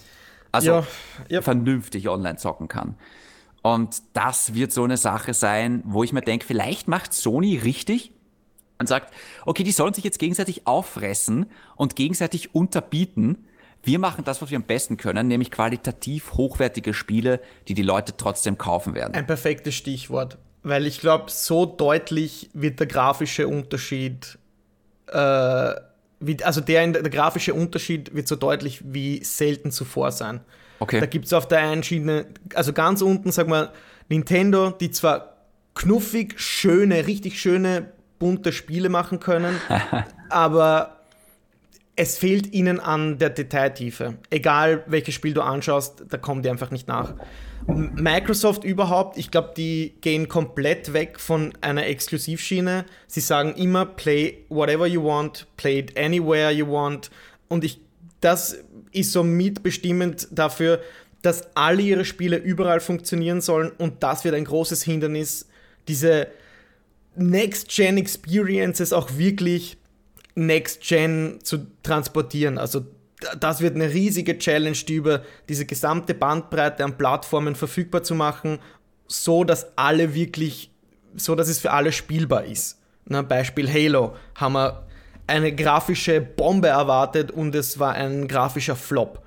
Also 0.52 0.70
Ja, 0.70 0.86
ja. 1.28 1.42
vernünftig 1.42 2.08
online 2.08 2.36
zocken 2.36 2.68
kann. 2.68 2.96
Und 3.62 4.02
das 4.14 4.54
wird 4.54 4.72
so 4.72 4.84
eine 4.84 4.96
Sache 4.96 5.34
sein, 5.34 5.82
wo 5.84 6.02
ich 6.02 6.12
mir 6.14 6.22
denke, 6.22 6.46
vielleicht 6.46 6.88
macht 6.88 7.12
Sony 7.12 7.56
richtig 7.58 8.12
und 8.78 8.88
sagt, 8.88 9.12
okay, 9.44 9.64
die 9.64 9.72
sollen 9.72 9.92
sich 9.92 10.04
jetzt 10.04 10.18
gegenseitig 10.18 10.66
auffressen 10.66 11.46
und 11.76 11.94
gegenseitig 11.94 12.54
unterbieten. 12.54 13.46
Wir 13.84 13.98
machen 13.98 14.24
das, 14.24 14.40
was 14.40 14.50
wir 14.50 14.56
am 14.56 14.64
besten 14.64 14.96
können, 14.96 15.28
nämlich 15.28 15.50
qualitativ 15.50 16.32
hochwertige 16.32 16.94
Spiele, 16.94 17.40
die 17.68 17.74
die 17.74 17.82
Leute 17.82 18.16
trotzdem 18.16 18.56
kaufen 18.58 18.94
werden. 18.94 19.14
Ein 19.14 19.26
perfektes 19.26 19.74
Stichwort. 19.74 20.38
Weil 20.62 20.86
ich 20.86 21.00
glaube, 21.00 21.30
so 21.30 21.66
deutlich 21.66 22.48
wird 22.54 22.80
der 22.80 22.86
grafische 22.86 23.46
Unterschied, 23.46 24.38
äh, 25.08 25.74
wie, 26.20 26.42
also 26.42 26.62
der, 26.62 26.86
der 26.86 27.10
grafische 27.10 27.52
Unterschied 27.52 28.14
wird 28.14 28.26
so 28.26 28.36
deutlich 28.36 28.80
wie 28.84 29.22
selten 29.22 29.70
zuvor 29.70 30.10
sein. 30.10 30.40
Okay. 30.78 31.00
Da 31.00 31.06
gibt 31.06 31.26
es 31.26 31.34
auf 31.34 31.46
der 31.46 31.58
einen 31.58 31.82
Schiene, 31.82 32.26
also 32.54 32.72
ganz 32.72 33.02
unten, 33.02 33.30
sag 33.30 33.48
mal, 33.48 33.70
Nintendo, 34.08 34.70
die 34.70 34.90
zwar 34.90 35.36
knuffig, 35.74 36.40
schöne, 36.40 37.06
richtig 37.06 37.38
schöne, 37.38 37.92
bunte 38.18 38.52
Spiele 38.52 38.88
machen 38.88 39.20
können, 39.20 39.60
aber 40.30 40.93
es 41.96 42.18
fehlt 42.18 42.52
ihnen 42.52 42.80
an 42.80 43.18
der 43.18 43.30
Detailtiefe. 43.30 44.18
Egal 44.30 44.84
welches 44.86 45.14
Spiel 45.14 45.34
du 45.34 45.42
anschaust, 45.42 46.04
da 46.08 46.18
kommen 46.18 46.42
die 46.42 46.50
einfach 46.50 46.70
nicht 46.70 46.88
nach. 46.88 47.14
Microsoft 47.66 48.64
überhaupt, 48.64 49.16
ich 49.16 49.30
glaube, 49.30 49.54
die 49.56 49.94
gehen 50.00 50.28
komplett 50.28 50.92
weg 50.92 51.18
von 51.18 51.54
einer 51.60 51.86
Exklusivschiene. 51.86 52.84
Sie 53.06 53.20
sagen 53.20 53.54
immer, 53.54 53.86
play 53.86 54.44
whatever 54.48 54.86
you 54.86 55.02
want, 55.02 55.46
play 55.56 55.78
it 55.78 55.96
anywhere 55.98 56.50
you 56.50 56.66
want. 56.66 57.10
Und 57.48 57.64
ich, 57.64 57.80
das 58.20 58.58
ist 58.92 59.12
so 59.12 59.22
mitbestimmend 59.22 60.28
dafür, 60.30 60.80
dass 61.22 61.56
alle 61.56 61.80
ihre 61.80 62.04
Spiele 62.04 62.36
überall 62.36 62.80
funktionieren 62.80 63.40
sollen. 63.40 63.70
Und 63.78 64.02
das 64.02 64.24
wird 64.24 64.34
ein 64.34 64.44
großes 64.44 64.82
Hindernis, 64.82 65.48
diese 65.88 66.26
Next-Gen-Experiences 67.16 68.92
auch 68.92 69.16
wirklich 69.16 69.78
Next-Gen 70.34 71.38
zu 71.42 71.66
transportieren. 71.82 72.58
Also 72.58 72.86
das 73.40 73.60
wird 73.60 73.74
eine 73.74 73.92
riesige 73.92 74.38
Challenge, 74.38 74.76
die 74.76 74.94
über 74.94 75.22
diese 75.48 75.66
gesamte 75.66 76.14
Bandbreite 76.14 76.84
an 76.84 76.98
Plattformen 76.98 77.54
verfügbar 77.54 78.02
zu 78.02 78.14
machen, 78.14 78.58
so 79.06 79.44
dass 79.44 79.76
alle 79.76 80.14
wirklich, 80.14 80.70
so 81.16 81.34
dass 81.34 81.48
es 81.48 81.58
für 81.58 81.70
alle 81.70 81.92
spielbar 81.92 82.44
ist. 82.44 82.80
Na, 83.06 83.22
Beispiel 83.22 83.70
Halo 83.70 84.16
haben 84.34 84.54
wir 84.54 84.86
eine 85.26 85.54
grafische 85.54 86.20
Bombe 86.20 86.68
erwartet 86.68 87.30
und 87.30 87.54
es 87.54 87.78
war 87.78 87.92
ein 87.94 88.28
grafischer 88.28 88.76
Flop. 88.76 89.22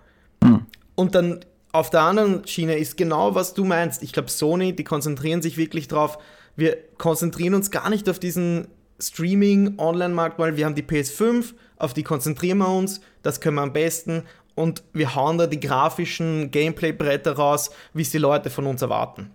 Und 0.96 1.16
dann 1.16 1.40
auf 1.72 1.90
der 1.90 2.02
anderen 2.02 2.46
Schiene 2.48 2.76
ist 2.78 2.98
genau, 2.98 3.36
was 3.36 3.54
du 3.54 3.64
meinst. 3.64 4.02
Ich 4.04 4.14
glaube, 4.14 4.30
Sony, 4.30 4.76
die 4.76 4.84
konzentrieren 4.84 5.42
sich 5.42 5.58
wirklich 5.58 5.88
drauf. 5.88 6.18
Wir 6.56 6.78
konzentrieren 6.98 7.54
uns 7.54 7.70
gar 7.72 7.90
nicht 7.90 8.10
auf 8.10 8.20
diesen 8.20 8.68
Streaming-Online-Markt, 9.00 10.40
weil 10.40 10.58
wir 10.58 10.66
haben 10.66 10.76
die 10.76 10.84
PS5, 10.84 11.54
auf 11.78 11.94
die 11.94 12.04
konzentrieren 12.04 12.58
wir 12.60 12.70
uns, 12.70 13.02
das 13.22 13.40
können 13.42 13.56
wir 13.56 13.62
am 13.62 13.74
besten 13.74 14.24
und 14.56 14.84
wir 14.94 15.14
hauen 15.14 15.38
da 15.38 15.46
die 15.46 15.60
grafischen 15.60 16.50
Gameplay-Bretter 16.50 17.34
raus, 17.34 17.70
wie 17.94 18.02
es 18.02 18.10
die 18.10 18.18
Leute 18.18 18.50
von 18.50 18.66
uns 18.66 18.82
erwarten. 18.82 19.32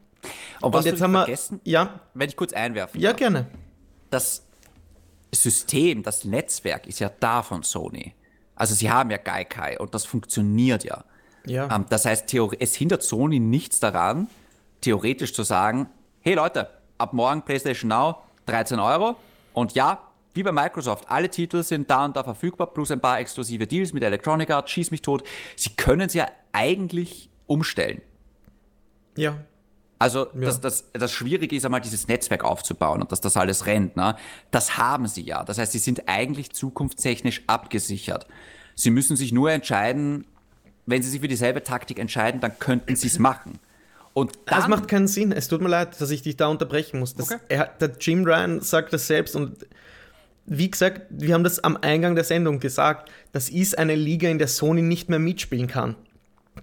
Und 0.60 0.72
was 0.72 0.84
und 0.84 0.90
jetzt 0.90 1.00
haben 1.00 1.12
wir, 1.12 1.24
vergessen, 1.24 1.60
ja, 1.64 2.00
wenn 2.14 2.28
ich 2.28 2.36
kurz 2.36 2.52
einwerfen 2.52 3.00
ja 3.00 3.10
darf. 3.10 3.18
gerne. 3.18 3.46
das 4.10 4.44
System, 5.34 6.02
das 6.02 6.24
Netzwerk 6.24 6.86
ist 6.86 7.00
ja 7.00 7.10
da 7.20 7.42
von 7.42 7.62
Sony. 7.62 8.14
Also 8.54 8.74
sie 8.74 8.90
haben 8.90 9.10
ja 9.10 9.16
Gaikai 9.16 9.78
und 9.78 9.94
das 9.94 10.04
funktioniert 10.04 10.84
ja. 10.84 11.04
Ja. 11.46 11.74
Ähm, 11.74 11.86
das 11.88 12.04
heißt, 12.04 12.32
es 12.58 12.74
hindert 12.74 13.02
Sony 13.02 13.40
nichts 13.40 13.80
daran, 13.80 14.28
theoretisch 14.80 15.34
zu 15.34 15.42
sagen, 15.42 15.88
hey 16.20 16.34
Leute, 16.34 16.68
ab 16.98 17.12
morgen 17.12 17.42
PlayStation 17.42 17.88
Now 17.88 18.18
13 18.46 18.78
Euro 18.78 19.16
und 19.52 19.72
ja, 19.74 20.08
wie 20.34 20.42
bei 20.42 20.52
Microsoft, 20.52 21.10
alle 21.10 21.28
Titel 21.28 21.62
sind 21.62 21.90
da 21.90 22.04
und 22.04 22.16
da 22.16 22.24
verfügbar, 22.24 22.68
plus 22.68 22.90
ein 22.90 23.00
paar 23.00 23.20
exklusive 23.20 23.66
Deals 23.66 23.92
mit 23.92 24.02
Electronic 24.02 24.50
Arts, 24.50 24.70
schieß 24.70 24.90
mich 24.90 25.02
tot. 25.02 25.22
Sie 25.56 25.70
können 25.76 26.08
es 26.08 26.14
ja 26.14 26.26
eigentlich 26.52 27.28
umstellen. 27.46 28.00
ja. 29.16 29.36
Also 30.02 30.24
das, 30.34 30.60
das, 30.60 30.90
das 30.92 31.12
Schwierige 31.12 31.54
ist 31.54 31.64
einmal, 31.64 31.80
dieses 31.80 32.08
Netzwerk 32.08 32.42
aufzubauen 32.42 33.02
und 33.02 33.12
dass 33.12 33.20
das 33.20 33.36
alles 33.36 33.66
rennt. 33.66 33.94
Ne? 33.94 34.16
Das 34.50 34.76
haben 34.76 35.06
sie 35.06 35.22
ja. 35.22 35.44
Das 35.44 35.58
heißt, 35.58 35.70
sie 35.70 35.78
sind 35.78 36.08
eigentlich 36.08 36.50
zukunftstechnisch 36.50 37.44
abgesichert. 37.46 38.26
Sie 38.74 38.90
müssen 38.90 39.14
sich 39.14 39.30
nur 39.30 39.52
entscheiden, 39.52 40.24
wenn 40.86 41.04
sie 41.04 41.08
sich 41.08 41.20
für 41.20 41.28
dieselbe 41.28 41.62
Taktik 41.62 42.00
entscheiden, 42.00 42.40
dann 42.40 42.58
könnten 42.58 42.96
sie 42.96 43.06
es 43.06 43.20
machen. 43.20 43.60
Und 44.14 44.32
dann, 44.46 44.58
Das 44.60 44.68
macht 44.68 44.88
keinen 44.88 45.08
Sinn. 45.08 45.32
Es 45.32 45.48
tut 45.48 45.62
mir 45.62 45.68
leid, 45.68 46.00
dass 46.00 46.10
ich 46.10 46.22
dich 46.22 46.36
da 46.36 46.46
unterbrechen 46.48 47.00
muss. 47.00 47.14
Das, 47.14 47.30
Okay. 47.30 47.40
er, 47.48 47.66
der 47.80 47.92
Jim 47.98 48.24
Ryan 48.24 48.60
sagt 48.60 48.92
das 48.92 49.06
selbst 49.06 49.34
und 49.36 49.56
wie 50.44 50.70
gesagt, 50.70 51.02
wir 51.10 51.34
haben 51.34 51.44
das 51.44 51.62
am 51.62 51.78
Eingang 51.80 52.14
der 52.16 52.24
Sendung 52.24 52.58
gesagt, 52.58 53.10
das 53.30 53.48
ist 53.48 53.78
eine 53.78 53.94
Liga, 53.94 54.28
in 54.28 54.38
der 54.38 54.48
Sony 54.48 54.82
nicht 54.82 55.08
mehr 55.08 55.20
mitspielen 55.20 55.68
kann. 55.68 55.94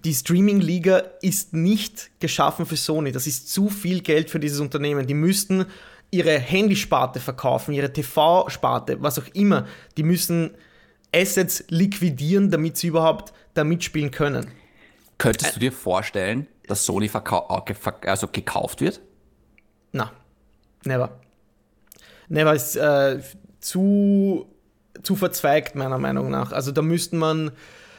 Die 0.04 0.14
Streaming-Liga 0.14 0.98
ist 1.22 1.54
nicht 1.54 2.10
geschaffen 2.20 2.66
für 2.66 2.76
Sony. 2.76 3.10
Das 3.10 3.26
ist 3.26 3.50
zu 3.52 3.68
viel 3.70 4.02
Geld 4.02 4.30
für 4.30 4.38
dieses 4.38 4.60
Unternehmen. 4.60 5.06
Die 5.06 5.14
müssten 5.14 5.64
ihre 6.10 6.38
Handysparte 6.38 7.20
verkaufen, 7.20 7.72
ihre 7.72 7.92
TV-Sparte, 7.92 9.02
was 9.02 9.18
auch 9.18 9.26
immer. 9.32 9.66
Die 9.96 10.02
müssen 10.02 10.50
Assets 11.14 11.64
liquidieren, 11.68 12.50
damit 12.50 12.76
sie 12.76 12.88
überhaupt 12.88 13.32
da 13.54 13.64
mitspielen 13.64 14.10
können. 14.10 14.46
könntest 15.18 15.56
du 15.56 15.60
dir 15.60 15.72
vorstellen, 15.72 16.46
dass 16.70 16.84
Sony 16.84 17.10
äh, 17.12 18.08
also 18.08 18.28
gekauft 18.28 18.80
wird? 18.80 19.00
Na, 19.92 20.12
never. 20.84 21.20
Never 22.28 22.54
ist 22.54 22.76
äh, 22.76 23.20
zu, 23.60 24.46
zu 25.02 25.16
verzweigt, 25.16 25.74
meiner 25.74 25.98
Meinung 25.98 26.30
nach. 26.30 26.52
Also 26.52 26.70
da 26.70 26.80
müsste 26.80 27.16
man, 27.16 27.50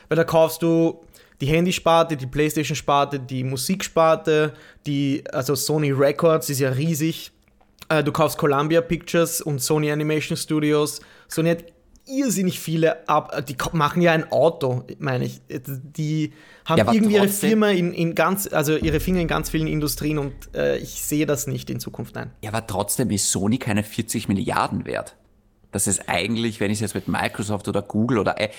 weil 0.08 0.16
da 0.16 0.24
kaufst 0.24 0.62
du 0.62 1.04
die 1.42 1.48
Handysparte, 1.48 2.16
die 2.16 2.28
Playstation-Sparte, 2.28 3.20
die 3.20 3.44
Musiksparte, 3.44 4.54
die, 4.86 5.24
also 5.34 5.56
Sony 5.56 5.92
Records 5.92 6.50
ist 6.50 6.60
ja 6.60 6.70
riesig. 6.70 7.32
Äh, 7.90 8.04
du 8.04 8.12
kaufst 8.12 8.38
Columbia 8.38 8.80
Pictures 8.82 9.42
und 9.42 9.60
Sony 9.60 9.92
Animation 9.92 10.38
Studios. 10.38 11.02
Sony 11.28 11.50
hat 11.50 11.66
irrsinnig 12.12 12.60
viele 12.60 13.08
ab, 13.08 13.32
äh, 13.36 13.44
die 13.44 13.56
machen 13.74 14.02
ja 14.02 14.12
ein 14.12 14.32
Auto, 14.32 14.84
meine 15.00 15.26
ich. 15.26 15.42
Äh, 15.48 15.60
Die 15.66 16.34
haben 16.66 16.78
Ja, 16.80 16.94
irgendwie 16.94 17.16
ihre 17.16 17.28
Firma 17.28 17.70
in, 17.70 17.94
in 17.94 18.16
ganz, 18.16 18.52
also 18.52 18.76
ihre 18.76 19.00
Finger 19.00 19.22
in 19.22 19.28
ganz 19.28 19.50
vielen 19.50 19.68
Industrien 19.68 20.18
und 20.18 20.34
äh, 20.54 20.78
ich 20.78 21.02
sehe 21.02 21.26
das 21.26 21.48
nicht 21.48 21.70
in 21.70 21.80
Zukunft 21.80 22.18
ein. 22.18 22.32
Ja, 22.42 22.52
aber 22.52 22.68
trotzdem 22.68 23.10
ist 23.10 23.32
Sony 23.32 23.58
keine 23.58 23.84
40 23.84 24.28
Milliarden 24.28 24.86
wert. 24.86 25.16
Das 25.72 25.88
ist 25.88 26.10
eigentlich, 26.10 26.60
wenn 26.60 26.70
ich 26.70 26.78
es 26.78 26.82
jetzt 26.82 26.96
mit 26.96 27.08
Microsoft 27.08 27.68
oder 27.68 27.82
Google 27.82 28.20
oder 28.20 28.40
äh, 28.40 28.50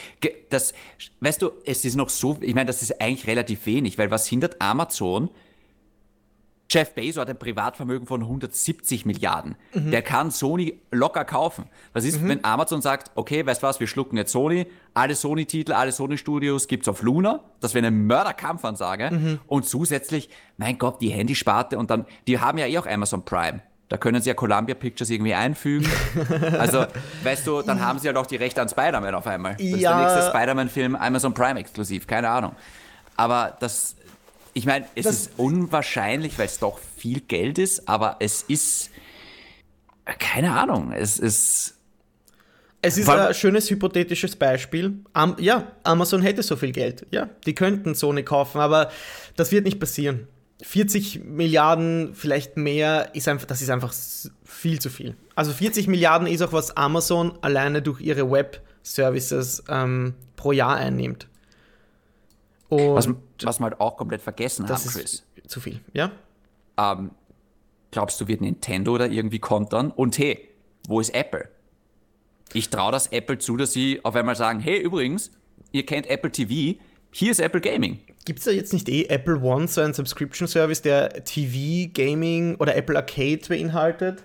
das, 0.48 0.72
weißt 1.20 1.42
du, 1.42 1.50
es 1.66 1.84
ist 1.84 1.94
noch 1.94 2.08
so, 2.08 2.38
ich 2.40 2.54
meine, 2.54 2.66
das 2.66 2.82
ist 2.82 3.00
eigentlich 3.00 3.26
relativ 3.26 3.66
wenig, 3.66 3.98
weil 3.98 4.10
was 4.10 4.26
hindert 4.26 4.60
Amazon? 4.60 5.30
Jeff 6.72 6.94
Bezos 6.94 7.20
hat 7.20 7.28
ein 7.28 7.38
Privatvermögen 7.38 8.06
von 8.06 8.22
170 8.22 9.04
Milliarden. 9.04 9.56
Der 9.74 10.00
kann 10.00 10.30
Sony 10.30 10.80
locker 10.90 11.24
kaufen. 11.26 11.66
Was 11.92 12.04
ist, 12.04 12.26
wenn 12.26 12.42
Amazon 12.44 12.80
sagt, 12.80 13.10
okay, 13.14 13.44
weißt 13.44 13.62
du 13.62 13.66
was, 13.66 13.78
wir 13.78 13.86
schlucken 13.86 14.16
jetzt 14.16 14.32
Sony, 14.32 14.66
alle 14.94 15.14
Sony-Titel, 15.14 15.72
alle 15.72 15.92
Sony-Studios 15.92 16.68
gibt's 16.68 16.88
auf 16.88 17.02
Luna, 17.02 17.40
das 17.60 17.74
wäre 17.74 17.86
eine 17.86 17.94
Mörderkampfansage. 17.96 19.38
Und 19.46 19.66
zusätzlich, 19.66 20.30
mein 20.56 20.78
Gott, 20.78 21.02
die 21.02 21.10
Handysparte 21.10 21.76
und 21.78 21.90
dann, 21.90 22.06
die 22.26 22.40
haben 22.40 22.56
ja 22.56 22.66
eh 22.66 22.78
auch 22.78 22.86
Amazon 22.86 23.22
Prime. 23.24 23.60
Da 23.90 23.98
können 23.98 24.22
sie 24.22 24.30
ja 24.30 24.34
Columbia 24.34 24.74
Pictures 24.74 25.10
irgendwie 25.10 25.34
einfügen. 25.34 25.86
Also, 26.58 26.86
weißt 27.24 27.46
du, 27.46 27.60
dann 27.60 27.84
haben 27.84 27.98
sie 27.98 28.08
halt 28.08 28.16
auch 28.16 28.24
die 28.26 28.36
Rechte 28.36 28.62
an 28.62 28.68
Spider-Man 28.70 29.14
auf 29.14 29.26
einmal. 29.26 29.52
Das 29.56 29.60
ist 29.66 29.80
Ja. 29.80 29.98
der 29.98 30.06
nächste 30.14 30.30
Spider-Man-Film 30.30 30.96
Amazon 30.96 31.34
Prime 31.34 31.60
exklusiv, 31.60 32.06
keine 32.06 32.30
Ahnung. 32.30 32.52
Aber 33.16 33.54
das, 33.60 33.96
ich 34.54 34.66
meine, 34.66 34.86
es 34.94 35.04
Das- 35.04 35.14
ist 35.22 35.30
unwahrscheinlich, 35.38 36.38
weil 36.38 36.46
es 36.46 36.58
doch 36.58 36.78
viel 36.96 37.20
Geld 37.20 37.58
ist, 37.58 37.88
aber 37.88 38.16
es 38.20 38.42
ist, 38.42 38.90
keine 40.18 40.52
Ahnung, 40.52 40.92
es 40.92 41.18
ist, 41.18 41.76
Es 42.84 42.98
ist 42.98 43.08
ein 43.08 43.32
schönes 43.34 43.70
hypothetisches 43.70 44.34
Beispiel. 44.36 44.94
Am, 45.12 45.36
ja, 45.38 45.70
Amazon 45.84 46.20
hätte 46.22 46.42
so 46.42 46.56
viel 46.56 46.72
Geld. 46.72 47.06
Ja, 47.12 47.28
die 47.46 47.54
könnten 47.54 47.94
Sony 47.94 48.24
kaufen, 48.24 48.60
aber 48.60 48.90
das 49.36 49.52
wird 49.52 49.64
nicht 49.64 49.78
passieren. 49.78 50.26
40 50.62 51.24
Milliarden, 51.24 52.14
vielleicht 52.14 52.56
mehr, 52.56 53.14
ist 53.14 53.28
einfach, 53.28 53.46
das 53.46 53.62
ist 53.62 53.70
einfach 53.70 53.92
viel 54.44 54.80
zu 54.80 54.90
viel. 54.90 55.16
Also 55.36 55.52
40 55.52 55.86
Milliarden 55.88 56.26
ist 56.26 56.42
auch, 56.42 56.52
was 56.52 56.76
Amazon 56.76 57.38
alleine 57.40 57.82
durch 57.82 58.00
ihre 58.00 58.28
Web-Services 58.30 59.62
ähm, 59.68 60.14
pro 60.36 60.50
Jahr 60.52 60.76
einnimmt. 60.76 61.28
Und 62.68 62.94
was, 62.94 63.08
was 63.46 63.60
wir 63.60 63.64
halt 63.64 63.80
auch 63.80 63.96
komplett 63.96 64.22
vergessen 64.22 64.66
das 64.66 64.84
haben, 64.84 64.92
Chris. 64.92 65.24
ist 65.36 65.50
zu 65.50 65.60
viel. 65.60 65.80
Ja? 65.92 66.12
Ähm, 66.78 67.10
glaubst 67.90 68.20
du, 68.20 68.28
wird 68.28 68.40
Nintendo 68.40 68.96
da 68.98 69.06
irgendwie 69.06 69.38
kontern? 69.38 69.90
Und 69.90 70.18
hey, 70.18 70.48
wo 70.88 71.00
ist 71.00 71.14
Apple? 71.14 71.48
Ich 72.52 72.70
traue 72.70 72.92
das 72.92 73.08
Apple 73.08 73.38
zu, 73.38 73.56
dass 73.56 73.72
sie 73.72 74.00
auf 74.04 74.14
einmal 74.14 74.36
sagen, 74.36 74.60
hey, 74.60 74.78
übrigens, 74.78 75.30
ihr 75.70 75.86
kennt 75.86 76.06
Apple 76.06 76.30
TV, 76.30 76.78
hier 77.10 77.30
ist 77.30 77.40
Apple 77.40 77.60
Gaming. 77.60 78.00
Gibt 78.24 78.38
es 78.38 78.44
da 78.44 78.50
jetzt 78.50 78.72
nicht 78.72 78.88
eh 78.88 79.04
Apple 79.04 79.40
One, 79.40 79.68
so 79.68 79.80
einen 79.80 79.94
Subscription-Service, 79.94 80.82
der 80.82 81.24
TV, 81.24 81.90
Gaming 81.92 82.56
oder 82.56 82.76
Apple 82.76 82.96
Arcade 82.96 83.40
beinhaltet? 83.48 84.24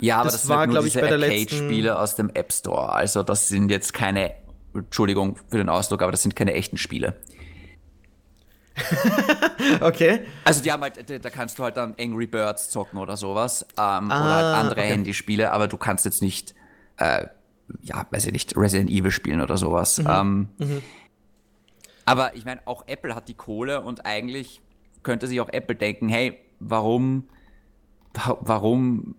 Ja, 0.00 0.16
aber 0.16 0.30
das, 0.30 0.42
das 0.42 0.48
war, 0.48 0.66
glaube 0.66 0.88
ich, 0.88 0.94
bei 0.94 1.06
der 1.06 1.18
letzten 1.18 1.56
Spiele 1.56 1.98
aus 1.98 2.16
dem 2.16 2.30
App 2.30 2.52
Store. 2.52 2.92
Also 2.92 3.22
das 3.22 3.48
sind 3.48 3.70
jetzt 3.70 3.92
keine, 3.92 4.34
Entschuldigung 4.74 5.36
für 5.48 5.58
den 5.58 5.68
Ausdruck, 5.68 6.02
aber 6.02 6.10
das 6.10 6.22
sind 6.22 6.34
keine 6.34 6.54
echten 6.54 6.76
Spiele. 6.76 7.16
okay. 9.80 10.20
Also 10.44 10.62
die 10.62 10.72
haben 10.72 10.82
halt, 10.82 11.24
da 11.24 11.30
kannst 11.30 11.58
du 11.58 11.64
halt 11.64 11.76
dann 11.76 11.94
Angry 11.98 12.26
Birds 12.26 12.70
zocken 12.70 12.98
oder 12.98 13.16
sowas 13.16 13.66
ähm, 13.72 13.76
ah, 13.78 14.04
oder 14.04 14.34
halt 14.34 14.56
andere 14.56 14.80
okay. 14.80 14.90
Handyspiele, 14.90 15.52
aber 15.52 15.68
du 15.68 15.76
kannst 15.76 16.04
jetzt 16.04 16.22
nicht, 16.22 16.54
äh, 16.98 17.26
ja, 17.82 18.06
weiß 18.10 18.26
ich 18.26 18.32
nicht, 18.32 18.56
Resident 18.56 18.90
Evil 18.90 19.10
spielen 19.10 19.40
oder 19.40 19.56
sowas. 19.56 19.98
Mhm. 19.98 20.06
Ähm, 20.08 20.48
mhm. 20.58 20.82
Aber 22.04 22.34
ich 22.34 22.44
meine, 22.44 22.60
auch 22.64 22.84
Apple 22.86 23.14
hat 23.14 23.28
die 23.28 23.34
Kohle 23.34 23.82
und 23.82 24.06
eigentlich 24.06 24.60
könnte 25.02 25.26
sich 25.26 25.40
auch 25.40 25.48
Apple 25.50 25.76
denken, 25.76 26.08
hey, 26.08 26.38
warum, 26.58 27.28
warum 28.40 29.14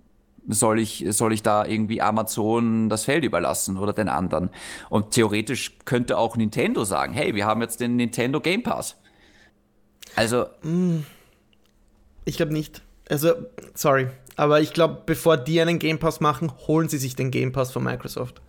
soll 0.48 0.80
ich, 0.80 1.06
soll 1.10 1.34
ich 1.34 1.42
da 1.42 1.66
irgendwie 1.66 2.02
Amazon 2.02 2.90
das 2.90 3.06
Feld 3.06 3.24
überlassen 3.24 3.78
oder 3.78 3.94
den 3.94 4.10
anderen? 4.10 4.50
Und 4.90 5.12
theoretisch 5.12 5.78
könnte 5.86 6.18
auch 6.18 6.36
Nintendo 6.36 6.84
sagen, 6.84 7.14
hey, 7.14 7.36
wir 7.36 7.46
haben 7.46 7.62
jetzt 7.62 7.80
den 7.80 7.96
Nintendo 7.96 8.42
Game 8.42 8.64
Pass. 8.64 8.98
Also. 10.16 10.48
Mm. 10.64 11.00
Ich 12.26 12.38
glaube 12.38 12.54
nicht. 12.54 12.82
Also, 13.10 13.34
sorry. 13.74 14.08
Aber 14.36 14.62
ich 14.62 14.74
glaube, 14.74 15.02
bevor 15.06 15.38
die 15.38 15.62
einen 15.62 15.80
Game 15.80 16.00
Pass 16.00 16.20
machen, 16.20 16.52
holen 16.68 16.90
sie 16.90 16.98
sich 16.98 17.16
den 17.16 17.32
Game 17.32 17.52
Pass 17.52 17.72
von 17.72 17.84
Microsoft. 17.84 18.42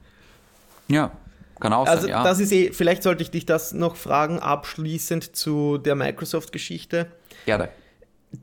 Ja, 0.88 1.12
kann 1.60 1.72
auch 1.72 1.86
also, 1.86 2.02
sein, 2.02 2.10
ja. 2.10 2.22
Das 2.22 2.40
ist 2.40 2.52
eh, 2.52 2.72
vielleicht 2.72 3.02
sollte 3.02 3.22
ich 3.22 3.30
dich 3.30 3.46
das 3.46 3.72
noch 3.72 3.96
fragen, 3.96 4.38
abschließend 4.38 5.36
zu 5.36 5.78
der 5.78 5.94
Microsoft-Geschichte. 5.94 7.06
Gerne. 7.46 7.68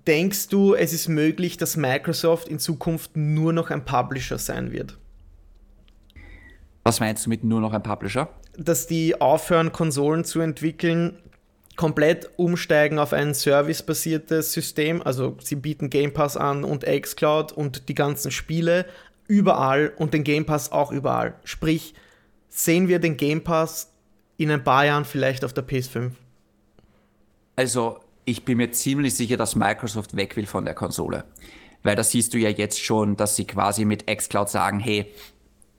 Denkst 0.08 0.48
du, 0.48 0.74
es 0.74 0.94
ist 0.94 1.08
möglich, 1.08 1.58
dass 1.58 1.76
Microsoft 1.76 2.48
in 2.48 2.60
Zukunft 2.60 3.18
nur 3.18 3.52
noch 3.54 3.70
ein 3.70 3.84
Publisher 3.84 4.38
sein 4.38 4.72
wird? 4.72 4.98
Was 6.84 7.00
meinst 7.00 7.26
du 7.26 7.30
mit 7.30 7.44
nur 7.44 7.60
noch 7.60 7.74
ein 7.74 7.84
Publisher? 7.84 8.30
Dass 8.58 8.88
die 8.88 9.20
aufhören, 9.20 9.72
Konsolen 9.72 10.24
zu 10.24 10.40
entwickeln, 10.40 11.18
komplett 11.76 12.30
umsteigen 12.38 13.00
auf 13.00 13.14
ein 13.14 13.34
servicebasiertes 13.34 14.54
System. 14.54 15.02
Also 15.02 15.38
sie 15.42 15.56
bieten 15.56 15.90
Game 15.90 16.14
Pass 16.14 16.38
an 16.38 16.64
und 16.64 16.86
xCloud 16.86 17.52
und 17.52 17.90
die 17.90 17.96
ganzen 17.96 18.32
Spiele 18.32 18.86
überall 19.28 19.94
und 19.98 20.14
den 20.14 20.24
Game 20.24 20.46
Pass 20.46 20.72
auch 20.72 20.92
überall. 20.92 21.36
Sprich, 21.44 21.94
sehen 22.50 22.88
wir 22.88 23.00
den 23.00 23.18
Game 23.18 23.44
Pass 23.44 23.94
in 24.38 24.52
ein 24.52 24.64
paar 24.64 24.86
Jahren 24.86 25.06
vielleicht 25.06 25.46
auf 25.46 25.54
der 25.54 25.68
PS5? 25.68 26.12
Also, 27.56 28.00
ich 28.26 28.44
bin 28.46 28.58
mir 28.58 28.72
ziemlich 28.72 29.16
sicher, 29.16 29.38
dass 29.38 29.56
Microsoft 29.56 30.16
weg 30.16 30.36
will 30.36 30.46
von 30.46 30.66
der 30.66 30.74
Konsole. 30.74 31.24
Weil 31.84 31.96
das 31.96 32.12
siehst 32.12 32.34
du 32.34 32.38
ja 32.38 32.50
jetzt 32.50 32.84
schon, 32.84 33.16
dass 33.18 33.36
sie 33.36 33.46
quasi 33.46 33.86
mit 33.86 34.06
xCloud 34.08 34.50
sagen, 34.50 34.80
hey, 34.80 35.12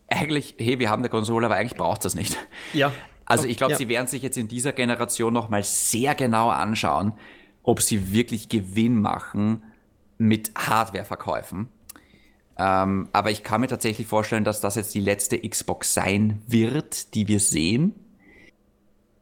eigentlich, 0.08 0.54
hey, 0.58 0.78
wir 0.78 0.90
haben 0.90 1.00
eine 1.00 1.08
Konsole, 1.08 1.46
aber 1.46 1.56
eigentlich 1.56 1.76
braucht 1.78 2.04
das 2.04 2.14
nicht. 2.14 2.36
Ja. 2.72 2.92
Also 3.24 3.46
ich 3.46 3.56
glaube, 3.56 3.72
ja. 3.72 3.78
sie 3.78 3.88
werden 3.88 4.06
sich 4.06 4.22
jetzt 4.22 4.36
in 4.36 4.48
dieser 4.48 4.72
Generation 4.72 5.32
nochmal 5.32 5.62
sehr 5.62 6.14
genau 6.14 6.48
anschauen, 6.50 7.12
ob 7.62 7.80
sie 7.80 8.12
wirklich 8.12 8.48
Gewinn 8.48 9.00
machen 9.00 9.62
mit 10.18 10.52
Hardwareverkäufen. 10.56 11.68
Ähm, 12.58 13.08
aber 13.12 13.30
ich 13.30 13.42
kann 13.42 13.60
mir 13.60 13.68
tatsächlich 13.68 14.06
vorstellen, 14.06 14.44
dass 14.44 14.60
das 14.60 14.74
jetzt 14.74 14.94
die 14.94 15.00
letzte 15.00 15.38
Xbox 15.38 15.94
sein 15.94 16.42
wird, 16.46 17.14
die 17.14 17.26
wir 17.28 17.40
sehen. 17.40 17.94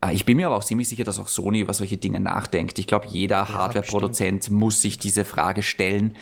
Äh, 0.05 0.15
ich 0.15 0.25
bin 0.25 0.37
mir 0.37 0.47
aber 0.47 0.57
auch 0.57 0.65
ziemlich 0.65 0.89
sicher, 0.89 1.05
dass 1.05 1.19
auch 1.19 1.29
Sony 1.29 1.61
über 1.61 1.75
solche 1.75 1.97
Dinge 1.97 2.21
nachdenkt. 2.21 2.79
Ich 2.79 2.87
glaube, 2.87 3.07
jeder 3.09 3.37
ja, 3.37 3.49
Hardware-Produzent 3.49 4.51
muss 4.51 4.83
sich 4.83 4.99
diese 4.99 5.25
Frage 5.25 5.63
stellen. 5.63 6.17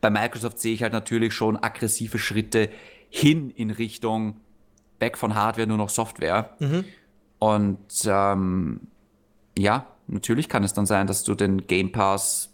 Bei 0.00 0.10
Microsoft 0.10 0.58
sehe 0.58 0.74
ich 0.74 0.82
halt 0.82 0.92
natürlich 0.92 1.32
schon 1.32 1.56
aggressive 1.56 2.18
Schritte 2.18 2.70
hin 3.08 3.50
in 3.50 3.70
Richtung 3.70 4.36
weg 4.98 5.16
von 5.16 5.34
Hardware, 5.34 5.66
nur 5.66 5.78
noch 5.78 5.90
Software. 5.90 6.56
Mhm. 6.58 6.84
Und 7.40 7.78
ähm, 8.06 8.80
ja, 9.58 9.86
natürlich 10.06 10.48
kann 10.48 10.62
es 10.62 10.74
dann 10.74 10.86
sein, 10.86 11.06
dass 11.06 11.24
du 11.24 11.34
den 11.34 11.66
Game 11.66 11.90
Pass, 11.90 12.50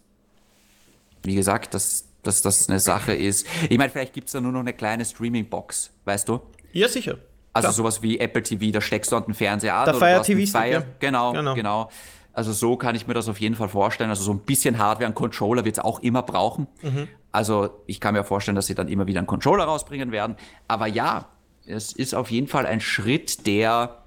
wie 1.23 1.35
gesagt, 1.35 1.75
dass, 1.75 2.09
dass 2.23 2.41
das 2.41 2.69
eine 2.69 2.81
Sache 2.81 3.13
ist. 3.13 3.47
Ich 3.69 3.77
meine, 3.77 3.91
vielleicht 3.91 4.15
gibt 4.15 4.29
es 4.29 4.33
da 4.33 4.41
nur 4.41 4.53
noch 4.53 4.61
eine 4.61 4.73
kleine 4.73 5.05
Streaming-Box, 5.05 5.91
weißt 6.05 6.29
du? 6.29 6.41
Ja, 6.73 6.89
sicher. 6.89 7.19
Also 7.53 7.67
Klar. 7.67 7.73
sowas 7.73 8.03
wie 8.03 8.19
Apple 8.19 8.43
TV, 8.43 8.71
da 8.71 8.81
steckst 8.81 9.11
du 9.11 9.17
an 9.17 9.25
den 9.25 9.35
Fernseher 9.35 9.75
an. 9.75 9.87
Der 9.87 9.95
Fire 9.95 10.23
TV 10.23 10.51
Fire, 10.51 10.71
ja. 10.71 10.83
genau, 11.01 11.33
genau, 11.33 11.55
genau. 11.55 11.91
Also 12.33 12.53
so 12.53 12.77
kann 12.77 12.95
ich 12.95 13.07
mir 13.07 13.15
das 13.15 13.29
auf 13.29 13.41
jeden 13.41 13.55
Fall 13.55 13.71
vorstellen. 13.71 14.11
Also 14.11 14.23
so 14.23 14.33
ein 14.33 14.41
bisschen 14.41 14.79
Hardware, 14.79 15.09
ein 15.09 15.15
Controller 15.15 15.65
wird 15.65 15.79
es 15.79 15.85
auch 15.85 16.01
immer 16.01 16.23
brauchen. 16.23 16.69
Mhm. 16.83 17.09
Also 17.33 17.83
ich 17.87 17.99
kann 17.99 18.15
mir 18.15 18.25
vorstellen, 18.25 18.55
dass 18.55 18.67
sie 18.67 18.75
dann 18.75 18.89
immer 18.89 19.07
wieder 19.07 19.19
einen 19.19 19.27
Controller 19.27 19.65
rausbringen 19.65 20.13
werden. 20.13 20.37
Aber 20.69 20.87
ja, 20.87 21.31
es 21.65 21.93
ist 21.93 22.15
auf 22.15 22.31
jeden 22.31 22.47
Fall 22.47 22.67
ein 22.67 22.81
Schritt, 22.81 23.47
der 23.47 24.06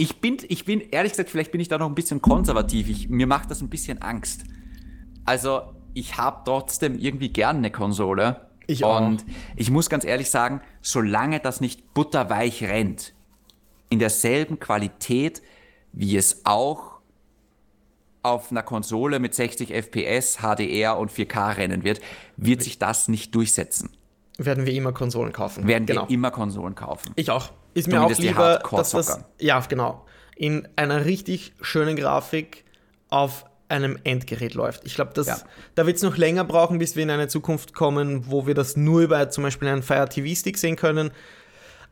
ich 0.00 0.18
bin, 0.18 0.38
ich 0.48 0.64
bin, 0.64 0.80
ehrlich 0.80 1.12
gesagt, 1.12 1.28
vielleicht 1.28 1.52
bin 1.52 1.60
ich 1.60 1.68
da 1.68 1.76
noch 1.76 1.86
ein 1.86 1.94
bisschen 1.94 2.22
konservativ. 2.22 2.88
Ich, 2.88 3.10
mir 3.10 3.26
macht 3.26 3.50
das 3.50 3.60
ein 3.60 3.68
bisschen 3.68 4.00
Angst. 4.00 4.44
Also, 5.26 5.60
ich 5.92 6.16
habe 6.16 6.40
trotzdem 6.46 6.98
irgendwie 6.98 7.28
gern 7.28 7.58
eine 7.58 7.70
Konsole. 7.70 8.48
Ich 8.66 8.82
auch. 8.82 8.98
Und 8.98 9.26
ich 9.56 9.70
muss 9.70 9.90
ganz 9.90 10.06
ehrlich 10.06 10.30
sagen, 10.30 10.62
solange 10.80 11.38
das 11.38 11.60
nicht 11.60 11.92
butterweich 11.92 12.62
rennt, 12.62 13.12
in 13.90 13.98
derselben 13.98 14.58
Qualität, 14.58 15.42
wie 15.92 16.16
es 16.16 16.46
auch 16.46 17.00
auf 18.22 18.50
einer 18.50 18.62
Konsole 18.62 19.18
mit 19.18 19.34
60 19.34 19.70
FPS, 19.70 20.38
HDR 20.38 20.96
und 20.96 21.12
4K 21.12 21.58
rennen 21.58 21.84
wird, 21.84 22.00
wird 22.38 22.62
sich 22.62 22.78
das 22.78 23.08
nicht 23.08 23.34
durchsetzen. 23.34 23.90
Werden 24.38 24.64
wir 24.64 24.72
immer 24.72 24.92
Konsolen 24.92 25.34
kaufen. 25.34 25.66
Werden 25.66 25.84
genau. 25.84 26.08
wir 26.08 26.14
immer 26.14 26.30
Konsolen 26.30 26.74
kaufen. 26.74 27.12
Ich 27.16 27.30
auch 27.30 27.50
ist 27.74 27.88
mir 27.88 28.02
auch 28.02 28.18
lieber, 28.18 28.62
dass 28.70 28.90
das, 28.90 29.20
ja, 29.38 29.60
genau, 29.60 30.06
in 30.36 30.68
einer 30.76 31.04
richtig 31.04 31.52
schönen 31.60 31.96
Grafik 31.96 32.64
auf 33.08 33.44
einem 33.68 33.98
Endgerät 34.04 34.54
läuft. 34.54 34.84
Ich 34.84 34.94
glaube, 34.94 35.12
ja. 35.22 35.38
da 35.74 35.86
wird 35.86 35.96
es 35.96 36.02
noch 36.02 36.16
länger 36.16 36.44
brauchen, 36.44 36.78
bis 36.78 36.96
wir 36.96 37.04
in 37.04 37.10
eine 37.10 37.28
Zukunft 37.28 37.72
kommen, 37.72 38.30
wo 38.30 38.46
wir 38.46 38.54
das 38.54 38.76
nur 38.76 39.02
über 39.02 39.30
zum 39.30 39.44
Beispiel 39.44 39.68
einen 39.68 39.82
Fire 39.82 40.08
TV 40.08 40.34
Stick 40.34 40.58
sehen 40.58 40.76
können. 40.76 41.10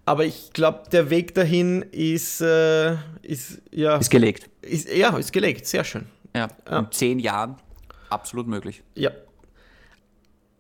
Aber 0.05 0.24
ich 0.24 0.53
glaube, 0.53 0.85
der 0.91 1.11
Weg 1.11 1.35
dahin 1.35 1.83
ist, 1.83 2.41
äh, 2.41 2.95
ist 3.22 3.61
ja. 3.70 3.99
Ist 3.99 4.11
gelegt. 4.11 4.49
Ist, 4.62 4.89
ja, 4.89 5.16
ist 5.16 5.33
gelegt. 5.33 5.66
Sehr 5.66 5.85
schön. 5.85 6.07
Ja, 6.35 6.49
ja. 6.68 6.79
in 6.79 6.91
zehn 6.91 7.18
Jahren 7.18 7.57
absolut 8.09 8.47
möglich. 8.47 8.83
Ja, 8.95 9.11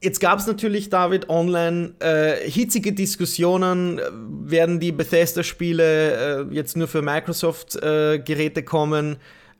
Jetzt 0.00 0.20
gab 0.20 0.38
es 0.38 0.46
natürlich, 0.46 0.90
David, 0.90 1.28
online 1.28 1.94
äh, 1.98 2.48
hitzige 2.48 2.92
Diskussionen. 2.92 4.00
Werden 4.44 4.78
die 4.78 4.92
Bethesda-Spiele 4.92 6.46
äh, 6.50 6.54
jetzt 6.54 6.76
nur 6.76 6.86
für 6.86 7.02
Microsoft-Geräte 7.02 8.60
äh, 8.60 8.62
kommen? 8.62 9.16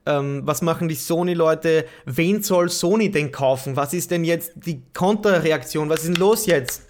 Ähm, 0.07 0.43
was 0.45 0.63
machen 0.63 0.89
die 0.89 0.95
Sony-Leute? 0.95 1.87
Wen 2.05 2.43
soll 2.43 2.69
Sony 2.69 3.11
denn 3.11 3.33
kaufen? 3.33 3.75
Was 3.75 3.93
ist 3.93 4.13
denn 4.13 4.25
jetzt 4.25 4.53
die 4.55 4.81
Konterreaktion? 4.95 5.89
Was 5.89 6.01
ist 6.01 6.09
denn 6.09 6.15
los 6.15 6.47
jetzt? 6.47 6.87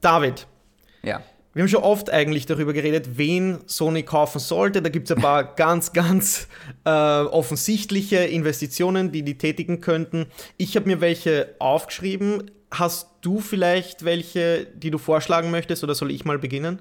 David. 0.00 0.48
Ja. 1.04 1.22
Wir 1.54 1.62
haben 1.62 1.68
schon 1.68 1.82
oft 1.82 2.10
eigentlich 2.10 2.46
darüber 2.46 2.72
geredet, 2.72 3.16
wen 3.18 3.58
Sony 3.66 4.02
kaufen 4.02 4.38
sollte. 4.38 4.82
Da 4.82 4.88
gibt 4.88 5.10
es 5.10 5.16
ein 5.16 5.22
paar 5.22 5.44
ganz, 5.56 5.92
ganz 5.92 6.48
äh, 6.84 6.90
offensichtliche 6.90 8.16
Investitionen, 8.16 9.12
die 9.12 9.22
die 9.22 9.38
tätigen 9.38 9.80
könnten. 9.80 10.26
Ich 10.56 10.76
habe 10.76 10.86
mir 10.86 11.00
welche 11.00 11.54
aufgeschrieben. 11.58 12.50
Hast 12.72 13.10
du 13.20 13.40
vielleicht 13.40 14.04
welche, 14.04 14.66
die 14.66 14.90
du 14.90 14.96
vorschlagen 14.96 15.50
möchtest 15.50 15.84
oder 15.84 15.94
soll 15.94 16.10
ich 16.10 16.24
mal 16.24 16.38
beginnen? 16.38 16.80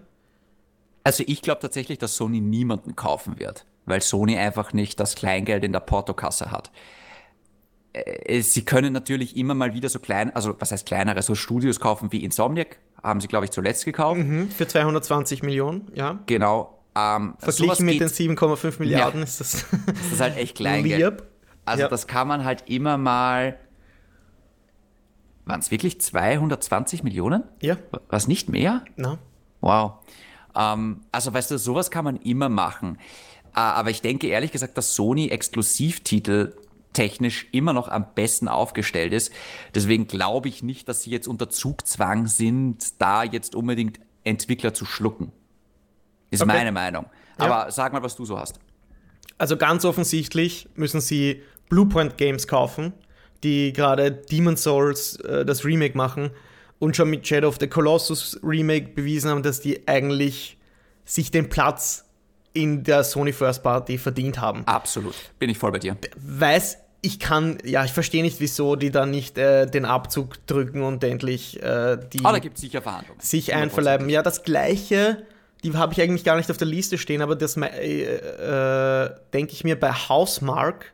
Also 1.03 1.23
ich 1.27 1.41
glaube 1.41 1.59
tatsächlich, 1.61 1.97
dass 1.97 2.15
Sony 2.15 2.39
niemanden 2.39 2.95
kaufen 2.95 3.39
wird, 3.39 3.65
weil 3.85 4.01
Sony 4.01 4.37
einfach 4.37 4.71
nicht 4.71 4.99
das 4.99 5.15
Kleingeld 5.15 5.63
in 5.65 5.73
der 5.73 5.81
Portokasse 5.81 6.51
hat. 6.51 6.71
Äh, 7.93 8.41
sie 8.41 8.63
können 8.63 8.93
natürlich 8.93 9.35
immer 9.35 9.53
mal 9.53 9.73
wieder 9.73 9.89
so 9.89 9.99
klein, 9.99 10.33
also 10.33 10.55
was 10.59 10.71
heißt 10.71 10.85
kleinere, 10.85 11.21
so 11.21 11.35
Studios 11.35 11.79
kaufen 11.79 12.11
wie 12.11 12.23
Insomniac, 12.23 12.79
haben 13.03 13.19
sie 13.19 13.27
glaube 13.27 13.45
ich 13.45 13.51
zuletzt 13.51 13.83
gekauft. 13.83 14.21
Mhm, 14.21 14.49
für 14.49 14.67
220 14.67 15.43
Millionen, 15.43 15.91
ja. 15.93 16.19
Genau. 16.25 16.77
Ähm, 16.95 17.35
Verglichen 17.39 17.85
mit 17.85 17.99
den 17.99 18.07
7,5 18.09 18.79
Milliarden 18.79 19.21
ja, 19.21 19.25
ist 19.25 19.41
das. 19.41 19.65
das 19.85 20.11
ist 20.11 20.21
halt 20.21 20.37
echt 20.37 20.55
Kleingeld. 20.55 21.23
Also 21.65 21.83
ja. 21.83 21.87
das 21.89 22.07
kann 22.07 22.27
man 22.27 22.43
halt 22.43 22.69
immer 22.69 22.97
mal 22.97 23.57
waren 25.51 25.59
es 25.59 25.69
wirklich 25.71 25.99
220 26.01 27.03
Millionen? 27.03 27.43
Ja. 27.61 27.77
Was 28.09 28.27
nicht 28.27 28.49
mehr? 28.49 28.83
Na. 28.95 29.19
Wow. 29.59 29.93
Ähm, 30.55 31.01
also 31.11 31.33
weißt 31.33 31.51
du, 31.51 31.57
sowas 31.59 31.91
kann 31.91 32.05
man 32.05 32.17
immer 32.17 32.49
machen. 32.49 32.97
Äh, 33.53 33.59
aber 33.59 33.89
ich 33.89 34.01
denke 34.01 34.27
ehrlich 34.27 34.51
gesagt, 34.51 34.77
dass 34.77 34.95
Sony 34.95 35.27
Exklusivtitel 35.29 36.55
technisch 36.93 37.47
immer 37.51 37.73
noch 37.73 37.87
am 37.87 38.05
besten 38.15 38.47
aufgestellt 38.47 39.13
ist. 39.13 39.31
Deswegen 39.75 40.07
glaube 40.07 40.49
ich 40.49 40.63
nicht, 40.63 40.89
dass 40.89 41.03
sie 41.03 41.11
jetzt 41.11 41.27
unter 41.27 41.49
Zugzwang 41.49 42.27
sind, 42.27 43.01
da 43.01 43.23
jetzt 43.23 43.55
unbedingt 43.55 43.99
Entwickler 44.23 44.73
zu 44.73 44.85
schlucken. 44.85 45.31
Ist 46.31 46.41
okay. 46.41 46.51
meine 46.51 46.71
Meinung. 46.71 47.05
Aber 47.37 47.65
ja. 47.65 47.71
sag 47.71 47.93
mal, 47.93 48.03
was 48.03 48.15
du 48.15 48.25
so 48.25 48.37
hast. 48.37 48.59
Also 49.37 49.57
ganz 49.57 49.85
offensichtlich 49.85 50.69
müssen 50.75 51.01
sie 51.01 51.41
Bluepoint 51.69 52.17
Games 52.17 52.47
kaufen, 52.47 52.93
die 53.43 53.73
gerade 53.73 54.11
Demon's 54.11 54.63
Souls 54.63 55.15
äh, 55.17 55.45
das 55.45 55.65
Remake 55.65 55.97
machen 55.97 56.31
und 56.79 56.95
schon 56.95 57.09
mit 57.09 57.27
Shadow 57.27 57.47
of 57.47 57.57
the 57.59 57.67
Colossus 57.67 58.39
Remake 58.43 58.89
bewiesen 58.95 59.29
haben, 59.29 59.43
dass 59.43 59.59
die 59.59 59.87
eigentlich 59.87 60.57
sich 61.05 61.31
den 61.31 61.49
Platz 61.49 62.05
in 62.53 62.83
der 62.83 63.03
Sony 63.03 63.33
First 63.33 63.63
Party 63.63 63.97
verdient 63.97 64.39
haben. 64.39 64.63
Absolut. 64.65 65.15
Bin 65.39 65.49
ich 65.49 65.57
voll 65.57 65.71
bei 65.71 65.79
dir. 65.79 65.95
Weiß, 66.17 66.77
ich 67.01 67.19
kann, 67.19 67.57
ja, 67.63 67.83
ich 67.85 67.91
verstehe 67.91 68.21
nicht, 68.23 68.39
wieso 68.39 68.75
die 68.75 68.91
dann 68.91 69.11
nicht 69.11 69.37
äh, 69.37 69.65
den 69.65 69.85
Abzug 69.85 70.45
drücken 70.47 70.83
und 70.83 71.03
endlich 71.03 71.61
äh, 71.61 71.97
die 72.11 72.19
Aber 72.23 72.33
da 72.33 72.39
gibt 72.39 72.55
es 72.55 72.61
sicher 72.61 72.81
Verhandlungen. 72.81 73.21
sich 73.21 73.53
einverleiben. 73.53 74.09
Ja, 74.09 74.21
das 74.21 74.43
gleiche, 74.43 75.23
die 75.63 75.73
habe 75.73 75.93
ich 75.93 76.01
eigentlich 76.01 76.23
gar 76.23 76.35
nicht 76.35 76.51
auf 76.51 76.57
der 76.57 76.67
Liste 76.67 76.97
stehen, 76.97 77.21
aber 77.21 77.35
das 77.35 77.57
äh, 77.57 77.65
äh, 77.65 79.09
denke 79.33 79.53
ich 79.53 79.63
mir 79.63 79.79
bei 79.79 79.91
Housemark. 79.91 80.91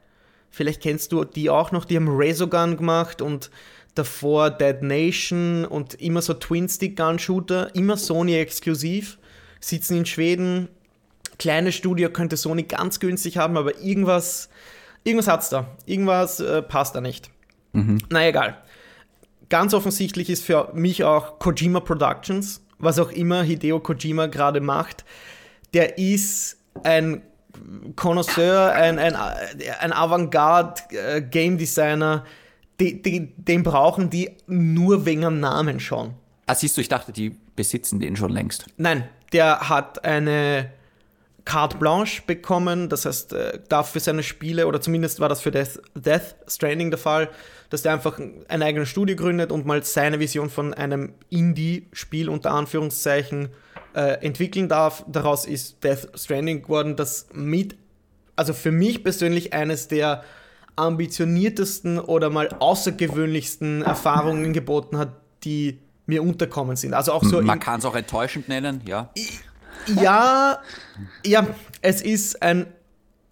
Vielleicht 0.58 0.82
kennst 0.82 1.12
du 1.12 1.24
die 1.24 1.52
auch 1.52 1.72
noch, 1.72 1.86
die 1.86 1.98
haben 1.98 2.08
Resogun 2.08 2.78
gemacht 2.78 3.22
und 3.22 3.52
davor 3.94 4.50
Dead 4.50 4.82
Nation 4.82 5.66
und 5.66 5.94
immer 6.02 6.24
so 6.24 6.34
Twin-Stick-Gun-Shooter, 6.34 7.76
immer 7.76 7.96
Sony 7.96 8.34
exklusiv, 8.34 9.20
sitzen 9.60 9.98
in 9.98 10.08
Schweden. 10.08 10.68
Kleines 11.38 11.76
Studio 11.76 12.10
könnte 12.10 12.38
Sony 12.38 12.64
ganz 12.64 13.00
günstig 13.00 13.38
haben, 13.38 13.56
aber 13.56 13.80
irgendwas, 13.82 14.50
irgendwas 15.04 15.28
hat's 15.28 15.50
da. 15.50 15.78
Irgendwas 15.86 16.40
äh, 16.40 16.64
passt 16.64 16.96
da 16.96 17.02
nicht. 17.02 17.30
Na 18.10 18.28
egal. 18.28 18.58
Ganz 19.50 19.76
offensichtlich 19.76 20.32
ist 20.32 20.44
für 20.44 20.72
mich 20.74 21.04
auch 21.04 21.38
Kojima 21.38 21.82
Productions, 21.82 22.66
was 22.80 22.98
auch 22.98 23.12
immer 23.12 23.44
Hideo 23.44 23.80
Kojima 23.80 24.26
gerade 24.26 24.60
macht, 24.60 25.06
der 25.76 26.00
ist 26.00 26.58
ein 26.82 27.22
Connoisseur, 27.96 28.72
ein, 28.74 29.00
ein, 29.00 29.16
ein 29.16 29.94
Avantgarde-Game 29.94 31.58
Designer, 31.58 32.26
die, 32.80 33.02
die, 33.02 33.34
den 33.36 33.64
brauchen 33.64 34.10
die 34.10 34.32
nur 34.48 35.06
wegen 35.06 35.26
am 35.26 35.40
Namen 35.40 35.80
schon. 35.80 36.14
Ah, 36.46 36.56
siehst 36.56 36.78
du, 36.78 36.82
ich 36.82 36.90
dachte, 36.90 37.12
die 37.12 37.36
besitzen 37.56 38.00
den 38.00 38.16
schon 38.16 38.32
längst. 38.32 38.66
Nein, 38.78 39.08
der 39.34 39.70
hat 39.70 40.06
eine 40.06 40.72
Carte 41.48 41.78
Blanche 41.78 42.22
bekommen, 42.28 42.90
das 42.90 43.06
heißt, 43.06 43.34
äh, 43.34 43.60
darf 43.70 43.92
für 43.92 44.02
seine 44.02 44.22
Spiele, 44.22 44.68
oder 44.68 44.82
zumindest 44.82 45.20
war 45.20 45.30
das 45.30 45.42
für 45.42 45.52
Death, 45.52 45.82
Death 45.96 46.36
Stranding 46.48 46.92
der 46.92 46.98
Fall, 46.98 47.30
dass 47.70 47.82
der 47.84 47.94
einfach 47.94 48.20
ein 48.20 48.62
eigenes 48.62 48.90
Studio 48.90 49.16
gründet 49.16 49.52
und 49.52 49.66
mal 49.66 49.82
seine 49.84 50.20
Vision 50.20 50.50
von 50.50 50.74
einem 50.74 51.14
Indie-Spiel 51.30 52.30
unter 52.30 52.52
Anführungszeichen 52.52 53.50
äh, 53.98 54.24
entwickeln 54.24 54.70
darf. 54.70 55.04
Daraus 55.08 55.46
ist 55.46 55.84
Death 55.84 56.08
Stranding 56.14 56.62
geworden, 56.62 56.96
das 56.96 57.28
mit, 57.34 57.76
also 58.36 58.54
für 58.54 58.72
mich 58.72 59.04
persönlich 59.04 59.54
eines 59.54 59.88
der 59.88 60.24
ambitioniertesten 60.76 62.00
oder 62.00 62.30
mal 62.30 62.50
außergewöhnlichsten 62.60 63.82
Erfahrungen 63.82 64.54
geboten 64.54 65.00
hat, 65.00 65.14
die 65.44 65.80
mir 66.06 66.22
unterkommen 66.22 66.76
sind. 66.76 66.94
Also 66.94 67.12
auch 67.12 67.24
so 67.24 67.42
Man 67.42 67.60
kann 67.60 67.80
es 67.80 67.86
auch 67.86 67.96
enttäuschend 67.96 68.48
nennen, 68.48 68.82
ja. 68.86 69.10
ja, 69.88 70.60
ja, 71.26 71.48
es 71.82 72.04
ist 72.04 72.40
ein 72.44 72.68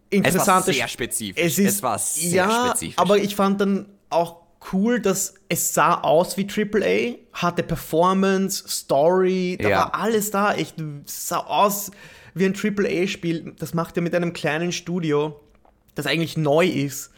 Es 0.10 0.18
war 0.20 0.26
interessantes 0.26 0.76
sehr 0.76 0.88
spezifisch. 0.88 1.44
Es 1.44 1.60
ist 1.60 1.84
war 1.84 2.00
sehr 2.00 2.48
ja, 2.48 2.68
spezifisch. 2.70 2.98
aber 2.98 3.20
ich 3.20 3.36
fand 3.36 3.62
dann 3.62 3.86
auch 4.10 4.45
cool, 4.74 5.00
dass 5.00 5.36
es 5.50 5.74
sah 5.74 6.02
aus 6.02 6.38
wie 6.38 6.48
AAA, 6.48 7.16
hatte 7.34 7.64
Performance, 7.64 8.68
Story, 8.68 9.58
da 9.62 9.70
Ja. 9.70 9.78
war 9.80 9.96
alles 9.96 10.32
da. 10.32 10.54
Echt 10.54 10.76
es 11.06 11.28
sah 11.28 11.38
aus 11.38 11.92
wie 12.34 12.46
ein 12.46 12.54
AAA-Spiel. 12.56 13.54
Das 13.60 13.74
macht 13.74 13.96
er 13.98 14.04
mit 14.04 14.14
einem 14.16 14.34
kleinen 14.34 14.72
Studio, 14.72 15.40
das 15.96 16.06
eigentlich 16.08 16.38
neu 16.38 16.66
ist. 16.68 17.12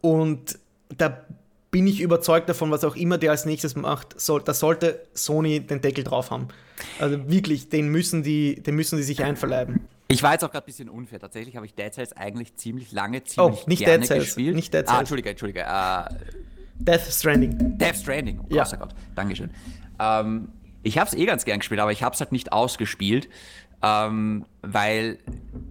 Und 0.00 0.58
da 0.96 1.24
bin 1.70 1.86
ich 1.86 2.00
überzeugt 2.00 2.48
davon, 2.48 2.70
was 2.70 2.84
auch 2.84 2.96
immer 2.96 3.16
der 3.18 3.30
als 3.30 3.44
nächstes 3.44 3.76
macht, 3.76 4.20
soll, 4.20 4.42
da 4.42 4.54
sollte 4.54 5.06
Sony 5.14 5.60
den 5.60 5.80
Deckel 5.80 6.02
drauf 6.04 6.30
haben. 6.30 6.48
Also 6.98 7.28
wirklich, 7.30 7.68
den 7.68 7.88
müssen 7.88 8.22
die, 8.22 8.56
den 8.62 8.74
müssen 8.74 8.96
die 8.96 9.02
sich 9.04 9.22
einverleiben. 9.22 9.80
Ich 10.08 10.22
war 10.24 10.32
jetzt 10.32 10.42
auch 10.44 10.50
gerade 10.50 10.64
ein 10.64 10.66
bisschen 10.66 10.88
unfair. 10.88 11.20
Tatsächlich 11.20 11.54
habe 11.54 11.66
ich 11.66 11.74
Dead 11.74 11.92
Cells 11.94 12.12
eigentlich 12.16 12.56
ziemlich 12.56 12.90
lange, 12.90 13.22
ziemlich 13.22 13.60
Oh, 13.62 13.68
nicht 13.68 13.80
gerne 13.84 13.98
Dead 14.00 14.06
Cells, 14.08 14.24
gespielt. 14.24 14.56
nicht 14.56 14.74
Dead 14.74 14.82
Ah, 14.82 14.86
Cells. 14.88 14.98
Entschuldige, 15.00 15.30
Entschuldige. 15.30 15.60
Äh, 15.60 16.04
Death 16.80 17.10
Stranding. 17.12 17.78
Death 17.78 17.96
Stranding. 17.96 18.40
Oh 18.40 18.54
Ja. 18.54 18.64
Gott. 18.64 18.94
Dankeschön. 19.14 19.50
Ähm, 19.98 20.48
ich 20.82 20.98
habe 20.98 21.08
es 21.08 21.14
eh 21.14 21.26
ganz 21.26 21.44
gern 21.44 21.58
gespielt, 21.58 21.80
aber 21.80 21.92
ich 21.92 22.02
habe 22.02 22.14
es 22.14 22.20
halt 22.20 22.32
nicht 22.32 22.52
ausgespielt, 22.52 23.28
ähm, 23.82 24.44
weil 24.62 25.18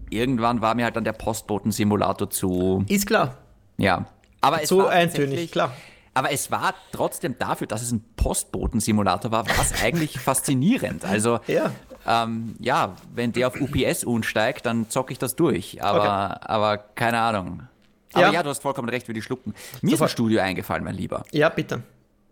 irgendwann 0.09 0.61
war 0.61 0.75
mir 0.75 0.85
halt 0.85 0.95
dann 0.95 1.03
der 1.03 1.13
Postboten-Simulator 1.13 2.29
zu, 2.29 2.85
Ist 2.87 3.07
klar. 3.07 3.37
ja. 3.77 4.05
Aber 4.41 4.61
es 4.63 4.69
So 4.69 4.77
war 4.79 4.89
eintönig, 4.91 5.51
klar. 5.51 5.73
Aber 6.13 6.31
es 6.31 6.49
war 6.49 6.73
trotzdem 6.91 7.35
dafür, 7.37 7.67
dass 7.67 7.81
es 7.81 7.91
ein 7.91 8.03
Postboten-Simulator 8.15 9.31
war, 9.31 9.47
war 9.47 9.59
es 9.61 9.83
eigentlich 9.83 10.17
faszinierend. 10.19 11.03
Also, 11.05 11.39
Ja. 11.47 11.71
ähm, 12.07 12.55
ja, 12.59 12.95
wenn 13.13 13.31
der 13.33 13.47
auf 13.47 13.59
UPS 13.59 14.03
unsteigt, 14.05 14.65
dann 14.65 14.89
zocke 14.89 15.11
ich 15.11 15.19
das 15.19 15.35
durch. 15.35 15.83
Aber, 15.83 16.49
aber 16.49 16.77
keine 16.77 17.19
Ahnung. 17.19 17.63
Aber 18.13 18.27
Ja. 18.27 18.31
ja. 18.33 18.43
du 18.43 18.49
hast 18.49 18.61
vollkommen 18.61 18.89
recht, 18.89 19.07
wie 19.07 19.13
die 19.13 19.21
schlucken. 19.21 19.53
Mir 19.53 19.55
ist 19.55 19.83
ein 19.83 19.89
Sofort. 19.89 20.11
Studio 20.11 20.41
eingefallen, 20.41 20.83
mein 20.83 20.95
Lieber. 20.95 21.23
Ja, 21.31 21.49
bitte. 21.49 21.83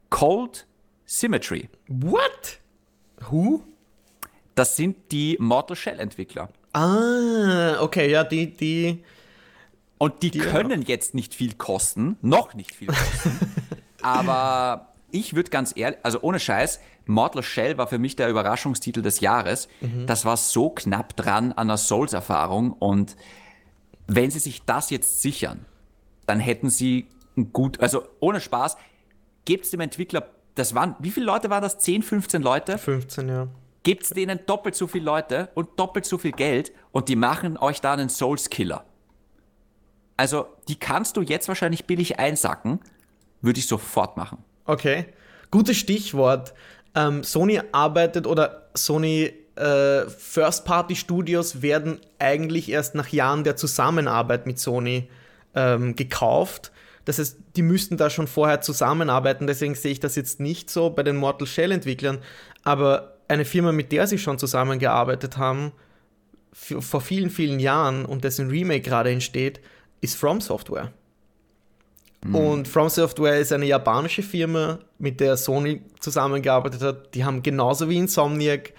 Cold 0.09 0.65
Symmetry. 1.05 1.69
What? 1.87 2.59
Who? 3.29 3.61
Das 4.55 4.75
sind 4.75 5.11
die 5.11 5.37
Mortal 5.39 5.75
Shell-Entwickler. 5.77 6.49
Ah, 6.73 7.79
okay, 7.81 8.09
ja, 8.11 8.23
die, 8.23 8.51
die. 8.51 9.03
Und 9.99 10.21
die, 10.21 10.31
können 10.31 10.83
jetzt 10.83 11.15
nicht 11.15 11.33
viel 11.33 11.53
kosten, 11.53 12.17
noch 12.21 12.53
nicht 12.53 12.75
viel 12.75 12.87
kosten. 12.87 13.39
aber 14.03 14.93
ich 15.09 15.35
würde 15.35 15.49
ganz 15.49 15.73
ehrlich, 15.75 15.99
also 16.03 16.21
ohne 16.21 16.39
Scheiß, 16.39 16.79
Mortal 17.07 17.41
Shell 17.41 17.77
war 17.77 17.87
für 17.87 17.97
mich 17.97 18.15
der 18.15 18.29
Überraschungstitel 18.29 19.01
des 19.01 19.21
Jahres. 19.21 19.69
Das 20.05 20.25
war 20.25 20.37
so 20.37 20.69
knapp 20.69 21.15
dran 21.15 21.51
an 21.53 21.69
einer 21.69 21.77
Souls-Erfahrung. 21.77 22.73
Und 22.73 23.15
wenn 24.07 24.31
sie 24.31 24.39
sich 24.39 24.63
das 24.63 24.89
jetzt 24.89 25.21
sichern, 25.21 25.65
dann 26.25 26.39
hätten 26.39 26.69
sie 26.69 27.07
ein 27.37 27.53
gut, 27.53 27.79
also 27.79 28.07
ohne 28.19 28.41
Spaß, 28.41 28.77
gebt 29.45 29.65
es 29.65 29.71
dem 29.71 29.81
Entwickler, 29.81 30.29
das 30.55 30.73
waren, 30.73 30.95
wie 30.99 31.11
viele 31.11 31.25
Leute 31.25 31.49
waren 31.49 31.61
das? 31.61 31.77
10, 31.77 32.01
15 32.01 32.41
Leute? 32.41 32.77
15, 32.77 33.29
ja. 33.29 33.47
Gebt 33.83 34.15
denen 34.15 34.39
doppelt 34.45 34.75
so 34.75 34.87
viele 34.87 35.05
Leute 35.05 35.49
und 35.53 35.79
doppelt 35.79 36.05
so 36.05 36.17
viel 36.17 36.31
Geld 36.31 36.73
und 36.91 37.09
die 37.09 37.15
machen 37.15 37.57
euch 37.57 37.79
da 37.79 37.93
einen 37.93 38.09
Souls-Killer. 38.09 38.83
Also, 40.17 40.47
die 40.67 40.75
kannst 40.75 41.15
du 41.15 41.21
jetzt 41.21 41.47
wahrscheinlich 41.47 41.85
billig 41.85 42.17
einsacken, 42.19 42.79
würde 43.41 43.59
ich 43.59 43.67
sofort 43.67 44.17
machen. 44.17 44.43
Okay. 44.65 45.05
Gutes 45.51 45.77
Stichwort. 45.77 46.53
Ähm, 46.95 47.23
Sony 47.23 47.61
arbeitet 47.71 48.25
oder 48.25 48.69
Sony 48.73 49.31
äh, 49.57 50.09
First-Party-Studios 50.09 51.61
werden 51.61 51.99
eigentlich 52.19 52.69
erst 52.69 52.95
nach 52.95 53.09
Jahren 53.09 53.43
der 53.43 53.55
Zusammenarbeit 53.55 54.45
mit 54.45 54.59
Sony 54.59 55.09
ähm, 55.55 55.95
gekauft. 55.95 56.71
Das 57.05 57.19
heißt, 57.19 57.37
die 57.55 57.61
müssten 57.61 57.97
da 57.97 58.09
schon 58.09 58.27
vorher 58.27 58.61
zusammenarbeiten. 58.61 59.47
Deswegen 59.47 59.75
sehe 59.75 59.91
ich 59.91 59.99
das 59.99 60.15
jetzt 60.15 60.39
nicht 60.39 60.69
so 60.69 60.89
bei 60.89 61.03
den 61.03 61.15
Mortal 61.15 61.47
Shell-Entwicklern. 61.47 62.19
Aber 62.63 63.17
eine 63.27 63.45
Firma, 63.45 63.71
mit 63.71 63.91
der 63.91 64.07
sie 64.07 64.17
schon 64.17 64.37
zusammengearbeitet 64.37 65.37
haben, 65.37 65.71
vor 66.51 67.01
vielen, 67.01 67.29
vielen 67.29 67.59
Jahren 67.59 68.05
und 68.05 68.23
dessen 68.23 68.49
Remake 68.49 68.81
gerade 68.81 69.11
entsteht, 69.11 69.61
ist 70.01 70.15
From 70.15 70.41
Software. 70.41 70.91
Und 72.33 72.67
From 72.67 72.89
Software 72.89 73.39
ist 73.39 73.53
eine 73.53 73.65
japanische 73.65 74.23
Firma, 74.23 74.79
mit 74.97 75.19
der 75.19 75.37
Sony 75.37 75.81
zusammengearbeitet 75.99 76.81
hat. 76.81 77.15
Die 77.15 77.23
haben 77.23 77.43
genauso 77.43 77.89
wie 77.89 77.97
Insomniac 77.97 78.73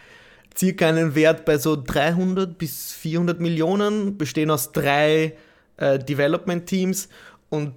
circa 0.57 0.89
einen 0.89 1.15
Wert 1.15 1.45
bei 1.45 1.59
so 1.59 1.77
300 1.77 2.57
bis 2.59 2.93
400 2.93 3.41
Millionen, 3.41 4.17
bestehen 4.19 4.51
aus 4.51 4.73
drei 4.73 5.37
äh, 5.77 5.99
Development-Teams. 5.99 7.09
Und 7.51 7.75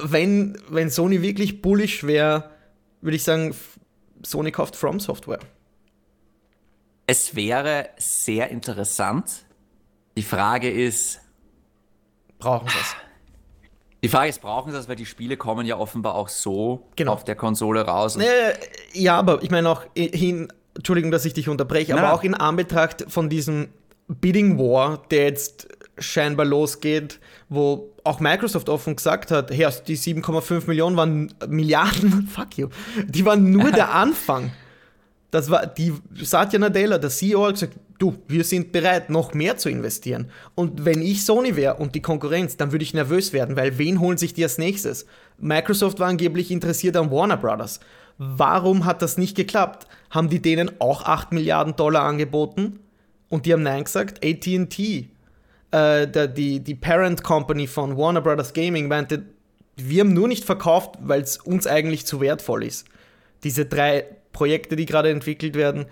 wenn, 0.00 0.58
wenn 0.68 0.90
Sony 0.90 1.22
wirklich 1.22 1.62
bullish 1.62 2.04
wäre, 2.04 2.50
würde 3.00 3.16
ich 3.16 3.22
sagen, 3.24 3.54
Sony 4.24 4.50
kauft 4.52 4.76
From 4.76 4.98
Software. 5.00 5.38
Es 7.06 7.34
wäre 7.34 7.88
sehr 7.96 8.50
interessant. 8.50 9.44
Die 10.16 10.22
Frage 10.22 10.70
ist, 10.70 11.20
Brauchen 12.38 12.68
sie 12.68 12.76
es. 12.78 12.94
die 14.04 14.08
Frage 14.08 14.28
ist, 14.28 14.40
brauchen 14.42 14.70
sie 14.70 14.76
das, 14.76 14.88
weil 14.88 14.96
die 14.96 15.06
Spiele 15.06 15.36
kommen 15.36 15.66
ja 15.66 15.76
offenbar 15.78 16.14
auch 16.14 16.28
so 16.28 16.88
Genau. 16.96 17.12
auf 17.12 17.24
der 17.24 17.34
Konsole 17.34 17.80
raus. 17.82 18.16
Und 18.16 18.22
Äh, 18.22 18.54
ja, 18.92 19.16
aber 19.18 19.42
ich 19.42 19.50
meine 19.50 19.68
auch 19.70 19.84
hin, 19.96 20.52
Entschuldigung, 20.78 21.10
dass 21.10 21.24
ich 21.24 21.34
dich 21.34 21.48
unterbreche, 21.48 21.98
aber 21.98 22.12
auch 22.12 22.22
in 22.22 22.34
Anbetracht 22.34 23.06
von 23.08 23.28
diesem 23.28 23.68
Bidding 24.06 24.58
War, 24.58 25.02
der 25.10 25.24
jetzt 25.24 25.66
scheinbar 25.98 26.46
losgeht, 26.46 27.18
wo 27.48 27.90
auch 28.04 28.20
Microsoft 28.20 28.68
offen 28.68 28.94
gesagt 28.94 29.32
hat, 29.32 29.50
hey, 29.50 29.68
die 29.88 29.98
7,5 29.98 30.68
Millionen 30.68 30.96
waren 30.96 31.34
Milliarden, 31.48 32.28
fuck 32.32 32.56
you, 32.56 32.68
die 33.06 33.24
waren 33.24 33.50
nur 33.50 33.72
der 33.72 33.92
Anfang. 33.94 34.52
Das 35.32 35.50
war 35.50 35.66
die 35.66 35.92
Satya 36.14 36.60
Nadella, 36.60 36.96
der 36.96 37.10
CEO, 37.10 37.46
hat 37.46 37.54
gesagt, 37.54 37.74
du, 37.98 38.16
wir 38.28 38.44
sind 38.44 38.70
bereit, 38.70 39.10
noch 39.10 39.34
mehr 39.34 39.56
zu 39.56 39.68
investieren. 39.68 40.30
Und 40.54 40.84
wenn 40.84 41.02
ich 41.02 41.24
Sony 41.24 41.56
wäre 41.56 41.74
und 41.74 41.96
die 41.96 42.00
Konkurrenz, 42.00 42.56
dann 42.56 42.70
würde 42.70 42.84
ich 42.84 42.94
nervös 42.94 43.32
werden, 43.32 43.56
weil 43.56 43.78
wen 43.78 43.98
holen 43.98 44.16
sich 44.16 44.32
die 44.32 44.44
als 44.44 44.58
nächstes? 44.58 45.06
Microsoft 45.38 45.98
war 45.98 46.06
angeblich 46.06 46.52
interessiert 46.52 46.96
an 46.96 47.10
Warner 47.10 47.36
Brothers. 47.36 47.80
Warum 48.18 48.84
hat 48.84 49.00
das 49.00 49.16
nicht 49.16 49.36
geklappt? 49.36 49.86
Haben 50.10 50.28
die 50.28 50.42
denen 50.42 50.80
auch 50.80 51.04
8 51.04 51.32
Milliarden 51.32 51.76
Dollar 51.76 52.02
angeboten? 52.02 52.80
Und 53.28 53.46
die 53.46 53.52
haben 53.52 53.62
Nein 53.62 53.84
gesagt? 53.84 54.24
ATT, 54.24 54.78
äh, 55.70 56.28
die, 56.28 56.60
die 56.60 56.74
Parent 56.74 57.22
Company 57.22 57.66
von 57.66 57.96
Warner 57.96 58.20
Brothers 58.20 58.52
Gaming, 58.52 58.88
meinte, 58.88 59.26
wir 59.76 60.00
haben 60.00 60.12
nur 60.12 60.26
nicht 60.26 60.44
verkauft, 60.44 60.96
weil 61.00 61.20
es 61.20 61.38
uns 61.38 61.66
eigentlich 61.66 62.06
zu 62.06 62.20
wertvoll 62.20 62.64
ist. 62.64 62.86
Diese 63.44 63.66
drei 63.66 64.04
Projekte, 64.32 64.74
die 64.74 64.86
gerade 64.86 65.10
entwickelt 65.10 65.54
werden, 65.54 65.86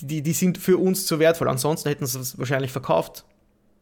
die, 0.00 0.22
die 0.22 0.32
sind 0.32 0.58
für 0.58 0.76
uns 0.76 1.06
zu 1.06 1.18
wertvoll. 1.18 1.48
Ansonsten 1.48 1.88
hätten 1.88 2.06
sie 2.06 2.20
es 2.20 2.38
wahrscheinlich 2.38 2.72
verkauft. 2.72 3.24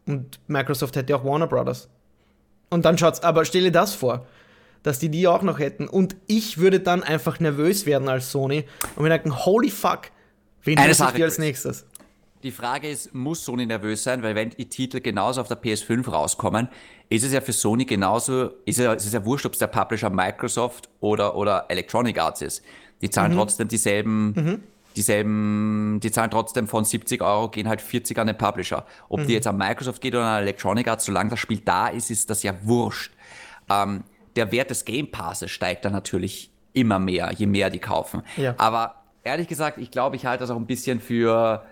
Und 0.06 0.38
Microsoft 0.46 0.94
hätte 0.94 1.16
auch 1.16 1.24
Warner 1.24 1.48
Brothers. 1.48 1.88
Und 2.70 2.84
dann 2.84 2.96
schaut's, 2.96 3.22
aber 3.22 3.44
stelle 3.44 3.72
das 3.72 3.94
vor, 3.94 4.26
dass 4.86 5.00
die 5.00 5.08
die 5.08 5.26
auch 5.26 5.42
noch 5.42 5.58
hätten. 5.58 5.88
Und 5.88 6.14
ich 6.28 6.58
würde 6.58 6.78
dann 6.78 7.02
einfach 7.02 7.40
nervös 7.40 7.86
werden 7.86 8.08
als 8.08 8.30
Sony 8.30 8.64
und 8.94 9.02
mir 9.02 9.08
denken, 9.08 9.44
holy 9.44 9.68
fuck, 9.68 10.12
wen 10.62 10.78
Eine 10.78 10.92
ich 10.92 10.96
dir 10.98 11.24
als 11.24 11.38
nächstes? 11.38 11.84
Die 12.44 12.52
Frage 12.52 12.88
ist, 12.88 13.12
muss 13.12 13.44
Sony 13.44 13.66
nervös 13.66 14.04
sein? 14.04 14.22
Weil 14.22 14.36
wenn 14.36 14.50
die 14.50 14.68
Titel 14.68 15.00
genauso 15.00 15.40
auf 15.40 15.48
der 15.48 15.60
PS5 15.60 16.08
rauskommen, 16.08 16.68
ist 17.08 17.24
es 17.24 17.32
ja 17.32 17.40
für 17.40 17.52
Sony 17.52 17.84
genauso, 17.84 18.50
ist 18.64 18.78
ja, 18.78 18.94
es 18.94 19.04
ist 19.04 19.14
ja 19.14 19.24
wurscht, 19.24 19.46
ob 19.46 19.54
es 19.54 19.58
der 19.58 19.66
Publisher 19.66 20.08
Microsoft 20.08 20.88
oder, 21.00 21.34
oder 21.34 21.64
Electronic 21.68 22.20
Arts 22.20 22.42
ist. 22.42 22.62
Die 23.02 23.10
zahlen 23.10 23.32
trotzdem 23.34 23.66
dieselben, 23.66 24.62
dieselben, 24.94 25.98
die 26.00 26.12
zahlen 26.12 26.30
trotzdem 26.30 26.68
von 26.68 26.84
70 26.84 27.22
Euro, 27.22 27.48
gehen 27.48 27.68
halt 27.68 27.80
40 27.80 28.16
an 28.20 28.28
den 28.28 28.38
Publisher. 28.38 28.86
Ob 29.08 29.26
die 29.26 29.32
jetzt 29.32 29.48
an 29.48 29.56
Microsoft 29.56 30.00
geht 30.00 30.14
oder 30.14 30.26
an 30.26 30.42
Electronic 30.42 30.86
Arts, 30.86 31.06
solange 31.06 31.30
das 31.30 31.40
Spiel 31.40 31.60
da 31.64 31.88
ist, 31.88 32.12
ist 32.12 32.30
das 32.30 32.44
ja 32.44 32.54
wurscht. 32.62 33.12
Ähm, 33.68 34.04
der 34.36 34.52
Wert 34.52 34.70
des 34.70 34.84
Game 34.84 35.10
Passes 35.10 35.50
steigt 35.50 35.84
dann 35.84 35.92
natürlich 35.92 36.50
immer 36.72 36.98
mehr, 36.98 37.32
je 37.32 37.46
mehr 37.46 37.70
die 37.70 37.78
kaufen. 37.78 38.22
Ja. 38.36 38.54
Aber 38.58 38.96
ehrlich 39.24 39.48
gesagt, 39.48 39.78
ich 39.78 39.90
glaube, 39.90 40.16
ich 40.16 40.26
halte 40.26 40.40
das 40.40 40.50
auch 40.50 40.56
ein 40.56 40.66
bisschen 40.66 41.00
für 41.00 41.64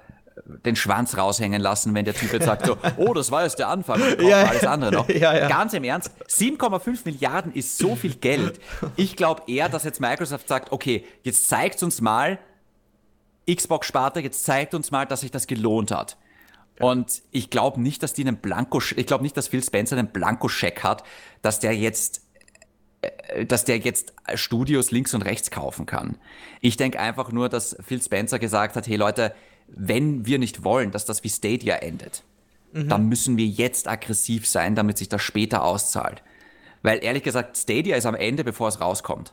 den 0.64 0.74
Schwanz 0.74 1.16
raushängen 1.16 1.60
lassen, 1.60 1.94
wenn 1.94 2.04
der 2.04 2.14
Typ 2.14 2.32
jetzt 2.32 2.46
sagt 2.46 2.66
so, 2.66 2.76
oh, 2.96 3.14
das 3.14 3.30
war 3.30 3.44
jetzt 3.44 3.58
der 3.58 3.68
Anfang, 3.68 4.00
wir 4.00 4.16
kaufen 4.16 4.28
Ja, 4.28 4.44
alles 4.44 4.64
andere 4.64 4.92
noch. 4.92 5.08
Ja, 5.14 5.36
ja. 5.36 5.48
Ganz 5.48 5.72
im 5.74 5.84
Ernst, 5.84 6.10
7,5 6.28 7.00
Milliarden 7.04 7.52
ist 7.52 7.78
so 7.78 7.94
viel 7.94 8.14
Geld. 8.14 8.58
Ich 8.96 9.14
glaube 9.14 9.42
eher, 9.46 9.68
dass 9.68 9.84
jetzt 9.84 10.00
Microsoft 10.00 10.48
sagt, 10.48 10.72
okay, 10.72 11.04
jetzt 11.22 11.48
zeigt 11.48 11.82
uns 11.82 12.00
mal, 12.00 12.38
Xbox 13.48 13.86
Sparte, 13.86 14.20
jetzt 14.20 14.44
zeigt 14.44 14.74
uns 14.74 14.90
mal, 14.90 15.06
dass 15.06 15.20
sich 15.20 15.30
das 15.30 15.46
gelohnt 15.46 15.92
hat. 15.92 16.16
Und 16.80 17.22
ich 17.30 17.50
glaube 17.50 17.80
nicht, 17.80 18.02
dass 18.02 18.14
die 18.14 18.22
einen 18.22 18.38
Blanko, 18.38 18.80
ich 18.96 19.06
glaube 19.06 19.22
nicht, 19.22 19.36
dass 19.36 19.48
Phil 19.48 19.62
Spencer 19.62 19.96
einen 19.96 20.08
Blankoscheck 20.08 20.82
hat, 20.82 21.04
dass 21.42 21.60
der 21.60 21.76
jetzt 21.76 22.18
äh, 22.18 22.23
dass 23.46 23.64
der 23.64 23.78
jetzt 23.78 24.12
Studios 24.34 24.90
links 24.90 25.14
und 25.14 25.22
rechts 25.22 25.50
kaufen 25.50 25.86
kann. 25.86 26.16
Ich 26.60 26.76
denke 26.76 27.00
einfach 27.00 27.32
nur, 27.32 27.48
dass 27.48 27.76
Phil 27.84 28.02
Spencer 28.02 28.38
gesagt 28.38 28.76
hat, 28.76 28.86
hey 28.86 28.96
Leute, 28.96 29.34
wenn 29.68 30.26
wir 30.26 30.38
nicht 30.38 30.64
wollen, 30.64 30.90
dass 30.90 31.04
das 31.04 31.24
wie 31.24 31.30
Stadia 31.30 31.76
endet, 31.76 32.22
dann 32.72 33.08
müssen 33.08 33.36
wir 33.36 33.46
jetzt 33.46 33.86
aggressiv 33.86 34.48
sein, 34.48 34.74
damit 34.74 34.98
sich 34.98 35.08
das 35.08 35.22
später 35.22 35.62
auszahlt. 35.62 36.22
Weil 36.82 37.02
ehrlich 37.04 37.22
gesagt, 37.22 37.56
Stadia 37.56 37.96
ist 37.96 38.04
am 38.04 38.16
Ende, 38.16 38.42
bevor 38.42 38.68
es 38.68 38.80
rauskommt. 38.80 39.32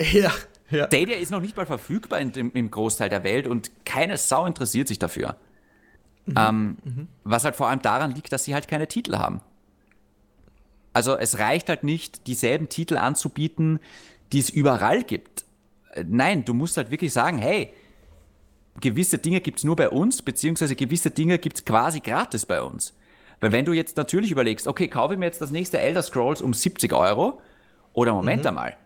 Ja, 0.00 0.32
ja. 0.70 0.86
Stadia 0.86 1.16
ist 1.16 1.30
noch 1.30 1.40
nicht 1.40 1.56
mal 1.56 1.66
verfügbar 1.66 2.18
in 2.18 2.32
dem, 2.32 2.50
im 2.52 2.70
Großteil 2.70 3.08
der 3.08 3.24
Welt 3.24 3.46
und 3.46 3.70
keine 3.84 4.16
Sau 4.16 4.46
interessiert 4.46 4.88
sich 4.88 4.98
dafür. 4.98 5.36
Ähm, 6.36 6.76
Was 7.24 7.44
halt 7.44 7.56
vor 7.56 7.68
allem 7.68 7.80
daran 7.80 8.14
liegt, 8.14 8.32
dass 8.32 8.44
sie 8.44 8.54
halt 8.54 8.68
keine 8.68 8.88
Titel 8.88 9.16
haben. 9.16 9.40
Also 10.92 11.16
es 11.16 11.38
reicht 11.38 11.68
halt 11.68 11.84
nicht, 11.84 12.26
dieselben 12.26 12.68
Titel 12.68 12.96
anzubieten, 12.96 13.80
die 14.32 14.40
es 14.40 14.50
überall 14.50 15.02
gibt. 15.02 15.44
Äh, 15.92 16.04
Nein, 16.08 16.44
du 16.44 16.54
musst 16.54 16.76
halt 16.76 16.90
wirklich 16.90 17.12
sagen, 17.12 17.38
hey, 17.38 17.72
gewisse 18.80 19.18
Dinge 19.18 19.40
gibt's 19.40 19.64
nur 19.64 19.76
bei 19.76 19.88
uns, 19.88 20.22
beziehungsweise 20.22 20.76
gewisse 20.76 21.10
Dinge 21.10 21.38
gibt's 21.38 21.64
quasi 21.64 22.00
gratis 22.00 22.46
bei 22.46 22.62
uns. 22.62 22.94
Weil 23.40 23.52
wenn 23.52 23.64
du 23.64 23.72
jetzt 23.72 23.96
natürlich 23.96 24.30
überlegst, 24.30 24.66
okay, 24.66 24.88
kaufe 24.88 25.14
ich 25.14 25.18
mir 25.18 25.26
jetzt 25.26 25.40
das 25.40 25.50
nächste 25.50 25.78
Elder 25.78 26.02
Scrolls 26.02 26.42
um 26.42 26.52
70 26.54 26.92
Euro, 26.92 27.40
oder 27.92 28.12
Moment 28.12 28.46
einmal, 28.46 28.76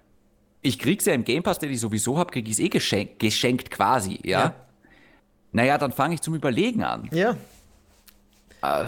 ich 0.62 0.78
krieg's 0.78 1.04
ja 1.06 1.12
im 1.12 1.24
Game 1.24 1.42
Pass, 1.42 1.58
den 1.58 1.70
ich 1.70 1.80
sowieso 1.80 2.18
habe, 2.18 2.30
krieg 2.30 2.48
ich's 2.48 2.58
eh 2.58 2.68
geschenkt, 2.68 3.18
geschenkt 3.18 3.70
quasi, 3.70 4.20
ja? 4.22 4.40
Ja. 4.40 4.54
Naja, 5.52 5.76
dann 5.76 5.92
fange 5.92 6.14
ich 6.14 6.22
zum 6.22 6.34
Überlegen 6.34 6.82
an. 6.82 7.08
ja. 8.60 8.86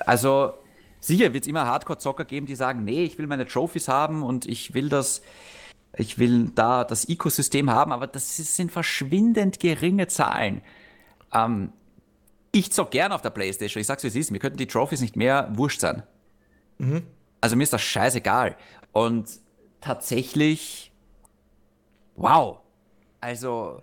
Also 0.00 0.54
sicher 1.00 1.32
wird 1.32 1.44
es 1.44 1.48
immer 1.48 1.66
Hardcore-Zocker 1.66 2.24
geben, 2.24 2.46
die 2.46 2.54
sagen, 2.54 2.84
nee, 2.84 3.04
ich 3.04 3.18
will 3.18 3.26
meine 3.26 3.46
Trophies 3.46 3.88
haben 3.88 4.22
und 4.22 4.46
ich 4.46 4.74
will 4.74 4.88
das, 4.88 5.22
ich 5.96 6.18
will 6.18 6.50
da 6.54 6.84
das 6.84 7.08
Ökosystem 7.08 7.70
haben, 7.70 7.92
aber 7.92 8.06
das 8.06 8.36
sind 8.36 8.72
verschwindend 8.72 9.60
geringe 9.60 10.06
Zahlen. 10.08 10.62
Ähm, 11.32 11.72
ich 12.52 12.72
zock 12.72 12.90
gern 12.90 13.12
auf 13.12 13.22
der 13.22 13.30
Playstation, 13.30 13.80
ich 13.80 13.86
sag's 13.86 14.02
wie 14.02 14.08
es 14.08 14.16
ist, 14.16 14.30
mir 14.30 14.38
könnten 14.38 14.58
die 14.58 14.66
Trophies 14.66 15.00
nicht 15.00 15.16
mehr 15.16 15.50
wurscht 15.54 15.80
sein. 15.80 16.02
Also 17.40 17.56
mir 17.56 17.62
ist 17.62 17.72
das 17.72 17.82
scheißegal. 17.82 18.56
Und 18.92 19.28
tatsächlich, 19.80 20.92
wow, 22.16 22.60
also 23.20 23.82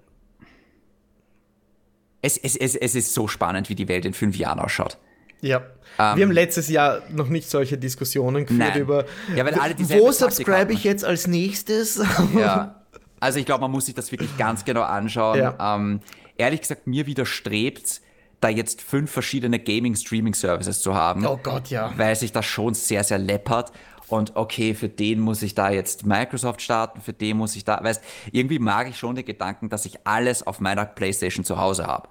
es, 2.22 2.38
es, 2.38 2.56
es, 2.56 2.76
es 2.76 2.96
ist 2.96 3.14
so 3.14 3.28
spannend, 3.28 3.70
wie 3.70 3.76
die 3.76 3.88
Welt 3.88 4.06
in 4.06 4.14
fünf 4.14 4.36
Jahren 4.36 4.60
ausschaut. 4.60 4.98
Ja. 5.42 5.62
wir 5.98 6.26
haben 6.26 6.32
letztes 6.32 6.70
Jahr 6.70 7.02
noch 7.10 7.30
nicht 7.30 7.50
solche 7.50 7.78
Diskussionen 7.78 8.46
geführt 8.46 8.60
Ähm. 8.60 8.70
Nein. 8.74 8.82
über, 8.82 9.06
Ja, 9.36 9.46
weil 9.46 9.54
alle 9.56 9.76
dieselbe 9.76 10.04
wo 10.04 10.12
subscribe 10.12 10.74
ich 10.74 10.84
jetzt 10.84 11.06
als 11.06 11.28
nächstes? 11.28 12.02
Ja. 12.36 12.82
Also 13.20 13.40
ich 13.40 13.46
glaube, 13.46 13.62
man 13.62 13.72
muss 13.72 13.86
sich 13.86 13.96
das 13.96 14.12
wirklich 14.12 14.38
ganz 14.38 14.66
genau 14.66 14.82
anschauen. 14.84 15.40
Ja. 15.40 15.76
Ähm, 15.76 16.02
ehrlich 16.38 16.62
gesagt, 16.62 16.86
mir 16.86 17.06
widerstrebt, 17.06 18.02
da 18.42 18.50
jetzt 18.50 18.82
fünf 18.82 19.10
verschiedene 19.10 19.58
Gaming-Streaming-Services 19.58 20.82
zu 20.82 20.94
haben. 20.94 21.26
Oh 21.26 21.40
Gott, 21.42 21.70
ja. 21.70 21.94
Weil 21.98 22.16
sich 22.16 22.32
das 22.32 22.46
schon 22.46 22.74
sehr, 22.74 23.04
sehr 23.04 23.18
läppert. 23.18 23.72
Und 24.08 24.36
okay, 24.36 24.76
für 24.76 24.90
den 24.90 25.20
muss 25.20 25.42
ich 25.42 25.56
da 25.56 25.72
jetzt 25.72 26.06
Microsoft 26.06 26.62
starten, 26.62 27.02
für 27.02 27.14
den 27.14 27.38
muss 27.38 27.56
ich 27.56 27.64
da, 27.64 27.84
weißt, 27.84 28.04
irgendwie 28.32 28.60
mag 28.60 28.88
ich 28.88 28.98
schon 29.00 29.16
den 29.16 29.26
Gedanken, 29.26 29.70
dass 29.70 29.86
ich 29.86 30.06
alles 30.06 30.46
auf 30.46 30.60
meiner 30.60 30.86
Playstation 30.86 31.44
zu 31.44 31.58
Hause 31.58 31.88
habe. 31.88 32.08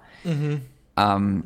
Ähm, 0.97 1.43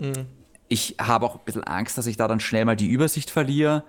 Ich 0.70 0.96
habe 1.02 1.26
auch 1.26 1.36
ein 1.36 1.42
bisschen 1.46 1.64
Angst, 1.66 1.98
dass 1.98 2.06
ich 2.08 2.16
da 2.16 2.28
dann 2.28 2.40
schnell 2.40 2.64
mal 2.64 2.76
die 2.76 2.88
Übersicht 2.88 3.30
verliere. 3.30 3.84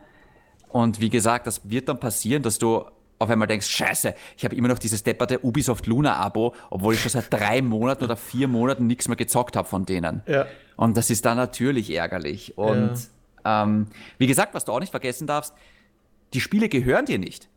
Und 0.68 1.00
wie 1.00 1.10
gesagt, 1.10 1.46
das 1.46 1.68
wird 1.68 1.88
dann 1.88 2.00
passieren, 2.00 2.42
dass 2.42 2.58
du 2.58 2.84
auf 3.18 3.28
einmal 3.28 3.48
denkst, 3.48 3.66
scheiße, 3.68 4.14
ich 4.38 4.44
habe 4.44 4.56
immer 4.56 4.68
noch 4.68 4.78
dieses 4.78 5.02
depperte 5.02 5.44
Ubisoft 5.44 5.86
Luna-Abo, 5.86 6.54
obwohl 6.70 6.94
ich 6.94 7.02
schon 7.02 7.10
seit 7.10 7.30
drei 7.30 7.60
Monaten 7.60 8.02
oder 8.02 8.16
vier 8.16 8.48
Monaten 8.48 8.86
nichts 8.86 9.08
mehr 9.08 9.16
gezockt 9.16 9.56
habe 9.56 9.68
von 9.68 9.84
denen. 9.84 10.22
Ja. 10.26 10.46
Und 10.76 10.96
das 10.96 11.10
ist 11.10 11.26
dann 11.26 11.36
natürlich 11.36 11.90
ärgerlich. 11.90 12.56
Und 12.56 12.94
ähm, 13.44 13.88
wie 14.16 14.26
gesagt, 14.26 14.54
was 14.54 14.64
du 14.64 14.72
auch 14.72 14.80
nicht 14.80 14.90
vergessen 14.90 15.26
darfst, 15.26 15.54
die 16.32 16.40
Spiele 16.40 16.70
gehören 16.70 17.04
dir 17.04 17.18
nicht. 17.18 17.48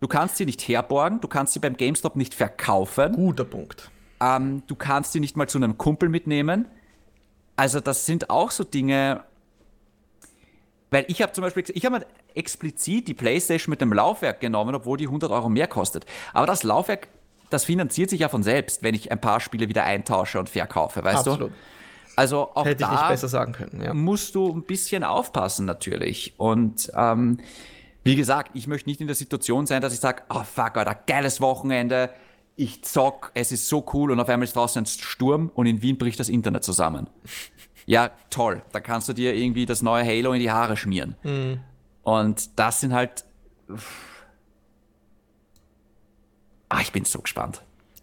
Du 0.00 0.08
kannst 0.08 0.36
sie 0.36 0.46
nicht 0.46 0.66
herborgen, 0.66 1.20
du 1.20 1.28
kannst 1.28 1.52
sie 1.52 1.60
beim 1.60 1.76
GameStop 1.76 2.16
nicht 2.16 2.34
verkaufen, 2.34 3.12
Guter 3.12 3.44
Punkt. 3.44 3.88
ähm, 4.20 4.64
du 4.66 4.74
kannst 4.74 5.12
sie 5.12 5.20
nicht 5.20 5.36
mal 5.36 5.48
zu 5.48 5.58
einem 5.58 5.78
Kumpel 5.78 6.08
mitnehmen. 6.08 6.66
Also 7.56 7.80
das 7.80 8.06
sind 8.06 8.30
auch 8.30 8.50
so 8.50 8.64
Dinge, 8.64 9.24
weil 10.90 11.04
ich 11.08 11.22
habe 11.22 11.32
zum 11.32 11.42
Beispiel, 11.42 11.64
ich 11.74 11.84
habe 11.84 12.06
explizit 12.34 13.08
die 13.08 13.14
Playstation 13.14 13.70
mit 13.70 13.80
dem 13.80 13.92
Laufwerk 13.92 14.40
genommen, 14.40 14.74
obwohl 14.74 14.98
die 14.98 15.06
100 15.06 15.30
Euro 15.30 15.48
mehr 15.48 15.66
kostet. 15.66 16.06
Aber 16.32 16.46
das 16.46 16.62
Laufwerk, 16.62 17.08
das 17.50 17.64
finanziert 17.64 18.10
sich 18.10 18.20
ja 18.20 18.28
von 18.28 18.42
selbst, 18.42 18.82
wenn 18.82 18.94
ich 18.94 19.10
ein 19.12 19.20
paar 19.20 19.40
Spiele 19.40 19.68
wieder 19.68 19.84
eintausche 19.84 20.38
und 20.38 20.48
verkaufe, 20.48 21.02
weißt 21.04 21.28
Absolut. 21.28 21.50
du? 21.50 21.54
Also 22.16 22.50
auch 22.54 22.66
Hätte 22.66 22.84
ich 22.84 22.88
da 22.88 22.92
nicht 22.92 23.08
besser 23.08 23.28
sagen 23.28 23.52
können. 23.52 23.82
Ja. 23.82 23.94
musst 23.94 24.34
du 24.34 24.52
ein 24.52 24.64
bisschen 24.64 25.02
aufpassen 25.02 25.64
natürlich. 25.64 26.34
Und 26.36 26.92
ähm, 26.94 27.38
wie 28.04 28.16
gesagt, 28.16 28.50
ich 28.54 28.66
möchte 28.66 28.88
nicht 28.88 29.00
in 29.00 29.06
der 29.06 29.16
Situation 29.16 29.66
sein, 29.66 29.80
dass 29.80 29.94
ich 29.94 30.00
sage, 30.00 30.22
oh 30.28 30.42
fuck, 30.42 30.76
Alter, 30.76 30.94
geiles 31.06 31.40
Wochenende, 31.40 32.10
ich 32.62 32.82
zock, 32.82 33.30
es 33.34 33.50
ist 33.52 33.68
so 33.68 33.84
cool 33.92 34.10
und 34.12 34.20
auf 34.20 34.28
einmal 34.28 34.44
ist 34.44 34.54
draußen 34.56 34.82
ein 34.82 34.86
Sturm 34.86 35.50
und 35.54 35.66
in 35.66 35.82
Wien 35.82 35.98
bricht 35.98 36.20
das 36.20 36.28
Internet 36.28 36.64
zusammen. 36.64 37.08
Ja, 37.86 38.10
toll. 38.30 38.62
Da 38.72 38.80
kannst 38.80 39.08
du 39.08 39.12
dir 39.12 39.34
irgendwie 39.34 39.66
das 39.66 39.82
neue 39.82 40.04
Halo 40.04 40.32
in 40.32 40.40
die 40.40 40.50
Haare 40.50 40.76
schmieren. 40.76 41.16
Und 42.02 42.50
das 42.58 42.80
sind 42.80 42.92
halt. 42.92 43.24
Ah, 46.68 46.80
ich 46.80 46.92
bin 46.92 47.04
so 47.04 47.20
gespannt. 47.20 47.62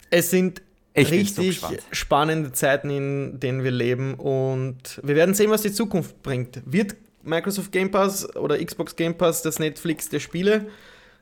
Es 0.10 0.30
sind 0.30 0.62
Ich 0.93 1.07
so 1.07 1.14
richtig 1.16 1.47
gespannt. 1.47 1.84
spannende 1.91 2.51
Zeiten, 2.51 2.89
in 2.89 3.39
denen 3.39 3.64
wir 3.64 3.72
leben 3.72 4.16
und 4.16 4.99
wir 5.03 5.16
werden 5.16 5.34
sehen, 5.36 5.49
was 5.49 5.62
die 5.62 5.72
Zukunft 5.72 6.22
bringt. 6.24 6.62
Wird 6.66 6.95
Microsoft 7.24 7.72
Game 7.72 7.91
Pass 7.91 8.36
oder 8.36 8.64
Xbox 8.64 8.95
Game 8.95 9.16
Pass 9.18 9.41
das 9.41 9.60
Netflix 9.60 10.10
der 10.10 10.20
Spiele? 10.20 10.68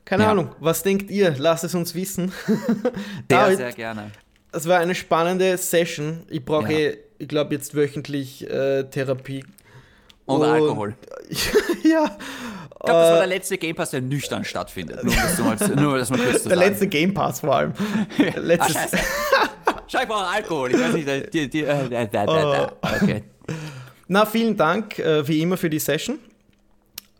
Keine 0.08 0.22
Ja. 0.22 0.30
Ahnung. 0.30 0.54
Was 0.58 0.82
denkt 0.82 1.10
ihr? 1.10 1.34
Lasst 1.36 1.64
es 1.64 1.74
uns 1.74 1.94
wissen. 1.94 2.32
Sehr, 3.30 3.56
sehr 3.58 3.72
gerne. 3.72 4.10
Es 4.52 4.66
war 4.66 4.78
eine 4.78 4.94
spannende 4.94 5.58
Session. 5.58 6.22
Ich 6.30 6.42
brauche, 6.42 6.72
ja. 6.72 6.90
ich 7.18 7.28
glaube, 7.28 7.54
jetzt 7.54 7.74
wöchentlich 7.74 8.48
äh, 8.48 8.84
Therapie. 8.84 9.44
Und, 10.24 10.40
und 10.40 10.46
Alkohol. 10.46 10.96
ja. 11.84 12.04
Ich 12.06 12.86
glaube, 12.86 13.00
das 13.00 13.10
war 13.10 13.18
der 13.18 13.26
letzte 13.26 13.58
Game 13.58 13.76
Pass, 13.76 13.90
der 13.90 14.00
nüchtern 14.00 14.46
stattfindet. 14.46 15.04
Nur, 15.04 15.14
dass, 15.14 15.38
mal, 15.38 15.76
nur, 15.76 15.98
dass 15.98 16.08
man 16.08 16.20
kurz 16.20 16.44
Der 16.44 16.56
letzte 16.56 16.86
Game 16.86 17.12
Pass 17.12 17.40
vor 17.40 17.54
allem. 17.54 17.74
Letztes 18.36 18.76
Ach, 19.66 19.82
Schau, 19.88 19.98
ich 20.00 20.08
brauche 20.08 20.26
Alkohol. 20.26 20.70
Ich 20.70 20.80
weiß 20.80 20.94
nicht, 20.94 21.34
die, 21.34 21.50
die, 21.50 21.64
äh, 21.64 21.86
da, 21.90 22.06
da, 22.06 22.24
da. 22.24 22.72
Okay. 23.02 23.24
Na, 24.06 24.24
vielen 24.24 24.56
Dank, 24.56 24.98
äh, 25.00 25.28
wie 25.28 25.42
immer, 25.42 25.58
für 25.58 25.68
die 25.68 25.78
Session. 25.78 26.18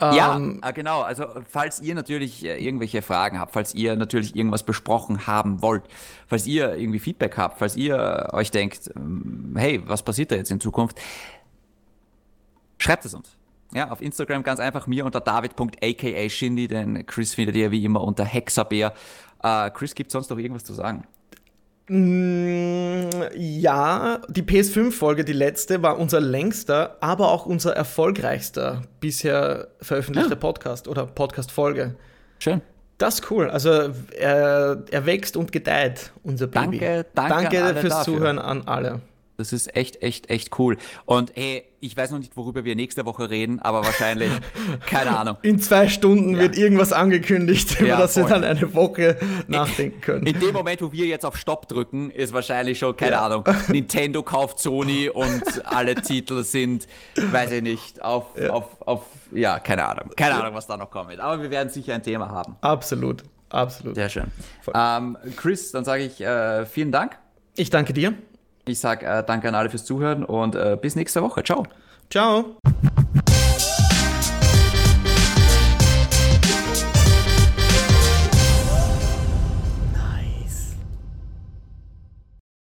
Ja, 0.01 0.37
ähm, 0.37 0.61
äh, 0.63 0.73
genau. 0.73 1.01
Also, 1.01 1.27
falls 1.49 1.81
ihr 1.81 1.95
natürlich 1.95 2.45
äh, 2.45 2.65
irgendwelche 2.65 3.03
Fragen 3.03 3.41
habt, 3.41 3.53
falls 3.53 3.75
ihr 3.75 3.97
natürlich 3.97 4.37
irgendwas 4.37 4.63
besprochen 4.63 5.27
haben 5.27 5.61
wollt, 5.61 5.83
falls 6.29 6.47
ihr 6.47 6.77
irgendwie 6.77 7.01
Feedback 7.01 7.37
habt, 7.37 7.59
falls 7.59 7.77
ihr 7.77 8.29
euch 8.33 8.53
denkt, 8.53 8.91
ähm, 8.95 9.55
hey, 9.57 9.83
was 9.87 10.05
passiert 10.05 10.31
da 10.31 10.37
jetzt 10.37 10.53
in 10.53 10.61
Zukunft, 10.61 10.99
schreibt 12.79 13.05
es 13.05 13.15
uns. 13.15 13.37
Ja, 13.75 13.91
auf 13.91 14.01
Instagram 14.01 14.45
ganz 14.45 14.61
einfach 14.61 14.87
mir 14.87 15.05
unter 15.05 15.21
david.aka 15.21 16.29
Shindy, 16.29 16.69
denn 16.69 17.05
Chris 17.05 17.35
findet 17.35 17.57
ihr 17.57 17.71
wie 17.71 17.85
immer 17.85 18.03
unter 18.03 18.25
Hexabär. 18.25 18.95
Äh, 19.43 19.71
Chris, 19.73 19.95
gibt 19.95 20.11
sonst 20.11 20.31
noch 20.31 20.39
irgendwas 20.39 20.65
zu 20.65 20.75
sagen? 20.75 21.05
Mm, 21.89 23.09
ja, 23.35 24.21
die 24.29 24.43
PS5-Folge, 24.43 25.25
die 25.25 25.33
letzte, 25.33 25.83
war 25.83 25.99
unser 25.99 26.21
längster, 26.21 26.97
aber 27.01 27.31
auch 27.33 27.47
unser 27.47 27.75
erfolgreichster 27.75 28.83
bisher 29.01 29.69
veröffentlichter 29.81 30.35
ja. 30.35 30.37
Podcast 30.37 30.87
oder 30.87 31.07
Podcast-Folge. 31.07 31.95
Schön. 32.39 32.61
Das 32.99 33.21
ist 33.21 33.31
cool. 33.31 33.49
Also 33.49 33.71
er, 34.19 34.83
er 34.91 35.07
wächst 35.07 35.37
und 35.37 35.53
gedeiht, 35.53 36.13
unser 36.23 36.49
Baby. 36.49 36.79
Danke, 36.79 37.07
danke, 37.15 37.59
danke 37.59 37.81
fürs 37.81 37.95
dafür. 37.95 38.05
Zuhören 38.05 38.39
an 38.39 38.63
alle. 38.67 39.01
Das 39.37 39.53
ist 39.53 39.75
echt, 39.77 40.03
echt, 40.03 40.31
echt 40.31 40.59
cool. 40.59 40.77
Und 41.07 41.33
hey, 41.37 41.65
ich 41.81 41.97
weiß 41.97 42.11
noch 42.11 42.19
nicht, 42.19 42.37
worüber 42.37 42.65
wir 42.65 42.75
nächste 42.75 43.05
Woche 43.05 43.31
reden, 43.31 43.61
aber 43.61 43.85
wahrscheinlich, 43.85 44.31
keine 44.87 45.17
Ahnung. 45.17 45.37
In 45.43 45.61
zwei 45.61 45.89
Stunden 45.89 46.35
ja. 46.35 46.41
wird 46.41 46.57
irgendwas 46.57 46.93
angekündigt, 46.93 47.81
über 47.81 47.89
ja, 47.89 47.99
das 47.99 48.17
wir 48.17 48.25
dann 48.25 48.45
eine 48.45 48.75
Woche 48.75 49.17
nachdenken 49.47 50.01
können. 50.01 50.27
In 50.27 50.39
dem 50.41 50.53
Moment, 50.53 50.83
wo 50.83 50.93
wir 50.93 51.07
jetzt 51.07 51.25
auf 51.25 51.37
Stopp 51.37 51.69
drücken, 51.69 52.11
ist 52.11 52.33
wahrscheinlich 52.33 52.79
schon, 52.79 52.97
keine 52.97 53.13
ja. 53.13 53.27
Ahnung, 53.27 53.45
Nintendo 53.69 54.23
kauft 54.23 54.59
Sony 54.59 55.09
und 55.09 55.43
alle 55.65 55.95
Titel 56.03 56.43
sind, 56.43 56.87
weiß 57.17 57.53
ich 57.53 57.63
nicht, 57.63 58.03
auf, 58.03 58.27
auf, 58.51 58.65
auf, 58.87 59.03
ja, 59.33 59.59
keine 59.61 59.87
Ahnung. 59.87 60.11
Keine 60.17 60.35
Ahnung, 60.35 60.55
was 60.55 60.67
da 60.67 60.77
noch 60.77 60.91
kommt. 60.91 61.19
Aber 61.21 61.41
wir 61.43 61.51
werden 61.51 61.69
sicher 61.69 61.95
ein 61.95 62.03
Thema 62.03 62.29
haben. 62.29 62.57
Absolut, 62.61 63.23
absolut. 63.51 63.95
Sehr 63.95 64.09
schön. 64.09 64.27
Ähm, 64.75 65.17
Chris, 65.37 65.71
dann 65.73 65.85
sage 65.85 66.05
ich 66.05 66.21
äh, 66.21 66.67
vielen 66.67 66.93
Dank. 66.93 67.19
Ich 67.57 67.71
danke 67.71 67.93
dir. 67.93 68.15
Ich 68.69 68.81
sage 68.81 69.07
äh, 69.07 69.25
danke 69.25 69.49
an 69.49 69.55
alle 69.55 69.71
fürs 69.71 69.85
Zuhören 69.85 70.25
und 70.25 70.55
äh, 70.55 70.77
bis 70.81 70.97
nächste 70.97 71.23
Woche. 71.23 71.43
Ciao. 71.43 71.65
Ciao. 72.11 72.57